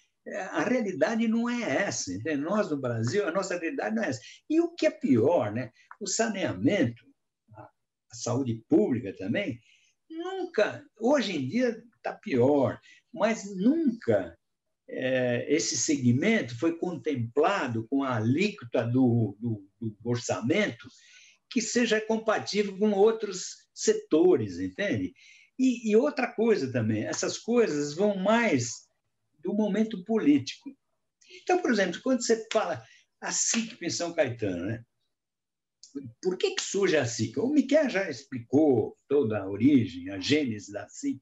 a 0.52 0.64
realidade 0.64 1.28
não 1.28 1.50
é 1.50 1.62
essa. 1.84 2.14
Entende? 2.14 2.42
Nós, 2.42 2.70
no 2.70 2.78
Brasil, 2.78 3.28
a 3.28 3.32
nossa 3.32 3.58
realidade 3.58 3.96
não 3.96 4.04
é 4.04 4.10
essa. 4.10 4.22
E 4.50 4.60
o 4.62 4.74
que 4.74 4.88
é 4.88 4.92
pior, 4.92 5.52
né? 5.52 5.72
o 6.00 6.08
saneamento, 6.08 7.06
a 7.56 8.16
saúde 8.16 8.64
pública 8.70 9.16
também, 9.18 9.60
nunca, 10.10 10.86
hoje 11.00 11.36
em 11.36 11.48
dia 11.48 11.82
está 11.98 12.14
pior, 12.14 12.80
mas 13.14 13.44
nunca 13.56 14.38
é, 14.90 15.46
esse 15.54 15.76
segmento 15.76 16.58
foi 16.58 16.78
contemplado 16.78 17.86
com 17.90 18.04
a 18.04 18.16
alíquota 18.16 18.84
do, 18.84 19.36
do, 19.40 19.68
do 19.80 19.96
orçamento 20.06 20.88
que 21.50 21.62
seja 21.62 22.00
compatível 22.00 22.78
com 22.78 22.92
outros 22.92 23.68
setores, 23.74 24.60
entende? 24.60 25.14
E, 25.60 25.90
e, 25.90 25.96
outra 25.96 26.32
coisa 26.32 26.72
também, 26.72 27.06
essas 27.06 27.38
coisas 27.38 27.96
vão 27.96 28.16
mais 28.16 28.87
do 29.48 29.54
momento 29.54 30.04
político. 30.04 30.70
Então, 31.42 31.62
por 31.62 31.72
exemplo, 31.72 32.02
quando 32.04 32.22
você 32.22 32.46
fala 32.52 32.84
a 33.22 33.32
SIC 33.32 33.82
em 33.82 33.90
São 33.90 34.14
Caetano, 34.14 34.66
né? 34.66 34.84
por 36.22 36.38
que, 36.38 36.52
que 36.52 36.62
surge 36.62 36.98
a 36.98 37.06
SIC? 37.06 37.38
O 37.40 37.48
Miquel 37.48 37.90
já 37.90 38.10
explicou 38.10 38.98
toda 39.08 39.40
a 39.40 39.48
origem, 39.50 40.10
a 40.10 40.20
gênese 40.20 40.72
da 40.74 40.88
SIC, 40.90 41.22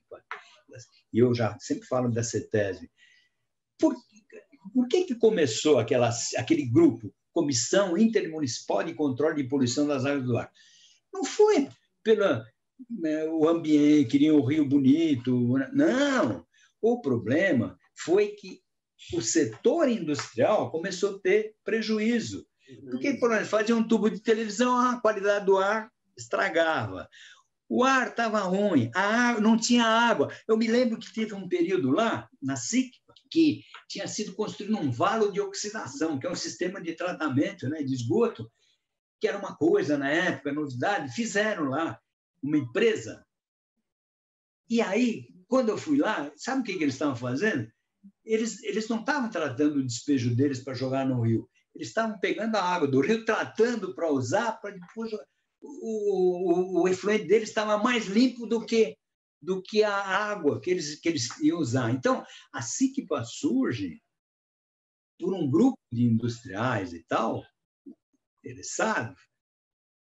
e 1.14 1.20
eu 1.20 1.36
já 1.36 1.56
sempre 1.60 1.88
falo 1.88 2.12
da 2.12 2.24
CETESB. 2.24 2.90
Por, 3.80 3.96
por 4.74 4.88
que, 4.88 5.06
que 5.06 5.16
começou 5.16 5.78
aquela, 5.78 6.10
aquele 6.38 6.66
grupo, 6.66 7.14
Comissão 7.32 7.96
Intermunicipal 7.96 8.84
de 8.84 8.96
Controle 8.96 9.36
de 9.42 9.48
Poluição 9.48 9.86
das 9.86 10.04
Águas 10.04 10.26
do 10.26 10.38
Ar? 10.38 10.52
Não 11.14 11.24
foi 11.24 11.70
pelo 12.04 12.44
né, 12.90 13.24
o 13.26 13.48
ambiente, 13.48 14.10
queriam 14.10 14.38
o 14.38 14.46
Rio 14.46 14.68
bonito, 14.68 15.54
não. 15.72 16.46
O 16.82 17.02
problema 17.02 17.78
foi 17.98 18.30
que 18.30 18.62
o 19.14 19.22
setor 19.22 19.88
industrial 19.90 20.72
começou 20.72 21.16
a 21.16 21.20
ter 21.20 21.56
prejuízo. 21.64 22.46
Porque, 22.90 23.14
por 23.16 23.32
exemplo, 23.32 23.50
fazia 23.50 23.76
um 23.76 23.88
tubo 23.88 24.10
de 24.10 24.20
televisão, 24.20 24.76
a 24.76 25.00
qualidade 25.00 25.46
do 25.46 25.58
ar 25.58 25.92
estragava. 26.18 27.08
O 27.68 27.84
ar 27.84 28.10
estava 28.10 28.40
ruim, 28.40 28.92
a 28.96 29.30
água, 29.30 29.42
não 29.42 29.58
tinha 29.58 29.86
água. 29.86 30.32
Eu 30.48 30.58
me 30.58 30.68
lembro 30.68 31.00
que 31.00 31.14
teve 31.14 31.34
um 31.34 31.48
período 31.48 31.92
lá, 31.92 32.30
na 32.42 32.56
SIC, 32.56 32.92
que 33.30 33.64
tinha 33.88 34.08
sido 34.08 34.34
construído 34.34 34.78
um 34.78 34.92
valo 34.92 35.32
de 35.32 35.42
oxidação, 35.42 36.20
que 36.20 36.28
é 36.28 36.32
um 36.32 36.36
sistema 36.36 36.82
de 36.82 36.94
tratamento 36.94 37.68
né, 37.68 37.84
de 37.84 37.94
esgoto, 37.94 38.52
que 39.20 39.28
era 39.28 39.38
uma 39.38 39.56
coisa 39.56 39.98
na 39.98 40.10
época, 40.10 40.54
novidade. 40.54 41.14
Fizeram 41.14 41.66
lá 41.66 42.00
uma 42.42 42.58
empresa. 42.58 43.26
E 44.70 44.82
aí, 44.82 45.28
quando 45.48 45.70
eu 45.70 45.78
fui 45.78 45.98
lá, 45.98 46.32
sabe 46.36 46.62
o 46.62 46.64
que, 46.64 46.78
que 46.78 46.84
eles 46.84 46.96
estavam 46.96 47.16
fazendo? 47.16 47.68
Eles, 48.24 48.64
eles 48.64 48.88
não 48.88 49.00
estavam 49.00 49.30
tratando 49.30 49.78
o 49.78 49.86
despejo 49.86 50.36
deles 50.36 50.64
para 50.64 50.74
jogar 50.74 51.06
no 51.06 51.22
rio. 51.22 51.50
Eles 51.74 51.90
estavam 51.90 52.20
pegando 52.20 52.56
a 52.56 52.64
água 52.64 52.88
do 52.88 53.02
rio, 53.02 53.26
tratando 53.26 53.94
para 53.94 54.12
usar, 54.12 54.54
para 54.54 54.72
depois. 54.72 55.12
O, 55.62 56.80
o, 56.80 56.84
o 56.84 56.88
efluente 56.88 57.26
deles 57.26 57.50
estava 57.50 57.78
mais 57.78 58.06
limpo 58.06 58.46
do 58.46 58.66
que 58.66 58.98
do 59.42 59.62
que 59.62 59.84
a 59.84 59.96
água 59.96 60.60
que 60.60 60.72
eles, 60.72 61.00
que 61.00 61.08
eles 61.08 61.30
iam 61.40 61.60
usar. 61.60 61.92
Então, 61.92 62.26
a 62.52 62.62
SICPA 62.64 63.24
surge 63.24 64.02
por 65.20 65.34
um 65.34 65.50
grupo 65.50 65.78
de 65.92 66.04
industriais 66.04 66.94
e 66.94 67.04
tal, 67.04 67.44
interessados, 68.40 69.22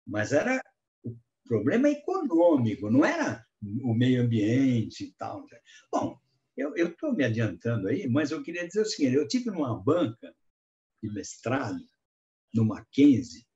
mas 0.06 0.32
era 0.32 0.62
o 1.04 1.16
problema 1.44 1.88
econômico, 1.88 2.88
não 2.88 3.04
era 3.04 3.44
o 3.82 3.94
meio 3.94 4.22
ambiente 4.22 5.04
e 5.04 5.12
tal. 5.14 5.44
Bom, 5.90 6.18
eu 6.56 6.88
estou 6.88 7.14
me 7.14 7.24
adiantando 7.24 7.88
aí, 7.88 8.08
mas 8.08 8.30
eu 8.30 8.42
queria 8.42 8.66
dizer 8.66 8.82
o 8.82 8.86
seguinte: 8.86 9.14
eu 9.14 9.26
tive 9.26 9.50
numa 9.50 9.74
banca 9.82 10.34
de 11.02 11.10
mestrado, 11.10 11.82
no 12.54 12.64
Mackenzie, 12.64 13.46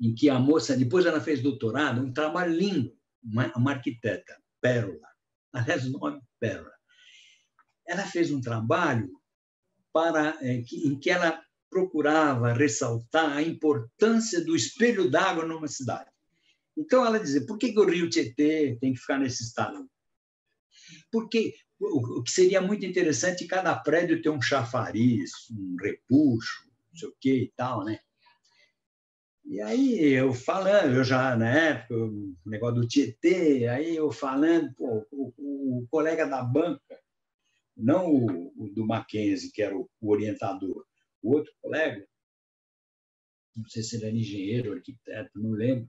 em 0.00 0.14
que 0.14 0.28
a 0.28 0.38
moça, 0.38 0.76
depois 0.76 1.06
ela 1.06 1.20
fez 1.20 1.40
doutorado, 1.42 2.00
um 2.00 2.12
trabalho 2.12 2.52
lindo, 2.52 2.96
uma, 3.22 3.52
uma 3.56 3.72
arquiteta, 3.72 4.36
Pérola, 4.60 5.08
aliás, 5.52 5.86
o 5.86 5.92
nome 5.92 6.20
Pérola. 6.38 6.74
Ela 7.86 8.04
fez 8.04 8.30
um 8.30 8.40
trabalho 8.40 9.10
para, 9.92 10.36
é, 10.40 10.60
que, 10.62 10.86
em 10.86 10.98
que 10.98 11.08
ela 11.08 11.42
procurava 11.70 12.52
ressaltar 12.52 13.36
a 13.36 13.42
importância 13.42 14.44
do 14.44 14.54
espelho 14.54 15.10
d'água 15.10 15.44
numa 15.44 15.68
cidade. 15.68 16.10
Então, 16.76 17.04
ela 17.06 17.18
dizia, 17.18 17.46
por 17.46 17.56
que, 17.56 17.72
que 17.72 17.78
o 17.78 17.88
rio 17.88 18.10
Tietê 18.10 18.76
tem 18.80 18.92
que 18.92 19.00
ficar 19.00 19.18
nesse 19.18 19.44
estado? 19.44 19.88
Porque 21.10 21.54
o 21.78 22.22
que 22.22 22.30
seria 22.30 22.60
muito 22.60 22.86
interessante 22.86 23.46
cada 23.46 23.74
prédio 23.76 24.22
ter 24.22 24.30
um 24.30 24.40
chafariz, 24.40 25.30
um 25.50 25.76
repuxo, 25.80 26.64
não 26.90 26.96
sei 26.96 27.08
o 27.08 27.16
que 27.20 27.34
e 27.42 27.52
tal, 27.56 27.84
né? 27.84 27.98
E 29.44 29.60
aí 29.60 30.12
eu 30.12 30.34
falando, 30.34 30.96
eu 30.96 31.04
já 31.04 31.36
na 31.36 31.48
época, 31.48 31.94
o 31.94 32.36
negócio 32.44 32.80
do 32.80 32.88
Tietê, 32.88 33.68
aí 33.68 33.94
eu 33.94 34.10
falando, 34.10 34.74
pô, 34.74 35.06
o, 35.12 35.32
o, 35.38 35.86
colega 35.88 36.26
da 36.26 36.42
banca, 36.42 37.00
não 37.76 38.12
o, 38.12 38.52
o, 38.56 38.68
do 38.74 38.84
Mackenzie, 38.84 39.52
que 39.52 39.62
era 39.62 39.76
o, 39.76 39.88
o 40.00 40.10
orientador, 40.10 40.84
o 41.22 41.34
outro 41.34 41.52
colega, 41.62 42.04
não 43.54 43.68
sei 43.68 43.84
se 43.84 43.96
ele 43.96 44.06
era 44.06 44.16
engenheiro, 44.16 44.72
arquiteto, 44.72 45.38
não 45.38 45.50
lembro, 45.50 45.88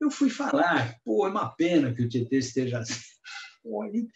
eu 0.00 0.10
fui 0.10 0.30
falar, 0.30 1.00
pô, 1.04 1.26
é 1.26 1.30
uma 1.30 1.48
pena 1.48 1.92
que 1.92 2.02
o 2.02 2.08
Tietê 2.08 2.38
esteja 2.38 2.80
assim. 3.84 4.08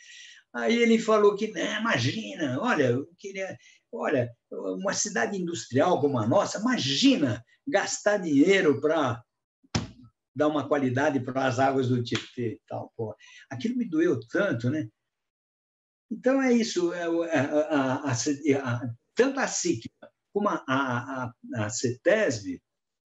Aí 0.52 0.76
ele 0.76 0.98
falou 0.98 1.36
que, 1.36 1.50
né, 1.52 1.78
imagina, 1.78 2.58
olha, 2.60 2.90
eu 2.90 3.08
queria, 3.18 3.56
olha, 3.92 4.30
uma 4.50 4.92
cidade 4.92 5.36
industrial 5.38 6.00
como 6.00 6.18
a 6.18 6.26
nossa, 6.26 6.58
imagina 6.58 7.44
gastar 7.66 8.18
dinheiro 8.18 8.80
para 8.80 9.22
dar 10.34 10.48
uma 10.48 10.66
qualidade 10.66 11.20
para 11.20 11.46
as 11.46 11.58
águas 11.58 11.88
do 11.88 12.02
Tietê 12.02 12.54
e 12.54 12.60
tal. 12.66 12.92
Pô. 12.96 13.14
Aquilo 13.50 13.76
me 13.76 13.88
doeu 13.88 14.18
tanto, 14.28 14.70
né? 14.70 14.88
Então 16.10 16.42
é 16.42 16.52
isso, 16.52 16.92
é, 16.92 17.04
a, 17.04 17.94
a, 17.94 18.12
a, 18.12 18.90
tanto 19.14 19.38
a 19.38 19.46
SIC 19.46 19.88
como 20.32 20.48
a, 20.48 20.64
a, 20.66 21.32
a 21.56 21.70
CETESB 21.70 22.60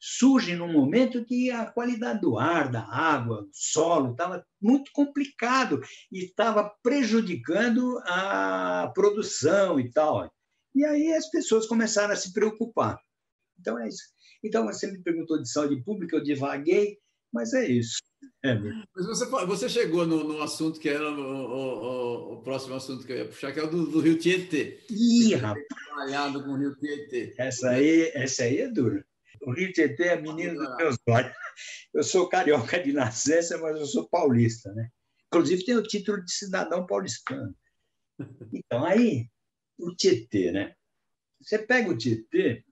surge 0.07 0.55
num 0.55 0.71
momento 0.71 1.25
que 1.25 1.51
a 1.51 1.65
qualidade 1.65 2.21
do 2.21 2.39
ar, 2.39 2.71
da 2.71 2.83
água, 2.87 3.43
do 3.43 3.51
solo 3.55 4.13
estava 4.13 4.45
muito 4.61 4.93
complicado 4.93 5.81
e 6.13 6.27
estava 6.27 6.71
prejudicando 6.83 7.99
a 8.05 8.93
produção 8.95 9.81
e 9.81 9.91
tal. 9.91 10.31
E 10.75 10.85
aí 10.85 11.15
as 11.15 11.31
pessoas 11.31 11.67
começaram 11.67 12.13
a 12.13 12.17
se 12.17 12.35
preocupar. 12.35 13.01
Então 13.59 13.79
é 13.79 13.89
isso. 13.89 14.03
Então 14.43 14.67
você 14.67 14.93
me 14.93 15.03
perguntou 15.03 15.41
de 15.41 15.51
saúde 15.51 15.83
pública, 15.83 16.17
eu 16.17 16.23
divaguei, 16.23 16.99
mas 17.33 17.55
é 17.55 17.67
isso. 17.67 17.97
É, 18.43 18.55
mas 18.95 19.07
você, 19.07 19.25
você 19.25 19.69
chegou 19.71 20.07
no, 20.07 20.23
no 20.23 20.43
assunto 20.43 20.79
que 20.79 20.89
era 20.89 21.11
o, 21.11 21.15
o, 21.15 22.33
o, 22.35 22.43
próximo 22.43 22.75
assunto 22.75 23.07
que 23.07 23.13
eu 23.13 23.17
ia 23.17 23.29
puxar, 23.29 23.53
que 23.53 23.61
é 23.61 23.63
o 23.63 23.71
do, 23.71 23.87
do 23.87 24.01
Rio 24.01 24.19
Tietê. 24.19 24.81
Ih, 24.91 25.35
rapaz! 25.35 25.65
Trabalhado 25.87 26.45
com 26.45 26.51
o 26.51 26.57
Rio 26.59 26.77
Tietê. 26.77 27.35
Essa 27.39 27.71
aí, 27.71 28.11
essa 28.15 28.45
aí 28.45 28.59
é 28.59 28.69
dura. 28.69 29.05
O 29.47 29.53
Rio 29.53 29.73
Tietê 29.73 30.05
é 30.09 30.21
menino 30.21 30.55
dos 30.55 30.77
meus 30.77 30.97
olhos. 31.09 31.33
Eu 31.93 32.03
sou 32.03 32.29
carioca 32.29 32.83
de 32.83 32.93
nascença, 32.93 33.59
mas 33.59 33.77
eu 33.77 33.87
sou 33.87 34.09
paulista, 34.09 34.73
né? 34.73 34.89
Inclusive 35.29 35.65
tem 35.65 35.77
o 35.77 35.83
título 35.83 36.25
de 36.25 36.33
cidadão 36.33 36.87
paulistano. 36.87 37.55
Então, 38.53 38.85
aí, 38.85 39.29
o 39.79 39.95
Tietê, 39.95 40.53
né? 40.53 40.75
Você 41.41 41.59
pega 41.59 41.91
o 41.91 41.97
Tietê, 41.97 42.65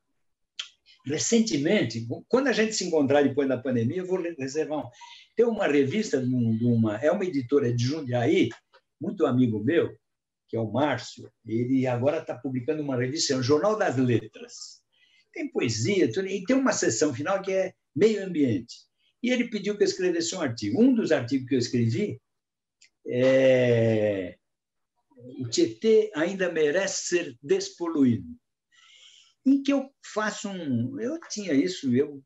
recentemente, 1.05 2.07
quando 2.29 2.49
a 2.49 2.53
gente 2.53 2.75
se 2.75 2.85
encontrar 2.85 3.23
depois 3.23 3.49
da 3.49 3.59
pandemia, 3.59 3.99
eu 3.99 4.07
vou 4.07 4.20
reservar 4.20 4.87
um. 4.87 4.91
Tem 5.37 5.45
uma 5.45 5.66
revista, 5.66 6.20
de 6.20 6.64
uma, 6.64 6.97
é 6.99 7.11
uma 7.11 7.25
editora 7.25 7.73
de 7.75 7.85
Jundiaí, 7.85 8.49
muito 9.01 9.27
amigo 9.27 9.62
meu, 9.62 9.97
que 10.49 10.57
é 10.57 10.61
o 10.61 10.70
Márcio, 10.70 11.33
ele 11.47 11.87
agora 11.87 12.18
está 12.18 12.37
publicando 12.37 12.83
uma 12.83 12.97
revista, 12.97 13.33
é 13.33 13.37
o 13.37 13.43
Jornal 13.43 13.77
das 13.77 13.97
Letras. 13.97 14.82
Tem 15.33 15.51
poesia, 15.51 16.05
e 16.05 16.45
tem 16.45 16.57
uma 16.57 16.72
seção 16.72 17.14
final 17.14 17.41
que 17.41 17.53
é 17.53 17.74
meio 17.95 18.24
ambiente. 18.24 18.74
E 19.22 19.30
ele 19.30 19.49
pediu 19.49 19.76
que 19.76 19.83
eu 19.83 19.87
escrevesse 19.87 20.35
um 20.35 20.41
artigo. 20.41 20.83
Um 20.83 20.95
dos 20.95 21.12
artigos 21.12 21.49
que 21.49 21.55
eu 21.55 21.59
escrevi 21.59 22.20
é 23.07 24.37
o 25.39 25.49
Tietê 25.49 26.11
ainda 26.14 26.51
merece 26.51 27.07
ser 27.07 27.39
despoluído. 27.43 28.26
Em 29.47 29.62
que 29.62 29.72
eu 29.72 29.91
faço 30.05 30.49
um. 30.49 31.01
Eu 31.01 31.18
tinha 31.28 31.53
isso, 31.53 31.95
eu 31.95 32.22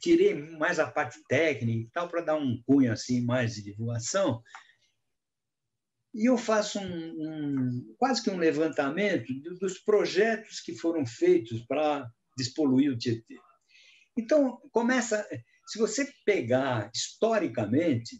tirei 0.00 0.34
mais 0.34 0.78
a 0.78 0.90
parte 0.90 1.22
técnica 1.28 1.88
e 1.88 1.90
tal, 1.90 2.08
para 2.08 2.22
dar 2.22 2.36
um 2.36 2.60
cunho 2.66 2.92
assim 2.92 3.20
mais 3.22 3.54
de 3.54 3.62
divulgação. 3.62 4.42
E 6.16 6.30
eu 6.30 6.38
faço 6.38 6.78
um, 6.78 7.10
um, 7.18 7.94
quase 7.98 8.22
que 8.22 8.30
um 8.30 8.38
levantamento 8.38 9.30
dos 9.60 9.78
projetos 9.78 10.60
que 10.60 10.74
foram 10.74 11.04
feitos 11.04 11.60
para 11.66 12.10
despoluir 12.34 12.90
o 12.90 12.96
Tietê. 12.96 13.36
Então, 14.16 14.58
começa. 14.72 15.28
Se 15.66 15.78
você 15.78 16.10
pegar 16.24 16.90
historicamente, 16.94 18.18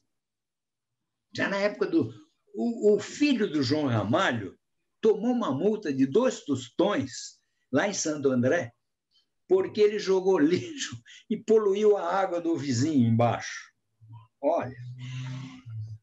já 1.34 1.48
na 1.48 1.56
época 1.56 1.86
do 1.86 2.12
o, 2.54 2.96
o 2.96 3.00
filho 3.00 3.50
do 3.50 3.62
João 3.62 3.86
Ramalho 3.86 4.58
tomou 5.00 5.32
uma 5.32 5.50
multa 5.50 5.90
de 5.90 6.04
dois 6.04 6.44
tostões 6.44 7.40
lá 7.72 7.88
em 7.88 7.94
Santo 7.94 8.30
André, 8.30 8.74
porque 9.48 9.80
ele 9.80 9.98
jogou 9.98 10.38
lixo 10.38 11.00
e 11.30 11.36
poluiu 11.38 11.96
a 11.96 12.14
água 12.14 12.42
do 12.42 12.54
vizinho 12.58 13.08
embaixo. 13.08 13.72
Olha, 14.42 14.76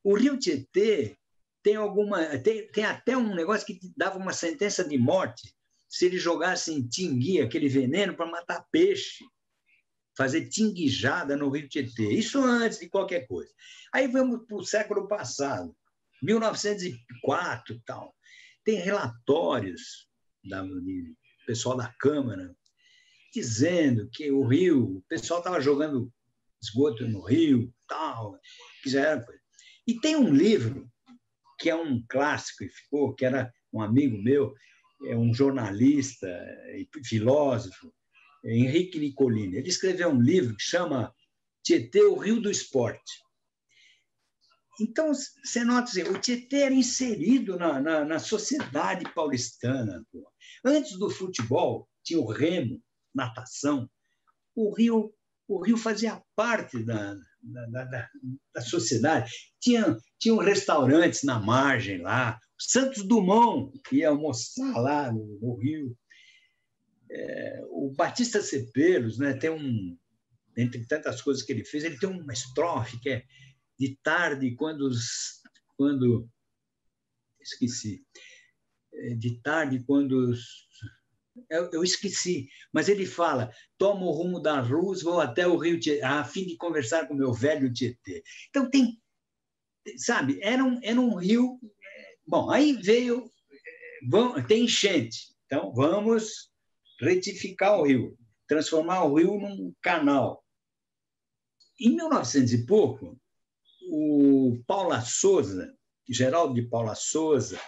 o 0.04 0.16
Rio 0.16 0.40
Tietê 0.40 1.16
tem 1.64 1.76
alguma 1.76 2.38
tem, 2.40 2.68
tem 2.68 2.86
até 2.86 3.18
um 3.18 3.34
negócio 3.34 3.66
que 3.66 3.80
dava 3.96 4.20
uma 4.20 4.34
sentença 4.34 4.84
de 4.84 4.98
morte 4.98 5.56
se 5.88 6.06
ele 6.06 6.18
jogasse 6.18 6.74
em 6.74 6.88
tingui, 6.88 7.40
aquele 7.40 7.70
veneno 7.70 8.16
para 8.16 8.26
matar 8.26 8.66
peixe, 8.72 9.24
fazer 10.18 10.50
tinguijada 10.50 11.38
no 11.38 11.50
Rio 11.50 11.70
Tietê. 11.70 12.12
Isso 12.12 12.44
antes 12.44 12.80
de 12.80 12.90
qualquer 12.90 13.28
coisa. 13.28 13.54
Aí 13.94 14.08
vamos 14.08 14.44
para 14.48 14.58
o 14.58 14.66
século 14.66 15.08
passado. 15.08 15.76
1904 16.24 17.80
tal. 17.86 18.16
Tem 18.64 18.80
relatórios 18.80 20.10
da, 20.44 20.64
de 20.64 21.14
pessoal 21.46 21.78
da 21.78 21.94
Câmara 22.00 22.56
dizendo 23.32 24.10
que 24.12 24.32
o 24.32 24.48
Rio, 24.48 24.98
o 24.98 25.02
pessoal 25.08 25.40
estava 25.40 25.62
jogando 25.62 26.12
esgoto 26.60 27.08
no 27.08 27.22
Rio, 27.24 27.72
tal, 27.88 28.40
que 28.82 28.90
já 28.90 29.02
era. 29.02 29.26
E 29.86 30.00
tem 30.00 30.16
um 30.16 30.34
livro 30.34 30.92
que 31.64 31.70
é 31.70 31.76
um 31.78 32.04
clássico 32.10 32.66
e 32.66 32.68
ficou, 32.68 33.16
que 33.16 33.24
era 33.24 33.50
um 33.72 33.82
amigo 33.82 34.22
meu, 34.22 34.54
é 35.06 35.16
um 35.16 35.34
jornalista 35.34 36.28
e 36.76 36.86
filósofo, 37.06 37.90
Henrique 38.44 39.00
Nicolini. 39.00 39.56
Ele 39.56 39.70
escreveu 39.70 40.10
um 40.10 40.22
livro 40.22 40.58
que 40.58 40.62
chama 40.62 41.16
Tietê, 41.64 42.02
o 42.04 42.18
Rio 42.18 42.42
do 42.42 42.52
Esporte. 42.52 43.14
Então, 44.82 45.14
você 45.14 45.64
nota 45.64 45.90
assim, 45.90 46.02
o 46.02 46.20
Tietê 46.20 46.64
era 46.64 46.74
inserido 46.74 47.58
na, 47.58 47.80
na, 47.80 48.04
na 48.04 48.20
sociedade 48.20 49.06
paulistana. 49.14 50.06
Pô. 50.12 50.30
Antes 50.66 51.00
do 51.00 51.10
futebol, 51.10 51.88
tinha 52.04 52.20
o 52.20 52.30
remo, 52.30 52.84
natação. 53.16 53.90
O 54.54 54.76
Rio, 54.76 55.14
o 55.48 55.64
Rio 55.64 55.78
fazia 55.78 56.22
parte 56.36 56.84
da, 56.84 57.16
da, 57.44 57.84
da, 57.86 58.10
da 58.54 58.62
sociedade. 58.62 59.32
Tinha, 59.60 59.98
tinham 60.20 60.38
restaurantes 60.38 61.24
na 61.24 61.40
margem 61.40 62.02
lá. 62.02 62.40
Santos 62.58 63.04
Dumont 63.04 63.72
ia 63.92 64.10
almoçar 64.10 64.78
lá 64.78 65.12
no, 65.12 65.40
no 65.42 65.56
Rio. 65.56 65.98
É, 67.12 67.62
o 67.70 67.94
Batista 67.96 68.42
Cepelos 68.42 69.18
né, 69.20 69.34
tem 69.34 69.50
um, 69.50 69.98
entre 70.58 70.86
tantas 70.86 71.22
coisas 71.22 71.44
que 71.44 71.52
ele 71.52 71.66
fez, 71.66 71.84
ele 71.84 72.00
tem 72.00 72.10
uma 72.10 72.34
estrofe 72.34 73.00
que 73.00 73.10
é 73.10 73.24
de 73.78 73.98
tarde, 74.02 74.56
quando, 74.56 74.82
os, 74.82 75.42
quando 75.76 76.30
esqueci, 77.42 78.06
é, 78.94 79.16
de 79.16 79.42
tarde, 79.42 79.84
quando 79.84 80.14
os, 80.30 80.68
eu, 81.50 81.70
eu, 81.72 81.84
esqueci, 81.84 82.48
mas 82.72 82.90
ele 82.90 83.06
fala: 83.06 83.52
tomo 83.78 84.06
o 84.06 84.12
rumo 84.12 84.40
da 84.40 84.62
luz, 84.62 85.02
vou 85.02 85.20
até 85.20 85.48
o 85.48 85.58
Rio 85.58 85.80
Tietê, 85.80 86.04
a 86.04 86.24
fim 86.24 86.46
de 86.46 86.58
conversar 86.58 87.08
com 87.08 87.14
meu 87.14 87.34
velho 87.34 87.72
Tietê. 87.72 88.24
Então, 88.50 88.70
tem, 88.70 89.02
sabe, 89.98 90.40
era 90.42 90.64
um, 90.64 90.80
era 90.84 91.00
um 91.00 91.16
rio. 91.16 91.60
É, 91.64 92.16
bom, 92.26 92.50
aí 92.50 92.74
veio, 92.74 93.32
vamos, 94.10 94.46
tem 94.48 94.66
enchente, 94.66 95.34
então 95.46 95.74
vamos 95.74 96.52
retificar 97.00 97.80
o 97.80 97.86
rio, 97.86 98.18
transformar 98.48 99.04
o 99.06 99.16
rio 99.16 99.40
num 99.40 99.74
canal. 99.82 100.44
Em 101.80 101.96
1900 101.96 102.54
e 102.54 102.66
pouco, 102.66 103.20
o 103.90 104.64
Paula 104.68 105.02
Souza, 105.02 105.76
Geraldo 106.08 106.54
de 106.54 106.62
Paula 106.62 106.96
Souza, 106.96 107.60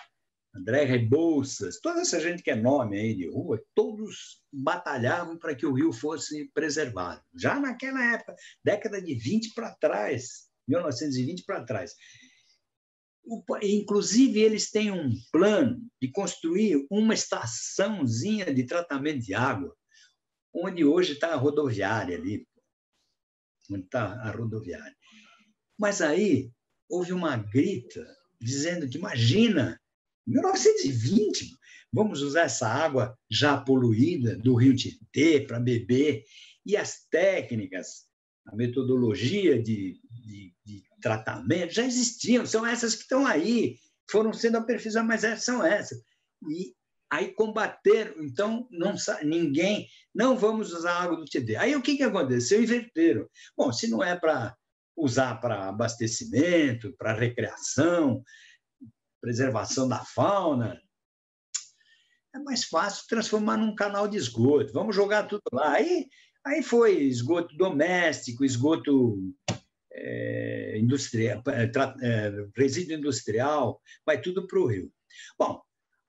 André 0.56 0.86
Rebouças, 0.86 1.82
toda 1.82 2.00
essa 2.00 2.20
gente 2.20 2.42
que 2.42 2.50
é 2.50 2.56
nome 2.56 2.98
aí 2.98 3.14
de 3.14 3.28
rua, 3.30 3.62
todos 3.76 4.42
batalhavam 4.52 5.38
para 5.38 5.54
que 5.54 5.66
o 5.66 5.74
rio 5.74 5.92
fosse 5.92 6.50
preservado. 6.54 7.22
Já 7.36 7.60
naquela 7.60 8.02
época, 8.14 8.36
década 8.64 9.02
de 9.02 9.14
20 9.16 9.54
para 9.54 9.76
trás, 9.76 10.50
1920 10.68 11.44
para 11.44 11.66
trás. 11.66 11.94
Inclusive, 13.62 14.40
eles 14.40 14.72
têm 14.72 14.92
um 14.92 15.12
plano 15.30 15.82
de 16.02 16.10
construir 16.12 16.86
uma 16.90 17.14
estaçãozinha 17.14 18.54
de 18.54 18.66
tratamento 18.66 19.26
de 19.26 19.34
água, 19.34 19.76
onde 20.54 20.86
hoje 20.86 21.14
está 21.14 21.34
a 21.34 21.36
rodoviária 21.36 22.18
ali, 22.18 22.48
onde 23.70 23.84
está 23.84 24.14
a 24.22 24.32
rodoviária. 24.32 24.96
Mas 25.78 26.02
aí 26.02 26.50
houve 26.88 27.12
uma 27.12 27.36
grita 27.36 28.06
dizendo 28.40 28.88
que, 28.88 28.98
imagina, 28.98 29.82
1920, 30.28 31.56
vamos 31.92 32.22
usar 32.22 32.44
essa 32.44 32.68
água 32.68 33.18
já 33.30 33.58
poluída 33.58 34.36
do 34.38 34.56
rio 34.56 34.76
Tietê 34.76 35.42
para 35.42 35.60
beber, 35.60 36.24
e 36.66 36.76
as 36.76 37.06
técnicas, 37.10 38.06
a 38.46 38.56
metodologia 38.56 39.62
de, 39.62 40.00
de, 40.10 40.54
de, 40.66 40.84
tratamento 41.02 41.74
já 41.74 41.86
existiam, 41.86 42.46
são 42.46 42.66
essas 42.66 42.96
que 42.96 43.04
estão 43.04 43.28
aí, 43.28 43.78
foram 44.10 44.34
sendo 44.34 44.58
aperfeiçoadas, 44.58 45.08
mas 45.08 45.24
é, 45.24 45.36
são 45.36 45.64
essas. 45.64 46.00
E 46.50 46.74
aí 47.10 47.32
combateram, 47.34 48.24
então 48.24 48.68
não 48.72 48.96
ninguém, 49.24 49.88
não 50.14 50.36
vamos 50.36 50.74
usar 50.74 51.04
água 51.04 51.18
do 51.18 51.26
Tietê. 51.26 51.56
Aí 51.56 51.76
o 51.76 51.82
que, 51.82 51.98
que 51.98 52.04
aconteceu? 52.04 52.62
Inverteram. 52.62 53.28
Bom, 53.56 53.72
se 53.72 53.88
não 53.88 54.04
é 54.04 54.16
para 54.16 54.56
usar 54.96 55.36
para 55.36 55.70
abastecimento, 55.70 56.96
para 56.98 57.14
recreação, 57.14 58.24
preservação 59.26 59.88
da 59.88 60.06
fauna. 60.06 60.80
É 62.36 62.38
mais 62.38 62.66
fácil 62.66 63.08
transformar 63.10 63.58
num 63.58 63.74
canal 63.74 64.08
de 64.08 64.18
esgoto. 64.18 64.72
Vamos 64.72 64.96
jogar 64.96 65.24
tudo 65.24 65.42
lá. 65.52 65.72
Aí, 65.72 66.06
aí 66.46 66.62
foi 66.62 67.00
esgoto 67.00 67.58
doméstico, 67.58 68.46
esgoto 68.46 69.18
é, 69.92 70.78
industrial, 70.78 71.42
é, 71.48 71.72
é, 72.04 72.32
resíduo 72.56 72.98
industrial, 72.98 73.82
vai 74.06 74.22
tudo 74.22 74.46
para 74.46 74.60
o 74.60 74.68
rio. 74.68 74.92
Bom, 75.40 75.60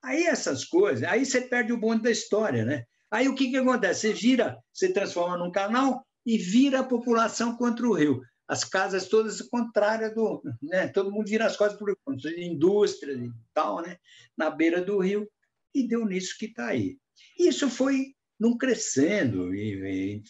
aí 0.04 0.24
essas 0.24 0.66
coisas, 0.66 1.08
aí 1.08 1.24
você 1.24 1.40
perde 1.40 1.72
o 1.72 1.80
bonde 1.80 2.02
da 2.02 2.10
história, 2.10 2.66
né? 2.66 2.84
Aí 3.10 3.28
o 3.28 3.34
que, 3.34 3.50
que 3.50 3.56
acontece? 3.56 4.08
Você 4.08 4.12
vira, 4.12 4.58
você 4.70 4.92
transforma 4.92 5.38
num 5.38 5.50
canal 5.50 6.06
e 6.26 6.36
vira 6.36 6.80
a 6.80 6.84
população 6.84 7.56
contra 7.56 7.88
o 7.88 7.94
rio 7.94 8.20
as 8.48 8.64
casas 8.64 9.08
todas 9.08 9.42
contrárias 9.42 10.14
do. 10.14 10.42
Né? 10.62 10.88
Todo 10.88 11.10
mundo 11.10 11.28
vira 11.28 11.46
as 11.46 11.56
costas 11.56 11.80
o 11.80 12.30
indústria 12.38 13.12
e 13.12 13.30
tal, 13.52 13.82
né? 13.82 13.98
na 14.36 14.50
beira 14.50 14.80
do 14.80 14.98
rio, 14.98 15.28
e 15.74 15.86
deu 15.86 16.04
nisso 16.06 16.36
que 16.38 16.46
está 16.46 16.68
aí. 16.68 16.98
Isso 17.38 17.68
foi 17.68 18.14
não 18.38 18.56
crescendo. 18.56 19.54
E, 19.54 20.20
e, 20.20 20.22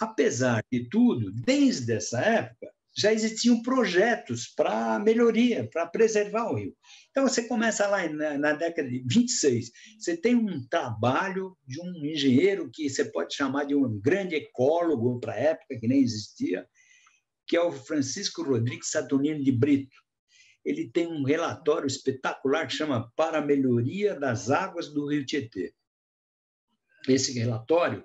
apesar 0.00 0.62
de 0.70 0.88
tudo, 0.88 1.32
desde 1.32 1.92
essa 1.92 2.20
época, 2.20 2.72
já 2.98 3.12
existiam 3.12 3.62
projetos 3.62 4.48
para 4.48 4.98
melhoria, 4.98 5.68
para 5.70 5.86
preservar 5.86 6.50
o 6.50 6.56
rio. 6.56 6.74
Então, 7.10 7.28
você 7.28 7.46
começa 7.46 7.86
lá 7.86 8.08
na, 8.08 8.36
na, 8.36 8.52
década 8.52 8.88
de 8.88 9.04
26, 9.06 9.70
você 9.96 10.16
tem 10.16 10.34
um 10.34 10.66
trabalho 10.68 11.56
de 11.64 11.80
um 11.80 12.04
engenheiro 12.04 12.68
que 12.72 12.90
você 12.90 13.04
pode 13.04 13.36
chamar 13.36 13.64
de 13.64 13.74
um 13.76 14.00
grande 14.00 14.34
ecólogo 14.34 15.20
para 15.20 15.34
a 15.34 15.38
época, 15.38 15.78
que 15.78 15.86
nem 15.86 16.00
existia, 16.00 16.66
que 17.48 17.56
é 17.56 17.62
o 17.62 17.72
Francisco 17.72 18.42
Rodrigues 18.42 18.90
Saturnino 18.90 19.42
de 19.42 19.50
Brito. 19.50 19.96
ele 20.64 20.90
tem 20.90 21.06
um 21.06 21.24
relatório 21.24 21.86
espetacular 21.86 22.66
que 22.66 22.74
chama 22.74 23.10
Para 23.16 23.38
a 23.38 23.44
Melhoria 23.44 24.14
das 24.14 24.50
Águas 24.50 24.92
do 24.92 25.08
Rio 25.08 25.24
Tietê. 25.24 25.72
Esse 27.08 27.32
relatório 27.32 28.04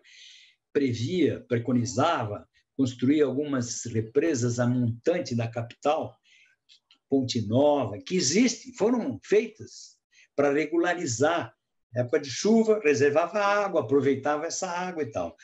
previa, 0.71 1.41
preconizava 1.41 2.47
construir 2.77 3.21
algumas 3.21 3.83
represas 3.85 4.59
a 4.59 4.65
montante 4.65 5.35
da 5.35 5.47
capital, 5.47 6.17
Ponte 7.09 7.45
Nova, 7.45 7.99
que 7.99 8.15
existem, 8.15 8.73
foram 8.73 9.19
feitas 9.23 9.97
para 10.35 10.53
regularizar. 10.53 11.53
Época 11.93 12.19
de 12.19 12.29
chuva, 12.29 12.79
reservava 12.83 13.39
água, 13.39 13.81
aproveitava 13.81 14.47
essa 14.47 14.67
água 14.67 15.03
e 15.03 15.11
tal. 15.11 15.35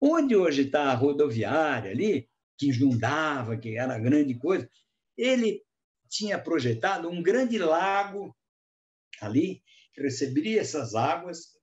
Onde 0.00 0.36
hoje 0.36 0.62
está 0.62 0.90
a 0.90 0.94
rodoviária 0.94 1.90
ali, 1.90 2.28
que 2.62 2.70
inundava, 2.70 3.56
que 3.56 3.76
era 3.76 3.98
grande 3.98 4.34
coisa, 4.38 4.70
ele 5.16 5.64
tinha 6.08 6.38
projetado 6.38 7.08
um 7.08 7.20
grande 7.20 7.58
lago 7.58 8.36
ali, 9.20 9.60
que 9.92 10.00
receberia 10.00 10.60
essas 10.60 10.94
águas, 10.94 11.58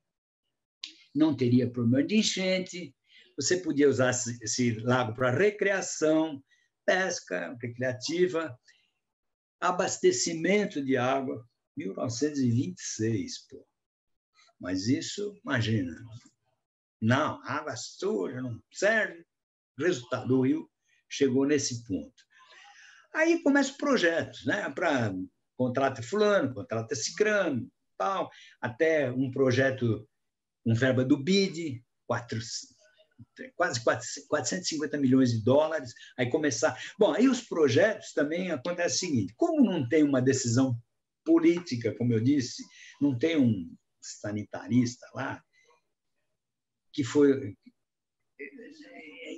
não 1.16 1.34
teria 1.36 1.72
problema 1.72 2.06
de 2.06 2.18
enchente, 2.18 2.94
você 3.38 3.58
podia 3.58 3.88
usar 3.88 4.10
esse 4.10 4.74
lago 4.82 5.16
para 5.16 5.32
recreação, 5.32 6.44
pesca 6.86 7.58
recreativa, 7.62 8.60
abastecimento 9.62 10.84
de 10.84 10.98
água, 10.98 11.48
1926, 11.78 13.48
pô. 13.48 13.66
Mas 14.60 14.88
isso, 14.88 15.34
imagina, 15.46 15.96
não, 17.02 17.42
água 17.46 17.78
suja, 17.78 18.42
não 18.42 18.62
serve. 18.70 19.26
Resultado, 19.78 20.38
o 20.38 20.42
Rio 20.42 20.69
chegou 21.10 21.46
nesse 21.46 21.84
ponto. 21.86 22.24
Aí 23.14 23.42
começam 23.42 23.76
projetos, 23.76 24.46
né? 24.46 24.70
Para 24.70 25.14
contrata 25.58 26.02
fulano, 26.02 26.54
contrata 26.54 26.96
cicrano, 26.96 27.70
tal, 27.98 28.32
até 28.62 29.12
um 29.12 29.30
projeto, 29.30 30.08
um 30.66 30.74
verba 30.74 31.04
do 31.04 31.18
BID, 31.18 31.84
quatro, 32.08 32.40
quase 33.56 33.84
450 33.84 34.98
milhões 34.98 35.32
de 35.32 35.44
dólares, 35.44 35.94
aí 36.18 36.30
começar... 36.30 36.80
Bom, 36.98 37.14
aí 37.14 37.28
os 37.28 37.42
projetos 37.42 38.14
também 38.14 38.52
acontece 38.52 38.96
o 38.96 39.00
seguinte, 39.00 39.34
como 39.36 39.64
não 39.64 39.88
tem 39.88 40.04
uma 40.04 40.22
decisão 40.22 40.80
política, 41.26 41.94
como 41.98 42.14
eu 42.14 42.22
disse, 42.22 42.64
não 43.02 43.18
tem 43.18 43.38
um 43.38 43.76
sanitarista 44.02 45.06
lá, 45.14 45.44
que 46.94 47.04
foi... 47.04 47.56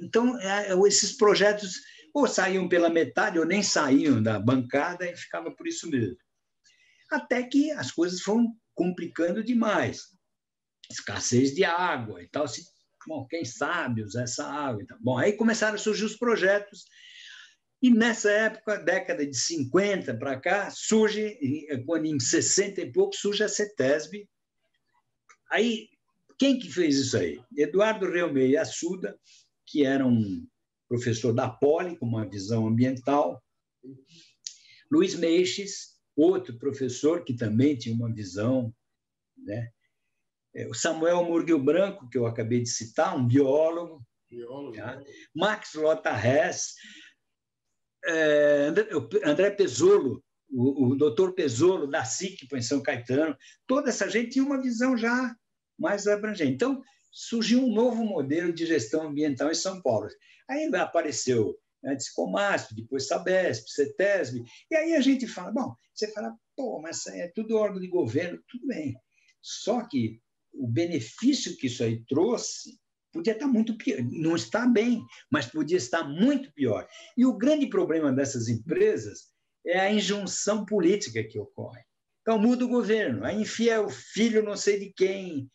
Então, 0.02 0.40
é, 0.40 0.74
esses 0.88 1.16
projetos 1.16 1.82
ou 2.14 2.28
saíam 2.28 2.68
pela 2.68 2.90
metade 2.90 3.40
ou 3.40 3.46
nem 3.46 3.64
saíam 3.64 4.22
da 4.22 4.40
bancada 4.40 5.10
e 5.10 5.16
ficava 5.16 5.52
por 5.52 5.68
isso 5.68 5.90
mesmo. 5.90 6.18
Até 7.10 7.44
que 7.44 7.72
as 7.72 7.92
coisas 7.92 8.22
foram 8.22 8.54
complicando 8.74 9.44
demais. 9.44 10.08
Escassez 10.90 11.54
de 11.54 11.64
água 11.64 12.22
e 12.22 12.28
tal, 12.28 12.48
se 12.48 12.64
Bom, 13.08 13.26
quem 13.28 13.44
sabe 13.44 14.04
usar 14.04 14.24
essa 14.24 14.46
água. 14.46 14.82
Então. 14.82 14.98
Bom, 15.02 15.18
aí 15.18 15.34
começaram 15.34 15.76
a 15.76 15.80
surgir 15.80 16.06
os 16.06 16.16
projetos. 16.16 16.86
E 17.82 17.90
nessa 17.90 18.30
época, 18.32 18.78
década 18.78 19.26
de 19.26 19.36
50 19.36 20.16
para 20.18 20.40
cá, 20.40 20.70
surge, 20.70 21.38
quando 21.86 22.06
em 22.06 22.20
60 22.20 22.82
e 22.82 22.92
pouco, 22.92 23.16
surge 23.16 23.44
a 23.44 23.50
CETESB. 23.50 24.30
Aí, 25.50 25.90
quem 26.42 26.58
que 26.58 26.72
fez 26.72 26.98
isso 26.98 27.16
aí? 27.18 27.40
Eduardo 27.56 28.10
Reumei 28.10 28.58
Assuda, 28.58 29.16
que 29.68 29.86
era 29.86 30.04
um 30.04 30.44
professor 30.90 31.32
da 31.32 31.48
Poli, 31.48 31.96
com 31.96 32.08
uma 32.08 32.28
visão 32.28 32.66
ambiental. 32.66 33.40
Luiz 34.92 35.14
Meixes, 35.14 36.00
outro 36.16 36.58
professor 36.58 37.24
que 37.24 37.36
também 37.36 37.78
tinha 37.78 37.94
uma 37.94 38.12
visão 38.12 38.74
né, 39.38 39.70
é, 40.56 40.68
o 40.68 40.74
Samuel 40.74 41.24
Murguil 41.26 41.64
Branco, 41.64 42.10
que 42.10 42.18
eu 42.18 42.26
acabei 42.26 42.62
de 42.62 42.70
citar, 42.70 43.16
um 43.16 43.28
biólogo. 43.28 44.04
biólogo. 44.28 44.76
Tá? 44.76 45.00
Max 45.36 45.76
Lota 45.76 46.10
Hess, 46.10 46.74
é, 48.04 48.74
André 49.24 49.52
Pesolo, 49.52 50.24
o, 50.50 50.88
o 50.88 50.96
doutor 50.96 51.36
Pesolo, 51.36 51.86
da 51.86 52.04
SIC, 52.04 52.48
em 52.52 52.62
São 52.64 52.82
Caetano, 52.82 53.38
toda 53.68 53.90
essa 53.90 54.10
gente 54.10 54.32
tinha 54.32 54.44
uma 54.44 54.60
visão 54.60 54.98
já 54.98 55.36
mais 55.82 56.08
abrangente. 56.08 56.54
Então, 56.54 56.82
surgiu 57.12 57.62
um 57.64 57.74
novo 57.74 58.06
modelo 58.06 58.54
de 58.54 58.66
gestão 58.66 59.08
ambiental 59.08 59.52
em 59.52 59.56
São 59.56 59.82
Paulo. 59.82 60.08
Aí 60.50 60.70
apareceu 60.76 61.58
antes 61.84 62.12
Comasp, 62.14 62.76
depois 62.76 63.08
Sabesp, 63.08 63.68
CETESB, 63.68 64.44
e 64.70 64.76
aí 64.76 64.94
a 64.94 65.02
gente 65.02 65.28
fala, 65.28 65.52
bom, 65.52 65.74
você 65.94 66.08
fala, 66.12 66.34
pô, 66.56 66.80
mas 66.80 67.08
é 67.08 67.28
tudo 67.34 67.58
órgão 67.58 67.82
de 67.82 67.88
governo, 67.88 68.40
tudo 68.48 68.68
bem. 68.68 68.96
Só 69.42 69.82
que 69.88 70.22
o 70.54 70.68
benefício 70.68 71.58
que 71.58 71.68
isso 71.68 71.84
aí 71.84 72.04
trouxe 72.06 72.80
podia 73.12 73.34
estar 73.34 73.48
muito 73.48 73.76
pior. 73.78 74.00
Não 74.04 74.36
está 74.36 74.68
bem, 74.68 75.04
mas 75.30 75.48
podia 75.48 75.78
estar 75.78 76.04
muito 76.04 76.54
pior. 76.54 76.88
E 77.18 77.26
o 77.26 77.38
grande 77.38 77.68
problema 77.68 78.12
dessas 78.14 78.48
empresas 78.48 79.32
é 79.66 79.80
a 79.80 79.92
injunção 79.92 80.66
política 80.66 81.24
que 81.24 81.40
ocorre. 81.40 81.82
Então, 82.22 82.38
muda 82.38 82.66
o 82.66 82.70
governo, 82.70 83.26
aí 83.26 83.42
enfia 83.42 83.82
o 83.82 83.90
filho 83.90 84.44
não 84.44 84.56
sei 84.56 84.80
de 84.80 84.94
quem. 84.94 85.50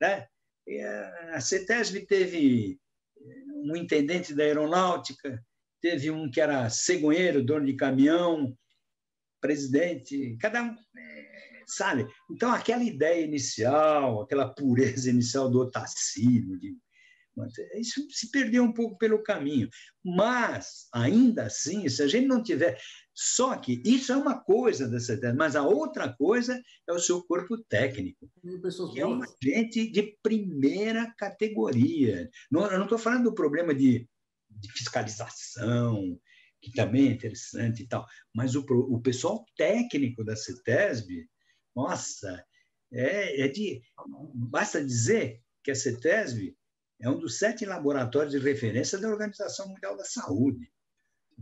Né? 0.00 0.26
A 1.32 1.40
CETESB 1.40 2.06
teve 2.06 2.78
um 3.64 3.76
intendente 3.76 4.34
da 4.34 4.44
aeronáutica, 4.44 5.44
teve 5.80 6.10
um 6.10 6.30
que 6.30 6.40
era 6.40 6.68
cegonheiro, 6.70 7.44
dono 7.44 7.66
de 7.66 7.74
caminhão, 7.74 8.56
presidente, 9.40 10.36
cada 10.40 10.62
um 10.62 10.76
sabe? 11.68 12.08
Então, 12.30 12.50
aquela 12.50 12.82
ideia 12.82 13.24
inicial, 13.24 14.22
aquela 14.22 14.48
pureza 14.48 15.10
inicial 15.10 15.50
do 15.50 15.60
Otacílio, 15.60 16.58
de, 16.58 16.76
isso 17.76 18.04
se 18.10 18.30
perdeu 18.30 18.64
um 18.64 18.72
pouco 18.72 18.98
pelo 18.98 19.22
caminho. 19.22 19.68
Mas, 20.04 20.88
ainda 20.92 21.44
assim, 21.44 21.88
se 21.88 22.02
a 22.02 22.08
gente 22.08 22.26
não 22.26 22.42
tiver. 22.42 22.80
Só 23.20 23.56
que 23.56 23.82
isso 23.84 24.12
é 24.12 24.16
uma 24.16 24.38
coisa 24.38 24.86
da 24.86 25.00
CETES, 25.00 25.34
mas 25.34 25.56
a 25.56 25.62
outra 25.64 26.08
coisa 26.12 26.62
é 26.86 26.92
o 26.92 27.00
seu 27.00 27.20
corpo 27.24 27.58
técnico, 27.64 28.30
que 28.92 29.00
é 29.00 29.04
uma 29.04 29.26
gente 29.42 29.90
de 29.90 30.16
primeira 30.22 31.12
categoria. 31.18 32.30
Não, 32.48 32.70
eu 32.70 32.78
não 32.78 32.84
estou 32.84 32.96
falando 32.96 33.24
do 33.24 33.34
problema 33.34 33.74
de, 33.74 34.08
de 34.48 34.72
fiscalização, 34.72 36.16
que 36.62 36.70
também 36.70 37.08
é 37.08 37.10
interessante 37.10 37.82
e 37.82 37.88
tal, 37.88 38.06
mas 38.32 38.54
o, 38.54 38.60
o 38.60 39.00
pessoal 39.00 39.44
técnico 39.56 40.22
da 40.22 40.36
CETESB 40.36 41.28
nossa, 41.74 42.44
é, 42.92 43.40
é 43.40 43.48
de. 43.48 43.82
Basta 44.32 44.84
dizer 44.84 45.42
que 45.64 45.72
a 45.72 45.74
CETESB 45.74 46.56
é 47.00 47.10
um 47.10 47.18
dos 47.18 47.38
sete 47.38 47.64
laboratórios 47.64 48.32
de 48.32 48.38
referência 48.38 48.96
da 48.96 49.08
Organização 49.08 49.66
Mundial 49.68 49.96
da 49.96 50.04
Saúde. 50.04 50.70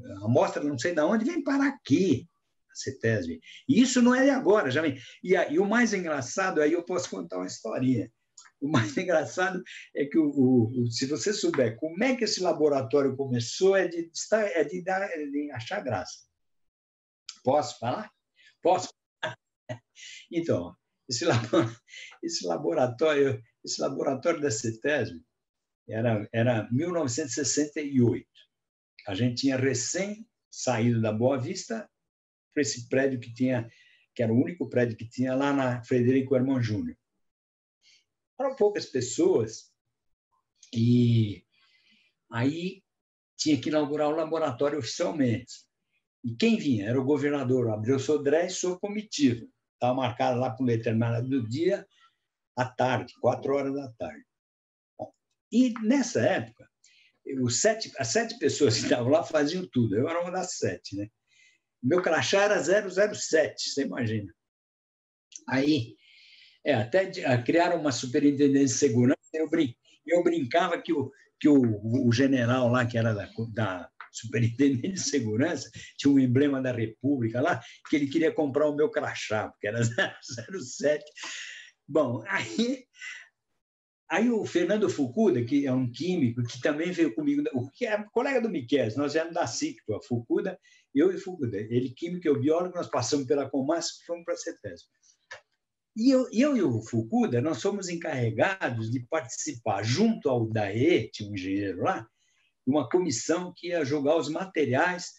A 0.05 0.25
amostra 0.25 0.63
não 0.63 0.79
sei 0.79 0.95
de 0.95 1.01
onde 1.01 1.25
vem 1.25 1.43
para 1.43 1.67
aqui, 1.67 2.29
a 2.71 2.75
CETESB. 2.75 3.41
E 3.69 3.81
isso 3.81 4.03
não 4.03 4.15
é 4.15 4.25
de 4.25 4.31
agora, 4.31 4.71
já 4.71 4.83
vem. 4.83 4.99
E, 5.23 5.35
e 5.35 5.59
o 5.59 5.67
mais 5.67 5.93
engraçado, 5.93 6.61
aí 6.61 6.73
eu 6.73 6.85
posso 6.85 7.11
contar 7.11 7.39
uma 7.39 7.47
historinha. 7.47 8.11
O 8.61 8.69
mais 8.69 8.97
engraçado 8.97 9.63
é 9.95 10.05
que, 10.05 10.19
o, 10.19 10.29
o, 10.29 10.91
se 10.91 11.07
você 11.07 11.33
souber 11.33 11.77
como 11.77 12.03
é 12.03 12.17
que 12.17 12.25
esse 12.25 12.43
laboratório 12.43 13.17
começou, 13.17 13.77
é 13.77 13.89
de, 13.89 14.11
é 14.33 14.65
de, 14.65 14.83
dar, 14.83 15.03
é 15.03 15.27
de 15.27 15.51
achar 15.53 15.83
graça. 15.83 16.27
Posso 17.43 17.79
falar? 17.79 18.11
Posso? 18.63 18.89
Então, 20.31 20.75
esse, 21.09 21.25
esse 22.23 22.47
laboratório, 22.47 23.41
esse 23.65 23.81
laboratório 23.81 24.41
da 24.41 24.51
CETESB 24.51 25.23
era, 25.89 26.29
era 26.33 26.69
1968. 26.71 28.27
A 29.07 29.15
gente 29.15 29.43
tinha 29.43 29.57
recém 29.57 30.29
saído 30.51 31.01
da 31.01 31.13
Boa 31.13 31.39
Vista 31.39 31.89
para 32.53 32.63
esse 32.63 32.89
prédio 32.89 33.21
que 33.21 33.33
tinha, 33.33 33.71
que 34.15 34.23
era 34.23 34.33
o 34.33 34.41
único 34.41 34.69
prédio 34.69 34.97
que 34.97 35.09
tinha 35.09 35.35
lá 35.35 35.53
na 35.53 35.83
Frederico 35.85 36.35
Hermann 36.35 36.63
Júnior. 36.63 36.97
Eram 38.39 38.57
poucas 38.57 38.87
pessoas 38.87 39.71
e 40.75 41.45
aí 42.31 42.83
tinha 43.37 43.61
que 43.61 43.69
inaugurar 43.69 44.09
o 44.09 44.17
laboratório 44.17 44.79
oficialmente. 44.79 45.67
E 46.25 46.35
quem 46.35 46.57
vinha? 46.57 46.89
Era 46.89 47.01
o 47.01 47.05
governador 47.05 47.71
Abreu 47.71 47.99
Sodré 47.99 48.47
e 48.47 48.51
sua 48.51 48.79
comitiva. 48.79 49.47
Estava 49.75 49.95
marcado 49.95 50.41
lá 50.41 50.51
para 50.51 50.65
o 50.65 50.67
determinado 50.67 51.29
do 51.29 51.47
dia, 51.47 51.87
à 52.57 52.65
tarde, 52.65 53.15
quatro 53.21 53.55
horas 53.55 53.75
da 53.75 53.93
tarde. 53.93 54.25
Bom, 54.99 55.13
e 55.53 55.75
nessa 55.83 56.21
época, 56.21 56.66
os 57.43 57.61
sete, 57.61 57.93
as 57.99 58.09
sete 58.09 58.39
pessoas 58.39 58.77
que 58.77 58.85
estavam 58.85 59.09
lá 59.09 59.25
faziam 59.25 59.67
tudo. 59.73 59.97
Eu 59.97 60.09
era 60.09 60.21
uma 60.21 60.31
das 60.31 60.57
sete, 60.57 60.97
né? 60.97 61.09
Meu 61.83 62.03
crachá 62.03 62.43
era 62.43 62.63
007, 62.63 63.71
você 63.71 63.83
imagina. 63.83 64.33
Aí, 65.49 65.95
é, 66.65 66.75
até 66.75 67.11
criaram 67.43 67.81
uma 67.81 67.93
superintendência 67.93 68.75
de 68.75 68.93
segurança. 68.93 69.19
Eu, 69.33 69.49
brin, 69.49 69.75
eu 70.07 70.23
brincava 70.23 70.81
que, 70.81 70.93
o, 70.93 71.13
que 71.39 71.49
o, 71.49 72.07
o 72.07 72.13
general 72.13 72.69
lá, 72.69 72.85
que 72.85 72.99
era 72.99 73.15
da, 73.15 73.29
da 73.53 73.91
de 74.59 74.99
segurança, 74.99 75.71
tinha 75.97 76.13
um 76.13 76.19
emblema 76.19 76.61
da 76.63 76.73
República 76.73 77.41
lá, 77.41 77.61
que 77.89 77.97
ele 77.97 78.09
queria 78.09 78.33
comprar 78.33 78.67
o 78.69 78.75
meu 78.75 78.91
crachá, 78.91 79.49
porque 79.49 79.69
era 79.69 79.81
007. 80.65 81.05
Bom, 81.87 82.25
aí, 82.27 82.85
aí 84.09 84.31
o 84.31 84.45
Fernando 84.45 84.89
Fukuda, 84.89 85.45
que 85.45 85.67
é 85.67 85.73
um 85.73 85.91
químico, 85.91 86.43
que 86.43 86.61
também 86.61 86.93
veio 86.93 87.15
comigo, 87.15 87.43
que 87.75 87.87
é 87.87 88.03
colega 88.13 88.41
do 88.41 88.49
Miquel, 88.49 88.89
nós 88.97 89.15
éramos 89.17 89.35
da 89.35 89.47
CICTO, 89.47 89.95
a 89.95 90.03
Fukuda, 90.03 90.59
eu 90.95 91.13
e 91.13 91.19
Fukuda. 91.19 91.57
Ele 91.57 91.91
químico, 91.91 92.27
eu 92.27 92.41
biólogo, 92.41 92.75
nós 92.75 92.89
passamos 92.89 93.27
pela 93.27 93.51
Comas 93.51 94.01
e 94.01 94.05
fomos 94.07 94.25
para 94.25 94.35
a 94.35 94.39
CETESB. 94.39 94.89
E 95.97 96.11
eu, 96.11 96.29
eu 96.31 96.57
e 96.57 96.63
o 96.63 96.83
Fukuda, 96.83 97.41
nós 97.41 97.61
fomos 97.61 97.89
encarregados 97.89 98.91
de 98.91 99.01
participar, 99.01 99.83
junto 99.83 100.29
ao 100.29 100.47
DAE, 100.47 101.11
tinha 101.11 101.31
um 101.31 101.35
engenheiro 101.35 101.83
lá, 101.83 102.07
uma 102.67 102.89
comissão 102.89 103.53
que 103.57 103.69
ia 103.69 103.85
jogar 103.85 104.17
os 104.17 104.29
materiais 104.29 105.15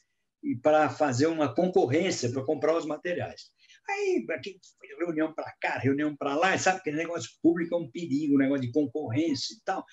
para 0.61 0.89
fazer 0.89 1.27
uma 1.27 1.53
concorrência 1.53 2.31
para 2.31 2.45
comprar 2.45 2.77
os 2.77 2.85
materiais. 2.85 3.49
Aí, 3.89 4.25
reunião 4.99 5.33
para 5.33 5.53
cá, 5.61 5.77
reunião 5.77 6.15
para 6.15 6.35
lá, 6.35 6.57
sabe 6.57 6.81
que 6.83 6.91
negócio 6.91 7.29
público 7.41 7.75
é 7.75 7.77
um 7.77 7.89
perigo, 7.89 8.37
negócio 8.37 8.61
de 8.61 8.71
concorrência 8.71 9.53
e 9.53 9.61
tal. 9.63 9.85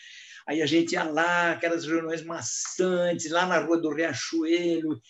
Aí 0.48 0.62
a 0.62 0.66
gente 0.66 0.92
ia 0.92 1.04
lá, 1.04 1.52
aquelas 1.52 1.86
reuniões 1.86 2.24
maçantes, 2.24 3.30
lá 3.30 3.46
na 3.46 3.58
Rua 3.58 3.80
do 3.80 3.94
Riachuelo. 3.94 5.00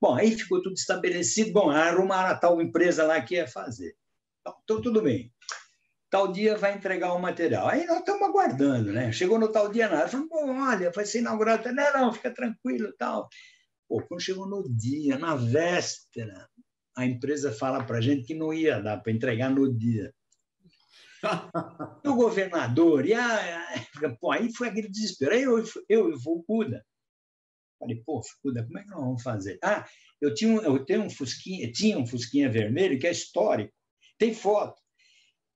Bom, 0.00 0.14
aí 0.16 0.36
ficou 0.36 0.60
tudo 0.60 0.74
estabelecido. 0.74 1.52
Bom, 1.52 1.70
arrumaram 1.70 2.30
a 2.30 2.38
tal 2.38 2.60
empresa 2.60 3.04
lá 3.04 3.20
que 3.20 3.36
ia 3.36 3.46
fazer. 3.46 3.96
Então, 4.40 4.82
tudo 4.82 5.02
bem 5.02 5.32
tal 6.10 6.32
dia 6.32 6.56
vai 6.56 6.74
entregar 6.74 7.12
o 7.12 7.18
material. 7.18 7.68
Aí 7.68 7.84
nós 7.86 7.98
estamos 7.98 8.22
aguardando, 8.22 8.92
né? 8.92 9.12
Chegou 9.12 9.38
no 9.38 9.48
tal 9.48 9.70
dia, 9.70 9.88
nada. 9.88 10.08
Falamos, 10.08 10.68
olha, 10.68 10.90
vai 10.90 11.04
ser 11.04 11.18
inaugurado. 11.18 11.70
Não, 11.72 11.92
não, 11.92 12.12
fica 12.12 12.30
tranquilo 12.32 12.92
tal. 12.98 13.28
Pô, 13.88 14.02
quando 14.02 14.22
chegou 14.22 14.48
no 14.48 14.64
dia, 14.68 15.18
na 15.18 15.36
véspera, 15.36 16.48
a 16.96 17.04
empresa 17.04 17.52
fala 17.52 17.84
para 17.84 17.98
a 17.98 18.00
gente 18.00 18.26
que 18.26 18.34
não 18.34 18.52
ia 18.54 18.80
dar 18.80 18.96
para 18.98 19.12
entregar 19.12 19.50
no 19.50 19.72
dia. 19.72 20.12
o 22.04 22.14
governador, 22.14 23.06
e 23.06 23.12
a, 23.12 23.78
pô, 24.18 24.30
aí 24.30 24.52
foi 24.54 24.68
aquele 24.68 24.88
desespero. 24.88 25.32
Aí 25.32 25.42
eu, 25.42 25.62
eu 25.88 26.10
e 26.10 26.14
o 26.14 26.20
Fukuda. 26.20 26.84
Falei, 27.78 28.02
pô, 28.04 28.22
Fukuda, 28.22 28.64
como 28.64 28.78
é 28.78 28.82
que 28.82 28.88
nós 28.88 29.00
vamos 29.00 29.22
fazer? 29.22 29.58
Ah, 29.62 29.86
eu 30.20 30.32
tinha, 30.32 30.56
eu 30.62 30.84
tenho 30.84 31.02
um 31.02 31.10
Fusquinha, 31.10 31.70
tinha 31.70 31.98
um 31.98 32.06
Fusquinha 32.06 32.50
vermelho 32.50 32.98
que 32.98 33.06
é 33.06 33.10
histórico. 33.10 33.72
Tem 34.18 34.32
foto. 34.32 34.80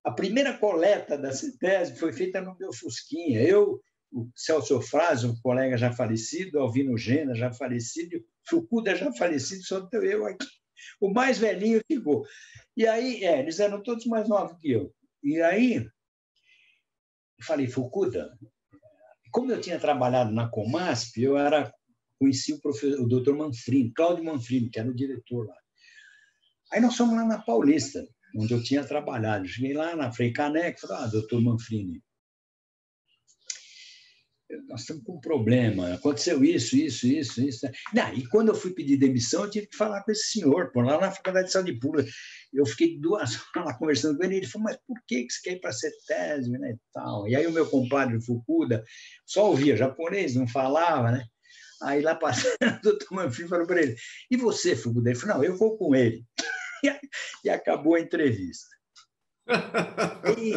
A 0.03 0.11
primeira 0.11 0.55
coleta 0.57 1.17
da 1.17 1.31
CETESB 1.31 1.97
foi 1.97 2.13
feita 2.13 2.39
no 2.41 2.55
meu 2.59 2.71
Fusquinha. 2.71 3.41
Eu, 3.41 3.81
o 4.11 4.29
Celso 4.35 4.79
Frazio, 4.81 5.31
um 5.31 5.41
colega 5.41 5.75
já 5.77 5.91
falecido, 5.91 6.59
Alvino 6.59 6.95
Gena, 6.97 7.33
já 7.33 7.51
falecido, 7.51 8.23
Fukuda 8.47 8.95
já 8.95 9.11
falecido, 9.13 9.63
só 9.63 9.87
eu 9.93 10.25
aqui. 10.25 10.60
O 10.99 11.09
mais 11.11 11.37
velhinho 11.37 11.81
ficou. 11.87 12.25
E 12.75 12.87
aí, 12.87 13.23
é, 13.23 13.39
eles 13.39 13.59
eram 13.59 13.81
todos 13.81 14.05
mais 14.05 14.27
novos 14.27 14.57
que 14.59 14.71
eu. 14.71 14.93
E 15.23 15.41
aí, 15.41 15.87
falei, 17.41 17.67
Fukuda, 17.67 18.37
como 19.31 19.51
eu 19.51 19.61
tinha 19.61 19.79
trabalhado 19.79 20.31
na 20.31 20.49
Comasp, 20.49 21.17
eu 21.17 21.37
era 21.37 21.73
conheci 22.19 22.53
o, 22.53 22.61
professor, 22.61 23.01
o 23.01 23.07
doutor 23.07 23.35
Manfrini, 23.35 23.91
Cláudio 23.93 24.23
Manfrini, 24.23 24.69
que 24.69 24.79
era 24.79 24.89
o 24.89 24.95
diretor 24.95 25.47
lá. 25.47 25.55
Aí 26.71 26.79
nós 26.79 26.95
fomos 26.95 27.15
lá 27.15 27.25
na 27.25 27.41
Paulista 27.41 28.07
onde 28.35 28.53
eu 28.53 28.63
tinha 28.63 28.83
trabalhado. 28.83 29.47
Cheguei 29.47 29.73
lá 29.73 29.95
na 29.95 30.11
Frei 30.11 30.31
Caneca 30.31 30.77
e 30.77 30.81
falei, 30.81 31.03
ah, 31.03 31.07
doutor 31.07 31.41
Manfrini, 31.41 32.01
nós 34.67 34.81
estamos 34.81 35.03
com 35.03 35.13
um 35.13 35.19
problema, 35.19 35.93
aconteceu 35.93 36.43
isso, 36.43 36.75
isso, 36.75 37.07
isso, 37.07 37.41
isso. 37.41 37.67
Não, 37.93 38.13
e 38.13 38.27
quando 38.27 38.49
eu 38.49 38.55
fui 38.55 38.71
pedir 38.71 38.97
demissão, 38.97 39.43
eu 39.43 39.49
tive 39.49 39.67
que 39.67 39.77
falar 39.77 40.03
com 40.03 40.11
esse 40.11 40.31
senhor, 40.31 40.71
por 40.71 40.85
lá 40.85 40.99
na 40.99 41.11
Faculdade 41.11 41.47
de 41.47 41.53
Saúde 41.53 41.79
Pública. 41.79 42.09
Eu 42.53 42.65
fiquei 42.65 42.99
duas 42.99 43.31
horas 43.55 43.65
lá 43.65 43.73
conversando 43.77 44.17
com 44.17 44.23
ele, 44.23 44.37
ele 44.37 44.47
falou, 44.47 44.65
mas 44.65 44.77
por 44.85 44.97
que 45.07 45.27
você 45.29 45.41
quer 45.43 45.51
ir 45.53 45.59
para 45.59 45.69
a 45.69 45.73
CETESB, 45.73 46.57
né, 46.57 46.71
e 46.71 46.79
tal? 46.93 47.27
E 47.27 47.35
aí 47.35 47.47
o 47.47 47.51
meu 47.51 47.67
compadre, 47.69 48.21
Fukuda, 48.21 48.83
só 49.25 49.49
ouvia 49.49 49.77
japonês, 49.77 50.35
não 50.35 50.47
falava, 50.47 51.11
né? 51.11 51.25
Aí 51.83 52.01
lá 52.01 52.15
passando, 52.15 52.55
o 52.79 52.81
doutor 52.81 53.11
Manfrini 53.11 53.49
falou 53.49 53.65
para 53.65 53.81
ele, 53.81 53.95
e 54.29 54.37
você, 54.37 54.75
Fukuda? 54.75 55.09
Ele 55.09 55.19
falou, 55.19 55.37
não, 55.37 55.43
eu 55.43 55.57
vou 55.57 55.77
com 55.77 55.95
ele. 55.95 56.23
e 57.43 57.49
acabou 57.49 57.95
a 57.95 57.99
entrevista. 57.99 58.67
E, 60.37 60.53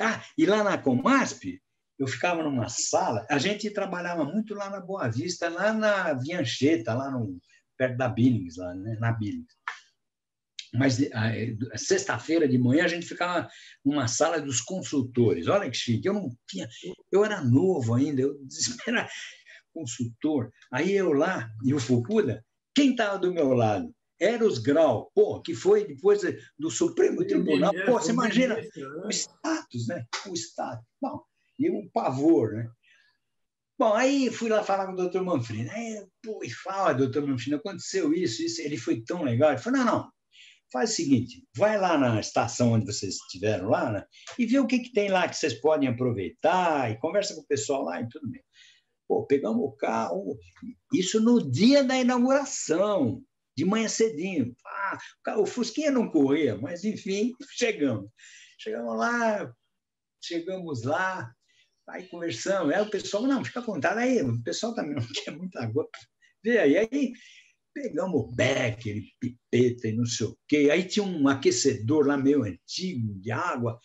ah, 0.00 0.22
e 0.36 0.46
lá 0.46 0.62
na 0.62 0.78
Comasp, 0.78 1.60
eu 1.98 2.06
ficava 2.06 2.42
numa 2.42 2.68
sala, 2.68 3.26
a 3.28 3.38
gente 3.38 3.70
trabalhava 3.70 4.24
muito 4.24 4.54
lá 4.54 4.70
na 4.70 4.80
Boa 4.80 5.08
Vista, 5.08 5.48
lá 5.48 5.72
na 5.72 6.14
Viancheta, 6.14 6.94
lá 6.94 7.10
no, 7.10 7.40
perto 7.76 7.96
da 7.96 8.08
Billings, 8.08 8.56
lá, 8.56 8.74
né, 8.74 8.96
na 9.00 9.12
Billings. 9.12 9.56
Mas 10.74 10.98
sexta-feira 11.76 12.46
de 12.46 12.58
manhã 12.58 12.84
a 12.84 12.88
gente 12.88 13.06
ficava 13.06 13.48
numa 13.82 14.06
sala 14.06 14.38
dos 14.40 14.60
consultores. 14.60 15.48
Olha 15.48 15.70
que 15.70 15.76
chique, 15.76 16.06
eu 16.06 16.12
não 16.12 16.28
tinha, 16.46 16.68
eu 17.10 17.24
era 17.24 17.42
novo 17.42 17.94
ainda, 17.94 18.20
eu 18.20 18.38
desesperava 18.44 19.08
consultor. 19.72 20.52
Aí 20.72 20.92
eu 20.92 21.12
lá, 21.12 21.48
e 21.64 21.72
o 21.72 21.78
Fukuda, 21.78 22.44
quem 22.74 22.90
estava 22.90 23.18
do 23.18 23.32
meu 23.32 23.54
lado? 23.54 23.94
Eros 24.20 24.58
Grau, 24.58 25.10
pô, 25.14 25.40
que 25.40 25.54
foi 25.54 25.86
depois 25.86 26.22
do 26.58 26.70
Supremo 26.70 27.24
Tribunal. 27.24 27.72
Pô, 27.86 27.92
você 27.92 28.10
imagina 28.10 28.56
né? 28.56 28.68
o 29.04 29.08
status, 29.10 29.86
né? 29.86 30.04
O 30.26 30.34
status. 30.34 30.84
Bom, 31.00 31.22
e 31.58 31.70
um 31.70 31.88
pavor, 31.88 32.52
né? 32.52 32.70
Bom, 33.78 33.94
aí 33.94 34.30
fui 34.30 34.48
lá 34.48 34.64
falar 34.64 34.86
com 34.86 34.92
o 34.92 34.96
doutor 34.96 35.24
Manfrini. 35.24 35.70
Aí, 35.70 36.04
pô, 36.22 36.40
e 36.42 36.50
fala, 36.50 36.92
doutor 36.92 37.24
Manfrini, 37.26 37.56
aconteceu 37.56 38.12
isso, 38.12 38.42
isso. 38.42 38.60
Ele 38.60 38.76
foi 38.76 39.00
tão 39.02 39.22
legal. 39.22 39.50
Ele 39.52 39.58
falou, 39.58 39.78
não, 39.78 39.86
não, 39.86 40.12
faz 40.72 40.90
o 40.90 40.94
seguinte, 40.94 41.46
vai 41.56 41.78
lá 41.78 41.96
na 41.96 42.20
estação 42.20 42.72
onde 42.72 42.86
vocês 42.86 43.14
estiveram 43.14 43.68
lá, 43.68 43.90
né? 43.90 44.04
E 44.38 44.46
vê 44.46 44.58
o 44.58 44.66
que, 44.66 44.80
que 44.80 44.92
tem 44.92 45.08
lá 45.08 45.28
que 45.28 45.36
vocês 45.36 45.54
podem 45.54 45.88
aproveitar 45.88 46.90
e 46.90 46.98
conversa 46.98 47.34
com 47.34 47.40
o 47.40 47.46
pessoal 47.46 47.84
lá 47.84 48.00
e 48.00 48.08
tudo 48.08 48.28
bem. 48.28 48.42
Pô, 49.06 49.24
pegamos 49.26 49.62
o 49.62 49.72
carro, 49.72 50.38
isso 50.92 51.20
no 51.20 51.50
dia 51.50 51.82
da 51.82 51.96
inauguração 51.96 53.22
de 53.56 53.64
manhã 53.64 53.88
cedinho. 53.88 54.54
Ah, 54.66 54.98
o 55.38 55.46
Fusquinha 55.46 55.90
não 55.90 56.10
corria, 56.10 56.56
mas 56.58 56.84
enfim, 56.84 57.32
chegamos. 57.56 58.10
Chegamos 58.58 58.98
lá, 58.98 59.50
chegamos 60.20 60.82
lá, 60.82 61.32
aí 61.88 62.06
conversamos. 62.08 62.72
Aí 62.72 62.82
o 62.82 62.90
pessoal, 62.90 63.22
não, 63.24 63.44
fica 63.44 63.60
à 63.60 63.62
vontade. 63.62 64.00
Aí 64.00 64.22
o 64.22 64.42
pessoal 64.42 64.74
também 64.74 64.94
não 64.94 65.02
quer 65.24 65.30
muita 65.36 65.62
água. 65.62 65.88
Vê 66.44 66.58
aí, 66.58 66.76
aí 66.76 67.12
pegamos 67.72 68.20
o 68.20 68.32
becker, 68.32 69.02
pipeta 69.20 69.88
e 69.88 69.96
não 69.96 70.04
sei 70.04 70.26
o 70.26 70.38
quê. 70.46 70.68
Aí 70.70 70.84
tinha 70.84 71.04
um 71.04 71.28
aquecedor 71.28 72.06
lá 72.06 72.16
meio 72.16 72.42
antigo 72.42 73.14
de 73.20 73.30
água, 73.30 73.78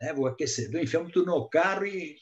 né? 0.00 0.12
o 0.14 0.26
aquecedor, 0.26 0.80
enfiamos 0.80 1.12
tudo 1.12 1.26
no 1.26 1.48
carro 1.48 1.86
e 1.86 2.16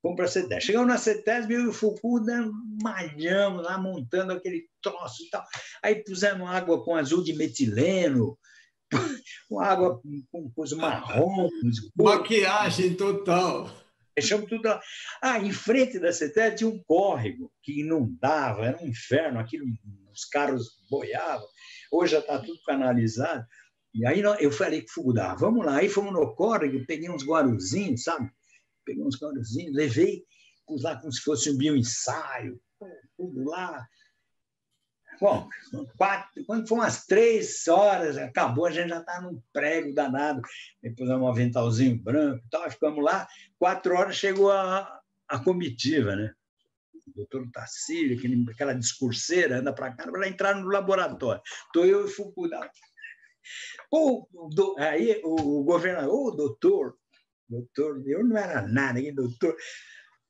fomos 0.00 0.16
para 0.16 0.24
a 0.24 0.28
CETESB. 0.28 0.60
Chegamos 0.60 0.88
na 0.88 0.98
CETESB, 0.98 1.54
eu 1.54 1.60
e 1.62 1.68
o 1.68 1.72
Fukuda 1.72 2.50
malhamos 2.82 3.64
lá, 3.64 3.78
montando 3.78 4.32
aquele 4.32 4.66
troço 4.82 5.24
e 5.24 5.30
tal. 5.30 5.44
Aí 5.82 6.02
pusemos 6.02 6.48
água 6.48 6.82
com 6.84 6.94
azul 6.94 7.22
de 7.22 7.34
metileno, 7.34 8.38
com 9.48 9.60
água 9.60 10.00
com 10.30 10.50
coisa 10.52 10.76
marrom. 10.76 11.48
Maquiagem 11.96 12.94
total. 12.94 13.87
Deixamos 14.20 14.48
tudo 14.48 14.68
lá. 14.68 14.80
Ah, 15.22 15.38
em 15.38 15.52
frente 15.52 15.98
da 15.98 16.12
CETESB 16.12 16.56
tinha 16.56 16.70
um 16.70 16.82
córrego 16.84 17.52
que 17.62 17.80
inundava, 17.80 18.66
era 18.66 18.82
um 18.82 18.86
inferno, 18.86 19.38
aquilo, 19.38 19.66
os 20.12 20.24
carros 20.24 20.66
boiavam. 20.90 21.46
Hoje 21.92 22.12
já 22.12 22.18
está 22.18 22.38
tudo 22.38 22.58
canalizado. 22.66 23.44
E 23.94 24.06
aí 24.06 24.20
eu 24.20 24.52
falei 24.52 24.82
que 24.82 24.90
Fukuda, 24.90 25.34
vamos 25.34 25.64
lá. 25.64 25.76
Aí 25.76 25.88
fomos 25.88 26.12
no 26.12 26.34
córrego, 26.34 26.84
peguei 26.86 27.08
uns 27.08 27.24
guaruzinhos, 27.24 28.02
sabe? 28.02 28.30
peguei 28.88 29.04
uns 29.04 29.16
garozinhos, 29.16 29.74
levei, 29.74 30.24
lá 30.82 30.96
como 30.96 31.12
se 31.12 31.20
fosse 31.20 31.50
um 31.50 31.58
bioensaio, 31.58 32.58
tudo 33.16 33.44
lá. 33.44 33.86
Bom, 35.20 35.48
quatro, 35.96 36.44
quando 36.44 36.68
foi 36.68 36.78
umas 36.78 37.04
três 37.06 37.66
horas, 37.66 38.16
acabou, 38.16 38.66
a 38.66 38.70
gente 38.70 38.88
já 38.88 39.00
está 39.00 39.20
num 39.20 39.42
prego 39.52 39.92
danado. 39.92 40.40
Depois 40.80 41.10
um 41.10 41.26
aventalzinho 41.26 42.00
branco 42.00 42.44
e 42.46 42.50
tal, 42.50 42.70
ficamos 42.70 43.02
lá. 43.02 43.26
Quatro 43.58 43.96
horas 43.96 44.16
chegou 44.16 44.52
a, 44.52 45.00
a 45.28 45.38
comitiva, 45.40 46.14
né? 46.14 46.32
O 47.08 47.12
doutor 47.16 47.50
Tassili, 47.52 48.46
aquela 48.50 48.74
discurseira, 48.74 49.58
anda 49.58 49.72
para 49.72 49.92
cá, 49.92 50.10
para 50.10 50.28
entrar 50.28 50.54
no 50.54 50.68
laboratório. 50.68 51.42
Estou 51.66 51.84
eu 51.84 52.06
e 52.06 52.10
Fukuda. 52.10 52.70
Pô, 53.90 54.28
do, 54.52 54.76
aí 54.78 55.20
o 55.24 55.64
governador, 55.64 56.32
o 56.32 56.36
doutor, 56.36 56.96
doutor, 57.48 58.02
eu 58.06 58.24
não 58.24 58.36
era 58.36 58.62
nada, 58.68 59.00
que 59.00 59.10
doutor. 59.10 59.56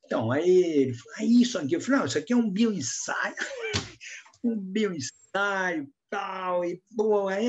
Então, 0.05 0.30
aí 0.30 0.49
ele 0.49 0.95
falou, 0.95 1.14
ah, 1.18 1.24
isso 1.24 1.59
aqui. 1.59 1.74
Eu 1.74 1.80
falei, 1.80 2.01
não, 2.01 2.07
isso 2.07 2.18
aqui 2.18 2.32
é 2.32 2.36
um 2.36 2.51
bioensaio, 2.51 3.34
um 4.49 4.59
bioensaio, 4.59 5.88
tal, 6.11 6.64
e, 6.64 6.82
pô, 6.96 7.28
aí 7.28 7.49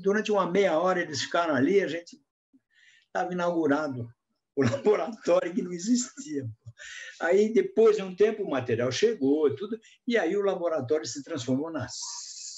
durante 0.00 0.30
uma 0.30 0.50
meia 0.50 0.78
hora 0.78 1.00
eles 1.00 1.22
ficaram 1.22 1.54
ali, 1.54 1.80
a 1.80 1.88
gente 1.88 2.20
estava 3.06 3.32
inaugurado 3.32 4.08
o 4.54 4.62
laboratório 4.64 5.52
que 5.54 5.62
não 5.62 5.72
existia. 5.72 6.48
Aí, 7.20 7.52
depois 7.52 7.96
de 7.96 8.02
um 8.02 8.14
tempo, 8.14 8.42
o 8.42 8.50
material 8.50 8.92
chegou, 8.92 9.54
tudo, 9.54 9.78
e 10.06 10.16
aí 10.18 10.36
o 10.36 10.42
laboratório 10.42 11.06
se 11.06 11.22
transformou 11.22 11.70
na 11.70 11.86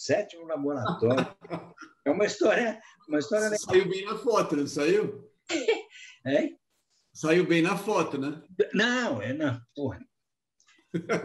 sétimo 0.08 0.46
laboratório. 0.46 1.26
É 2.06 2.10
uma 2.10 2.24
história. 2.24 2.80
Uma 3.06 3.18
história 3.18 3.54
saiu 3.58 3.86
bem 3.86 4.06
na 4.06 4.16
foto, 4.16 4.56
não 4.56 4.66
saiu? 4.66 5.30
É? 6.26 6.50
Saiu 7.12 7.46
bem 7.46 7.62
na 7.62 7.76
foto, 7.76 8.18
né? 8.18 8.42
Não, 8.74 9.22
é 9.22 9.32
não, 9.32 9.60
porra. 9.74 10.00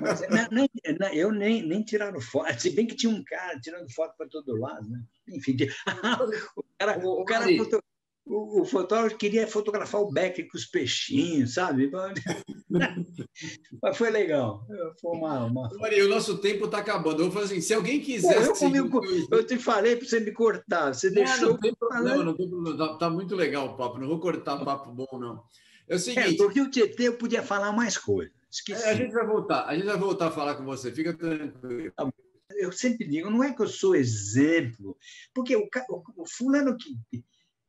Mas, 0.02 0.22
não, 0.52 0.68
não, 1.00 1.14
eu 1.14 1.32
nem, 1.32 1.66
nem 1.66 1.84
tiraram 1.84 2.20
foto. 2.20 2.60
Se 2.60 2.70
bem 2.70 2.86
que 2.86 2.96
tinha 2.96 3.12
um 3.12 3.24
cara 3.24 3.60
tirando 3.60 3.92
foto 3.94 4.16
para 4.18 4.28
todo 4.28 4.60
lado, 4.60 4.90
né? 4.90 5.02
Enfim, 5.30 5.56
o 6.58 6.64
cara, 6.78 7.00
o, 7.08 7.26
cara 7.26 7.58
foto, 7.58 7.84
o, 8.26 8.62
o, 8.62 8.66
fotógrafo 8.66 9.18
queria 9.18 9.46
fotografar 9.48 10.02
o 10.02 10.12
Beck 10.12 10.44
com 10.48 10.58
os 10.58 10.66
peixinhos, 10.66 11.56
sabe? 11.56 11.92
Mas 13.82 13.98
foi 13.98 14.10
legal. 14.10 14.66
Foi 15.02 15.18
uma, 15.18 15.46
uma... 15.46 15.70
Maria, 15.78 16.06
o 16.06 16.10
nosso 16.10 16.38
tempo 16.38 16.66
está 16.66 16.78
acabando. 16.78 17.22
Eu 17.22 17.30
vou 17.30 17.42
fazer 17.42 17.54
assim, 17.54 17.62
se 17.62 17.74
alguém 17.74 18.00
quiser. 18.00 18.42
Eu, 18.42 18.54
comigo, 18.54 19.02
eu, 19.30 19.46
te 19.46 19.58
falei 19.58 19.96
para 19.96 20.08
você 20.08 20.20
me 20.20 20.32
cortar. 20.32 20.94
Você 20.94 21.08
não, 21.08 21.16
deixou. 21.16 21.50
Não 21.50 21.60
tem 21.60 21.76
problema, 21.76 22.24
não 22.24 22.36
tem 22.36 22.50
problema. 22.50 22.78
Tá, 22.78 22.98
tá, 22.98 23.10
muito 23.10 23.36
legal 23.36 23.68
o 23.68 23.78
papo. 23.78 23.98
Não 23.98 24.08
vou 24.08 24.20
cortar 24.20 24.64
papo 24.64 24.92
bom, 24.92 25.20
não. 25.20 25.44
É 25.88 25.96
o 25.96 26.00
seguinte. 26.00 26.36
É, 26.36 26.38
porque 26.38 26.62
o 26.62 26.72
Tietê 26.72 27.10
eu 27.10 27.18
podia 27.18 27.44
falar 27.44 27.74
mais 27.74 27.98
coisas. 27.98 28.34
Esqueci. 28.54 28.84
A 28.84 28.94
gente 28.94 29.12
vai 29.12 29.26
voltar. 29.26 29.66
A 29.66 29.76
gente 29.76 29.86
vai 29.86 29.98
voltar 29.98 30.28
a 30.28 30.32
falar 30.32 30.56
com 30.56 30.64
você. 30.64 30.92
Fica 30.92 31.18
tranquilo. 31.18 31.92
Tá 31.92 32.08
eu 32.56 32.72
sempre 32.72 33.08
digo, 33.08 33.32
não 33.32 33.44
é 33.44 33.52
que 33.52 33.64
eu 33.64 33.68
sou 33.68 33.96
exemplo, 33.96 34.96
porque 35.34 35.56
o, 35.56 35.68
o, 35.90 36.22
o 36.22 36.28
fulano 36.28 36.78
que 36.78 36.96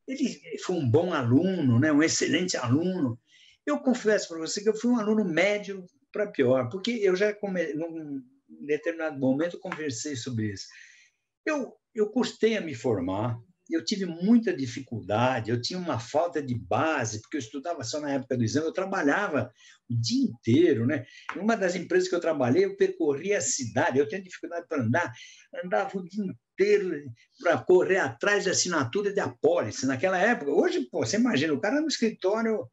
ele 0.07 0.59
foi 0.59 0.75
um 0.75 0.87
bom 0.87 1.11
aluno, 1.11 1.79
né? 1.79 1.91
um 1.91 2.03
excelente 2.03 2.55
aluno. 2.55 3.19
Eu 3.65 3.79
confesso 3.79 4.27
para 4.27 4.37
você 4.37 4.61
que 4.61 4.69
eu 4.69 4.75
fui 4.75 4.91
um 4.91 4.99
aluno 4.99 5.25
médio 5.25 5.83
para 6.11 6.27
pior, 6.27 6.69
porque 6.69 6.91
eu 6.91 7.15
já, 7.15 7.33
come, 7.33 7.73
num 7.73 8.23
determinado 8.47 9.17
momento, 9.19 9.59
conversei 9.59 10.15
sobre 10.15 10.53
isso. 10.53 10.67
Eu, 11.43 11.75
eu 11.95 12.09
custei 12.11 12.55
a 12.55 12.61
me 12.61 12.75
formar, 12.75 13.39
eu 13.69 13.83
tive 13.83 14.05
muita 14.05 14.55
dificuldade, 14.55 15.49
eu 15.49 15.61
tinha 15.61 15.79
uma 15.79 15.99
falta 15.99 16.41
de 16.41 16.53
base, 16.55 17.21
porque 17.21 17.37
eu 17.37 17.41
estudava 17.41 17.83
só 17.83 17.99
na 17.99 18.11
época 18.11 18.37
do 18.37 18.43
exame, 18.43 18.67
eu 18.67 18.73
trabalhava 18.73 19.51
o 19.89 19.95
dia 19.99 20.23
inteiro, 20.23 20.85
né? 20.85 21.05
Em 21.35 21.39
uma 21.39 21.57
das 21.57 21.75
empresas 21.75 22.07
que 22.07 22.15
eu 22.15 22.19
trabalhei, 22.19 22.65
eu 22.65 22.75
percorria 22.75 23.37
a 23.37 23.41
cidade, 23.41 23.97
eu 23.97 24.07
tinha 24.07 24.21
dificuldade 24.21 24.67
para 24.67 24.83
andar, 24.83 25.11
andava 25.63 25.97
o 25.97 26.03
dia 26.03 26.23
inteiro 26.23 27.11
para 27.41 27.57
correr 27.57 27.97
atrás 27.97 28.43
de 28.43 28.49
assinatura 28.49 29.11
de 29.11 29.19
apólice. 29.19 29.85
Naquela 29.85 30.19
época, 30.19 30.51
hoje, 30.51 30.87
pô, 30.91 31.05
você 31.05 31.17
imagina, 31.17 31.53
o 31.53 31.59
cara 31.59 31.81
no 31.81 31.87
escritório 31.87 32.67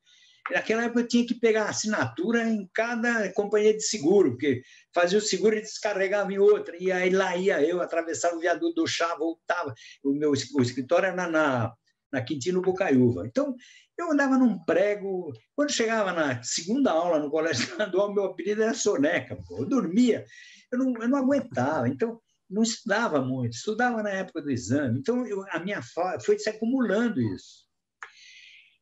Naquela 0.52 0.84
época 0.84 1.00
eu 1.00 1.08
tinha 1.08 1.26
que 1.26 1.34
pegar 1.34 1.68
assinatura 1.68 2.46
em 2.48 2.68
cada 2.72 3.32
companhia 3.32 3.74
de 3.74 3.82
seguro, 3.82 4.32
porque 4.32 4.62
fazia 4.94 5.18
o 5.18 5.22
seguro 5.22 5.56
e 5.56 5.60
descarregava 5.60 6.32
em 6.32 6.38
outra, 6.38 6.76
e 6.78 6.90
aí 6.92 7.10
lá 7.10 7.36
ia 7.36 7.62
eu, 7.62 7.80
atravessava 7.80 8.36
o 8.36 8.40
viaduto 8.40 8.82
do 8.82 8.86
chá, 8.86 9.14
voltava. 9.16 9.74
O 10.02 10.12
meu 10.12 10.30
o 10.30 10.62
escritório 10.62 11.06
era 11.06 11.26
na, 11.28 11.72
na 12.12 12.22
Quintino 12.22 12.60
Bocaiúva. 12.60 13.26
Então, 13.26 13.54
eu 13.98 14.12
andava 14.12 14.36
num 14.36 14.62
prego. 14.64 15.32
Quando 15.54 15.72
chegava 15.72 16.12
na 16.12 16.42
segunda 16.42 16.90
aula 16.92 17.18
no 17.18 17.30
colégio 17.30 17.64
estadual, 17.64 18.12
meu 18.12 18.24
apelido 18.24 18.62
era 18.62 18.74
Soneca. 18.74 19.36
Pô. 19.46 19.58
Eu 19.58 19.66
dormia, 19.66 20.24
eu 20.70 20.78
não, 20.78 21.02
eu 21.02 21.08
não 21.08 21.18
aguentava. 21.18 21.88
Então, 21.88 22.20
não 22.48 22.62
estudava 22.62 23.22
muito, 23.22 23.54
estudava 23.54 24.02
na 24.02 24.10
época 24.10 24.42
do 24.42 24.50
exame. 24.50 24.98
Então, 24.98 25.26
eu, 25.26 25.44
a 25.50 25.58
minha 25.58 25.80
foi 26.24 26.38
se 26.38 26.50
acumulando 26.50 27.20
isso. 27.20 27.66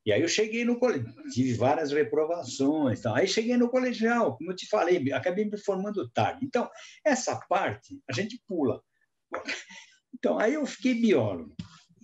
E 0.04 0.12
aí 0.12 0.22
eu 0.22 0.28
cheguei 0.28 0.64
no 0.64 0.78
colegial, 0.78 1.14
tive 1.30 1.54
várias 1.54 1.92
reprovações. 1.92 3.00
Então. 3.00 3.14
Aí 3.14 3.26
cheguei 3.26 3.56
no 3.56 3.70
colegial, 3.70 4.36
como 4.36 4.50
eu 4.50 4.56
te 4.56 4.66
falei, 4.66 5.12
acabei 5.12 5.44
me 5.44 5.58
formando 5.58 6.08
tarde. 6.10 6.44
Então, 6.44 6.68
essa 7.04 7.38
parte 7.48 8.00
a 8.08 8.12
gente 8.12 8.40
pula. 8.46 8.82
Então, 10.12 10.38
aí 10.40 10.54
eu 10.54 10.66
fiquei 10.66 10.92
biólogo. 10.92 11.54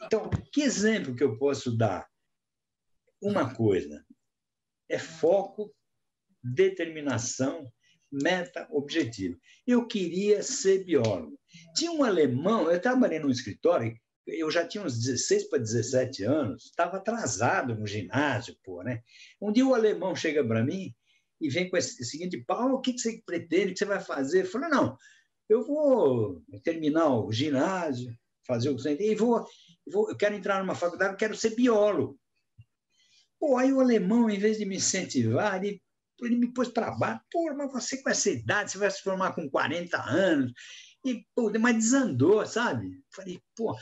Então, 0.02 0.30
que 0.52 0.62
exemplo 0.62 1.14
que 1.14 1.24
eu 1.24 1.36
posso 1.36 1.76
dar? 1.76 2.08
Uma 3.20 3.52
coisa 3.52 4.06
é 4.88 4.98
foco, 4.98 5.74
determinação, 6.42 7.70
meta, 8.10 8.66
objetivo. 8.70 9.38
Eu 9.66 9.86
queria 9.86 10.42
ser 10.42 10.84
biólogo. 10.84 11.38
Tinha 11.74 11.90
um 11.90 12.04
alemão, 12.04 12.70
eu 12.70 12.80
trabalhei 12.80 13.18
num 13.18 13.28
escritório 13.28 13.94
eu 14.26 14.50
já 14.50 14.66
tinha 14.66 14.82
uns 14.82 14.98
16 14.98 15.48
para 15.48 15.58
17 15.58 16.24
anos, 16.24 16.64
estava 16.64 16.96
atrasado 16.96 17.74
no 17.74 17.86
ginásio, 17.86 18.56
pô, 18.64 18.82
né? 18.82 19.02
Um 19.40 19.52
dia 19.52 19.66
o 19.66 19.74
alemão 19.74 20.16
chega 20.16 20.44
para 20.44 20.64
mim 20.64 20.94
e 21.40 21.48
vem 21.48 21.68
com 21.70 21.76
esse 21.76 22.04
seguinte, 22.04 22.42
Paulo, 22.46 22.76
o 22.76 22.80
que 22.80 22.98
você 22.98 23.22
pretende, 23.24 23.66
o 23.66 23.72
que 23.72 23.78
você 23.78 23.84
vai 23.84 24.00
fazer? 24.00 24.42
Eu 24.42 24.46
falei, 24.46 24.68
não, 24.68 24.96
eu 25.48 25.64
vou 25.64 26.42
terminar 26.64 27.08
o 27.08 27.30
ginásio, 27.30 28.16
fazer 28.46 28.70
o 28.70 28.76
que 28.76 28.82
você 28.82 28.96
e 28.98 29.14
vou, 29.14 29.46
vou, 29.86 30.10
eu 30.10 30.16
quero 30.16 30.34
entrar 30.34 30.60
numa 30.60 30.74
faculdade, 30.74 31.12
eu 31.12 31.18
quero 31.18 31.36
ser 31.36 31.54
biólogo. 31.54 32.18
Pô, 33.38 33.56
aí 33.56 33.72
o 33.72 33.80
alemão, 33.80 34.30
em 34.30 34.38
vez 34.38 34.58
de 34.58 34.64
me 34.64 34.76
incentivar, 34.76 35.62
ele, 35.62 35.80
ele 36.22 36.36
me 36.36 36.52
pôs 36.52 36.68
para 36.68 36.90
baixo, 36.90 37.20
pô, 37.30 37.54
mas 37.54 37.70
você 37.70 38.02
com 38.02 38.10
essa 38.10 38.30
idade, 38.30 38.72
você 38.72 38.78
vai 38.78 38.90
se 38.90 39.02
formar 39.02 39.34
com 39.34 39.48
40 39.48 40.02
anos, 40.02 40.52
e, 41.04 41.24
pô, 41.34 41.52
mas 41.60 41.76
desandou, 41.76 42.44
sabe? 42.46 43.00
Falei, 43.14 43.40
pô, 43.54 43.76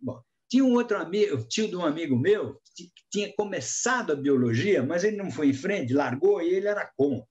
Bom, 0.00 0.20
tinha 0.48 0.64
um 0.64 0.74
outro 0.74 0.96
amigo, 0.96 1.46
tio 1.48 1.68
de 1.68 1.76
um 1.76 1.84
amigo 1.84 2.18
meu, 2.18 2.60
que 2.74 2.90
tinha 3.10 3.32
começado 3.34 4.12
a 4.12 4.16
biologia, 4.16 4.82
mas 4.82 5.04
ele 5.04 5.16
não 5.16 5.30
foi 5.30 5.48
em 5.48 5.54
frente, 5.54 5.92
largou 5.92 6.40
e 6.40 6.48
ele 6.48 6.68
era 6.68 6.90
contra. 6.96 7.26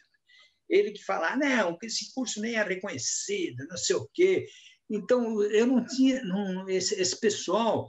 Ele 0.69 0.91
que 0.91 1.03
falava, 1.03 1.37
não, 1.37 1.77
esse 1.81 2.13
curso 2.13 2.41
nem 2.41 2.55
é 2.55 2.63
reconhecido, 2.63 3.65
não 3.69 3.77
sei 3.77 3.95
o 3.95 4.07
quê. 4.13 4.45
Então, 4.89 5.41
eu 5.43 5.65
não 5.65 5.85
tinha. 5.85 6.21
Não, 6.23 6.69
esse, 6.69 6.99
esse 6.99 7.19
pessoal, 7.19 7.87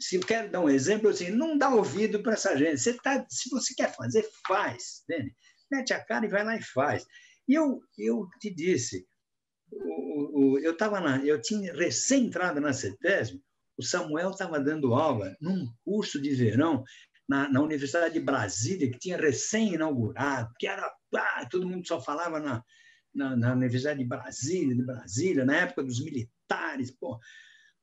se 0.00 0.16
eu 0.16 0.20
quero 0.20 0.50
dar 0.50 0.60
um 0.60 0.68
exemplo, 0.68 1.08
assim, 1.08 1.30
não 1.30 1.56
dá 1.56 1.70
ouvido 1.70 2.22
para 2.22 2.34
essa 2.34 2.56
gente. 2.56 2.78
Você 2.78 2.94
tá, 2.94 3.24
se 3.28 3.48
você 3.48 3.74
quer 3.74 3.94
fazer, 3.94 4.28
faz. 4.46 5.02
Entende? 5.08 5.34
Mete 5.70 5.94
a 5.94 6.04
cara 6.04 6.26
e 6.26 6.28
vai 6.28 6.44
lá 6.44 6.56
e 6.56 6.62
faz. 6.62 7.04
E 7.48 7.54
eu, 7.54 7.80
eu 7.98 8.28
te 8.40 8.52
disse, 8.52 9.06
o, 9.72 10.58
eu, 10.58 10.76
tava 10.76 11.00
na, 11.00 11.24
eu 11.24 11.40
tinha 11.40 11.72
recém 11.72 12.26
entrado 12.26 12.60
na 12.60 12.72
CETESB, 12.72 13.40
o 13.76 13.82
Samuel 13.82 14.30
estava 14.30 14.60
dando 14.60 14.94
aula 14.94 15.36
num 15.40 15.72
curso 15.84 16.20
de 16.20 16.34
verão 16.34 16.84
na, 17.28 17.48
na 17.48 17.60
Universidade 17.62 18.14
de 18.14 18.20
Brasília, 18.20 18.90
que 18.90 18.98
tinha 18.98 19.16
recém-inaugurado, 19.16 20.52
que 20.58 20.66
era. 20.66 20.92
Ah, 21.14 21.46
todo 21.50 21.68
mundo 21.68 21.86
só 21.86 22.00
falava 22.00 22.40
na, 22.40 22.62
na, 23.14 23.36
na, 23.36 23.52
Universidade 23.52 23.98
de 23.98 24.04
Brasília, 24.04 24.74
de 24.74 24.82
Brasília, 24.82 25.44
na 25.44 25.56
época 25.56 25.82
dos 25.82 26.02
militares. 26.02 26.90
Pô. 26.90 27.18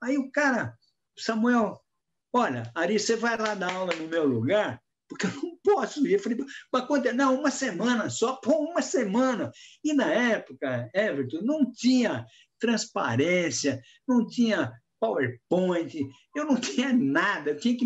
Aí 0.02 0.18
o 0.18 0.32
cara, 0.32 0.78
Samuel, 1.18 1.80
olha, 2.34 2.72
Ari, 2.76 3.00
você 3.00 3.16
vai 3.16 3.38
lá 3.38 3.56
dar 3.56 3.74
aula 3.74 3.96
no 3.96 4.08
meu 4.08 4.26
lugar? 4.26 4.82
Porque 5.08 5.26
eu 5.26 5.32
não 5.32 5.58
posso 5.64 6.06
ir. 6.06 6.14
Eu 6.14 6.20
falei, 6.20 6.38
mas 6.72 6.86
quanto 6.86 7.08
é? 7.08 7.14
Não, 7.14 7.40
uma 7.40 7.50
semana 7.50 8.10
só, 8.10 8.36
pô, 8.36 8.52
uma 8.72 8.82
semana. 8.82 9.52
E 9.84 9.94
na 9.94 10.12
época, 10.12 10.90
Everton, 10.94 11.42
não 11.42 11.72
tinha 11.72 12.26
transparência, 12.60 13.82
não 14.08 14.28
tinha 14.28 14.72
PowerPoint, 15.00 15.96
eu 16.36 16.46
não 16.46 16.56
tinha 16.60 16.94
nada, 16.94 17.52
eu 17.52 17.58
tinha 17.58 17.78
que 17.78 17.86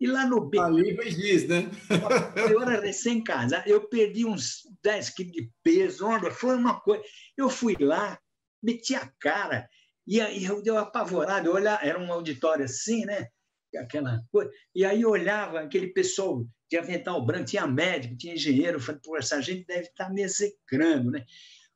ir 0.00 0.06
lá 0.06 0.26
no 0.26 0.40
B. 0.48 0.58
Ali 0.58 0.96
diz, 1.14 1.46
né? 1.46 1.70
Eu 2.50 2.62
era 2.62 2.80
recém-casado, 2.80 3.68
eu 3.68 3.88
perdi 3.88 4.24
uns 4.24 4.62
10 4.82 5.10
quilos 5.10 5.32
de 5.32 5.50
peso, 5.62 6.06
olha, 6.06 6.30
foi 6.30 6.56
uma 6.56 6.80
coisa. 6.80 7.02
Eu 7.36 7.48
fui 7.48 7.76
lá, 7.78 8.18
meti 8.62 8.94
a 8.94 9.10
cara, 9.20 9.68
e 10.06 10.20
aí 10.20 10.44
eu 10.44 10.62
deu 10.62 10.76
apavorado, 10.76 11.48
eu 11.48 11.54
olhava, 11.54 11.84
era 11.84 11.98
um 11.98 12.12
auditório 12.12 12.64
assim, 12.64 13.04
né? 13.04 13.28
Aquela 13.76 14.20
coisa, 14.30 14.50
e 14.74 14.84
aí 14.84 15.02
eu 15.02 15.10
olhava 15.10 15.60
aquele 15.60 15.88
pessoal 15.88 16.46
de 16.70 16.76
avental 16.76 17.24
branco, 17.24 17.46
tinha 17.46 17.66
médico, 17.66 18.16
tinha 18.16 18.34
engenheiro, 18.34 18.76
eu 18.76 18.80
falei, 18.80 19.00
pô, 19.02 19.16
essa 19.16 19.40
gente 19.40 19.64
deve 19.66 19.88
estar 19.88 20.10
me 20.10 20.22
execrando, 20.22 21.10
né? 21.10 21.24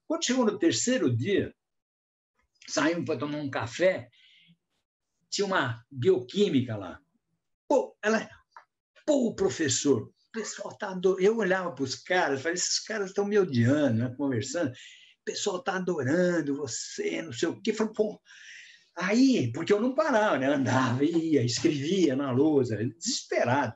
Quando 0.06 0.24
chegou 0.24 0.44
no 0.44 0.58
terceiro 0.58 1.14
dia, 1.14 1.54
saímos 2.68 3.04
para 3.04 3.18
tomar 3.18 3.38
um 3.38 3.50
café, 3.50 4.08
tinha 5.30 5.46
uma 5.46 5.84
bioquímica 5.90 6.76
lá. 6.76 7.00
Pô, 7.68 7.96
ela, 8.02 8.28
pô, 9.06 9.34
professor, 9.34 10.02
o 10.02 10.12
pessoal 10.32 10.76
tá 10.76 10.90
adorando. 10.90 11.22
Eu 11.22 11.36
olhava 11.36 11.72
para 11.72 11.84
os 11.84 11.94
caras, 11.94 12.40
falei, 12.40 12.54
esses 12.54 12.78
caras 12.80 13.10
estão 13.10 13.24
me 13.24 13.38
odiando, 13.38 13.98
né, 13.98 14.14
conversando. 14.16 14.70
O 14.70 15.24
pessoal 15.24 15.58
está 15.58 15.76
adorando 15.76 16.56
você, 16.56 17.22
não 17.22 17.32
sei 17.32 17.48
o 17.48 17.60
quê. 17.60 17.72
Falei, 17.72 17.92
pô. 17.92 18.20
Aí, 18.96 19.52
porque 19.52 19.72
eu 19.72 19.80
não 19.80 19.94
parava, 19.94 20.38
né? 20.38 20.46
Andava, 20.46 21.04
ia, 21.04 21.44
escrevia 21.44 22.16
na 22.16 22.32
lousa, 22.32 22.76
desesperado. 22.76 23.72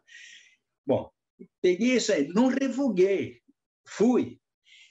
Bom, 0.85 1.11
peguei 1.61 1.97
isso 1.97 2.13
aí, 2.13 2.27
não 2.29 2.49
revoguei, 2.49 3.41
fui. 3.87 4.41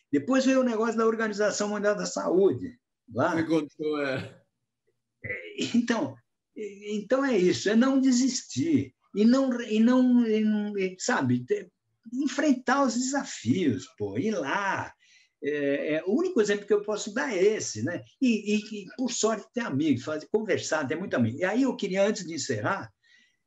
Depois 0.10 0.46
veio 0.46 0.62
o 0.62 0.66
negócio 0.66 0.98
da 0.98 1.06
Organização 1.06 1.70
Mundial 1.70 1.96
da 1.96 2.06
Saúde. 2.06 2.80
Lá. 3.14 3.36
Me 3.36 3.46
contou, 3.46 4.02
é. 4.06 4.42
Então, 5.76 6.16
então 6.96 7.24
é 7.24 7.38
isso, 7.38 7.70
é 7.70 7.76
não 7.76 8.00
desistir. 8.00 8.94
E 9.14 9.26
não, 9.26 9.62
e 9.62 9.80
não, 9.80 10.26
e, 10.26 10.96
sabe, 11.00 11.46
enfrentar 12.14 12.84
os 12.84 12.96
desafios, 12.96 13.86
pô, 13.98 14.18
ir 14.18 14.32
lá. 14.32 14.94
É, 15.44 15.96
é, 15.96 16.04
o 16.06 16.18
único 16.18 16.40
exemplo 16.40 16.68
que 16.68 16.74
eu 16.74 16.84
posso 16.84 17.14
dar 17.14 17.36
é 17.36 17.44
esse, 17.44 17.84
né? 17.84 18.04
E, 18.22 18.56
e, 18.56 18.84
e 18.84 18.86
por 18.96 19.12
sorte, 19.12 19.48
ter 19.54 19.62
amigos, 19.62 20.04
fazer, 20.04 20.28
conversar, 20.32 20.88
ter 20.88 20.96
muito 20.96 21.16
amigo. 21.16 21.40
E 21.40 21.44
aí 21.44 21.64
eu 21.64 21.76
queria, 21.76 22.06
antes 22.06 22.26
de 22.26 22.34
encerrar, 22.34 22.92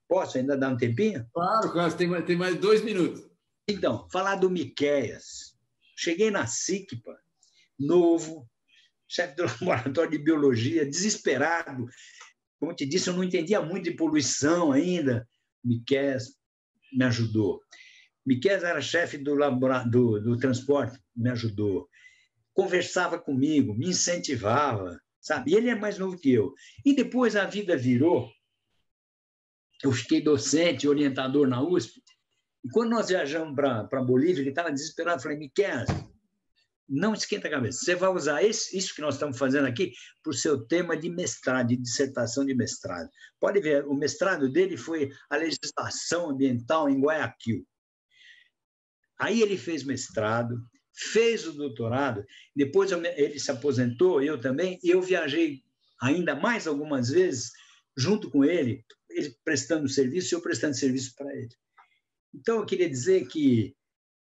posso 0.09 0.37
ainda 0.37 0.57
dar 0.57 0.71
um 0.71 0.77
tempinho? 0.77 1.27
Claro, 1.33 1.73
claro, 1.73 1.97
tem, 1.97 2.23
tem 2.25 2.37
mais 2.37 2.57
dois 2.57 2.83
minutos. 2.83 3.25
Então, 3.69 4.09
falar 4.11 4.37
do 4.37 4.51
Miqueias. 4.51 5.55
Cheguei 5.97 6.31
na 6.31 6.47
SICPA, 6.47 7.17
novo, 7.79 8.49
chefe 9.09 9.37
do 9.37 9.45
laboratório 9.65 10.11
de 10.11 10.19
biologia, 10.19 10.85
desesperado. 10.85 11.87
Como 12.65 12.75
te 12.75 12.87
disse, 12.87 13.11
eu 13.11 13.15
não 13.15 13.23
entendia 13.23 13.61
muito 13.61 13.85
de 13.85 13.91
poluição 13.91 14.73
ainda. 14.73 15.29
Miquel 15.63 16.17
me 16.95 17.05
ajudou. 17.05 17.61
Miquel 18.25 18.65
era 18.65 18.81
chefe 18.81 19.19
do, 19.19 19.37
do, 19.91 20.21
do 20.21 20.39
transporte, 20.39 20.99
me 21.15 21.29
ajudou. 21.29 21.87
Conversava 22.55 23.19
comigo, 23.19 23.75
me 23.75 23.89
incentivava, 23.91 24.99
sabe? 25.21 25.51
E 25.51 25.55
ele 25.57 25.69
é 25.69 25.75
mais 25.75 25.99
novo 25.99 26.17
que 26.19 26.33
eu. 26.33 26.55
E 26.87 26.97
depois 26.97 27.37
a 27.37 27.45
vida 27.45 27.77
virou. 27.77 28.31
Eu 29.83 29.93
fiquei 29.93 30.23
docente, 30.23 30.89
orientador 30.89 31.47
na 31.47 31.63
USP. 31.63 32.03
E 32.65 32.71
quando 32.71 32.93
nós 32.93 33.09
viajamos 33.09 33.55
para 33.55 34.03
Bolívia, 34.03 34.41
ele 34.41 34.49
estava 34.49 34.73
desesperado. 34.73 35.19
Eu 35.19 35.23
falei, 35.23 35.37
Miquel, 35.37 35.85
não 36.89 37.15
esquenta 37.15 37.49
a 37.49 37.51
cabeça. 37.51 37.81
Você 37.81 37.95
vai 37.95 38.11
usar 38.11 38.43
esse, 38.43 38.77
isso 38.77 38.95
que 38.95 39.01
nós 39.01 39.15
estamos 39.15 39.39
fazendo 39.39 39.67
aqui 39.67 39.93
para 40.23 40.31
o 40.31 40.35
seu 40.35 40.67
tema 40.67 40.97
de 40.97 41.09
mestrado, 41.09 41.69
de 41.69 41.77
dissertação 41.77 42.45
de 42.45 42.55
mestrado. 42.55 43.09
Pode 43.41 43.61
ver, 43.61 43.87
o 43.87 43.95
mestrado 43.95 44.51
dele 44.51 44.77
foi 44.77 45.11
a 45.31 45.37
legislação 45.37 46.31
ambiental 46.31 46.89
em 46.89 47.01
Guayaquil. 47.01 47.67
Aí 49.19 49.41
ele 49.41 49.57
fez 49.57 49.85
mestrado, 49.85 50.57
fez 50.93 51.47
o 51.47 51.53
doutorado, 51.53 52.25
depois 52.55 52.91
eu, 52.91 53.03
ele 53.05 53.39
se 53.39 53.51
aposentou, 53.51 54.23
eu 54.23 54.41
também, 54.41 54.79
e 54.83 54.91
eu 54.91 55.01
viajei 55.01 55.63
ainda 56.01 56.35
mais 56.35 56.67
algumas 56.67 57.09
vezes 57.09 57.51
junto 57.97 58.31
com 58.31 58.45
ele, 58.45 58.85
ele 59.11 59.35
prestando 59.45 59.89
serviço 59.89 60.35
e 60.35 60.37
eu 60.37 60.43
prestando 60.43 60.75
serviço 60.75 61.15
para 61.17 61.35
ele. 61.35 61.55
Então, 62.35 62.59
eu 62.59 62.67
queria 62.67 62.91
dizer 62.91 63.27
que 63.29 63.75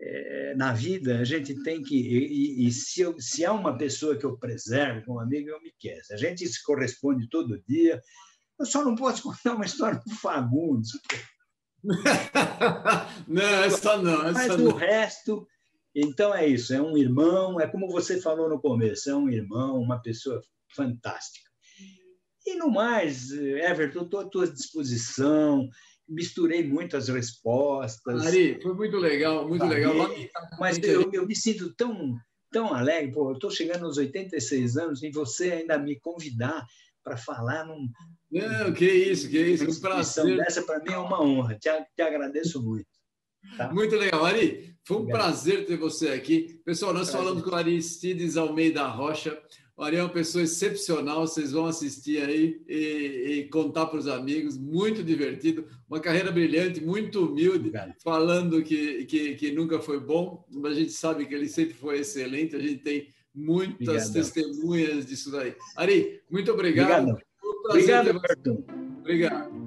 é, 0.02 0.56
na 0.56 0.74
vida 0.74 1.20
a 1.20 1.24
gente 1.24 1.54
tem 1.62 1.82
que 1.82 1.96
e, 1.96 2.68
e 2.68 2.72
se, 2.72 3.02
eu, 3.02 3.20
se 3.20 3.46
há 3.46 3.54
uma 3.54 3.78
pessoa 3.78 4.18
que 4.18 4.26
eu 4.26 4.38
preservo 4.38 5.06
como 5.06 5.20
amigo 5.20 5.50
eu 5.50 5.62
me 5.62 5.72
quero 5.80 6.02
a 6.12 6.18
gente 6.18 6.48
se 6.48 6.64
corresponde 6.64 7.30
todo 7.30 7.62
dia. 7.68 8.02
Eu 8.60 8.66
só 8.66 8.84
não 8.84 8.96
posso 8.96 9.24
contar 9.30 9.56
uma 9.56 9.66
história 9.66 10.02
do 10.06 10.16
Fagundes 10.16 10.92
não 13.28 13.42
essa 13.42 13.98
não 13.98 14.28
essa 14.28 14.34
mas 14.34 14.60
o 14.60 14.70
resto 14.70 15.48
então 15.96 16.34
é 16.34 16.48
isso 16.48 16.74
é 16.74 16.82
um 16.82 16.96
irmão 16.96 17.60
é 17.60 17.68
como 17.68 17.88
você 17.88 18.22
falou 18.22 18.48
no 18.48 18.62
começo 18.62 19.10
é 19.10 19.16
um 19.16 19.30
irmão 19.30 19.80
uma 19.80 20.00
pessoa 20.02 20.42
fantástica. 20.76 21.50
E 22.46 22.56
no 22.56 22.72
mais 22.72 23.32
Everton 23.32 24.04
estou 24.04 24.20
à 24.20 24.26
tua 24.26 24.48
disposição 24.48 25.70
misturei 26.12 26.68
muitas 26.68 27.08
respostas. 27.08 28.26
Ari, 28.26 28.60
foi 28.62 28.74
muito 28.74 28.98
legal, 28.98 29.48
muito 29.48 29.66
legal. 29.66 29.94
Mas 30.60 30.78
eu, 30.80 31.10
eu, 31.12 31.26
me 31.26 31.36
sinto 31.36 31.74
tão, 31.74 32.16
tão 32.52 32.74
alegre, 32.74 33.12
pô, 33.12 33.30
eu 33.30 33.36
estou 33.36 33.50
chegando 33.50 33.86
aos 33.86 33.98
86 33.98 34.78
anos 34.78 35.02
e 35.02 35.10
você 35.10 35.52
ainda 35.54 35.78
me 35.78 36.00
convidar 36.00 36.66
para 37.04 37.18
falar 37.18 37.66
num. 37.66 37.90
Não, 38.30 38.74
que 38.74 38.86
isso, 38.86 39.30
que 39.30 39.40
isso, 39.40 39.70
um 39.70 39.80
prazer. 39.80 40.40
Essa 40.42 40.62
para 40.62 40.80
mim 40.80 40.92
é 40.92 40.98
uma 40.98 41.22
honra, 41.22 41.56
te, 41.56 41.70
te 41.96 42.02
agradeço 42.02 42.62
muito. 42.62 42.88
Tá? 43.58 43.74
Muito 43.74 43.96
legal, 43.96 44.26
Ari. 44.26 44.76
Foi 44.84 44.98
um 44.98 45.00
Obrigado. 45.02 45.22
prazer 45.22 45.66
ter 45.66 45.78
você 45.78 46.10
aqui. 46.10 46.60
Pessoal, 46.66 46.94
nós 46.94 47.10
prazer. 47.10 47.26
falamos 47.26 47.44
com 47.44 47.52
o 47.52 47.56
Aristides 47.56 48.38
Almeida 48.38 48.86
Rocha. 48.88 49.40
Ari 49.84 49.98
é 49.98 50.04
uma 50.04 50.10
pessoa 50.10 50.44
excepcional, 50.44 51.28
vocês 51.28 51.52
vão 51.52 51.66
assistir 51.66 52.22
aí 52.22 52.62
e, 52.68 53.40
e 53.40 53.50
contar 53.50 53.88
para 53.88 54.00
os 54.00 54.08
amigos, 54.08 54.58
muito 54.58 55.04
divertido, 55.04 55.66
uma 55.90 56.00
carreira 56.00 56.32
brilhante, 56.32 56.84
muito 56.84 57.26
humilde, 57.26 57.70
Obrigado. 57.70 57.94
falando 58.04 58.62
que, 58.62 59.06
que, 59.06 59.36
que, 59.36 59.52
nunca 59.52 59.80
foi 59.80 60.00
bom, 60.00 60.46
mas 60.52 60.74
a 60.74 60.76
gente 60.76 60.92
sabe 60.92 61.26
que 61.26 61.34
ele 61.34 61.48
sempre 61.48 61.74
foi 61.74 62.00
excelente, 62.00 62.56
a 62.56 62.60
gente 62.60 62.78
tem 62.78 63.08
muitas 63.34 64.08
Obrigado. 64.10 64.14
testemunhas 64.14 65.06
disso 65.06 65.32
daí. 65.32 65.56
Ari, 65.76 66.22
muito 66.30 66.52
obrigado. 66.52 67.18
Obrigado, 67.66 68.10
obrigado 68.10 68.66
Obrigado. 69.02 69.61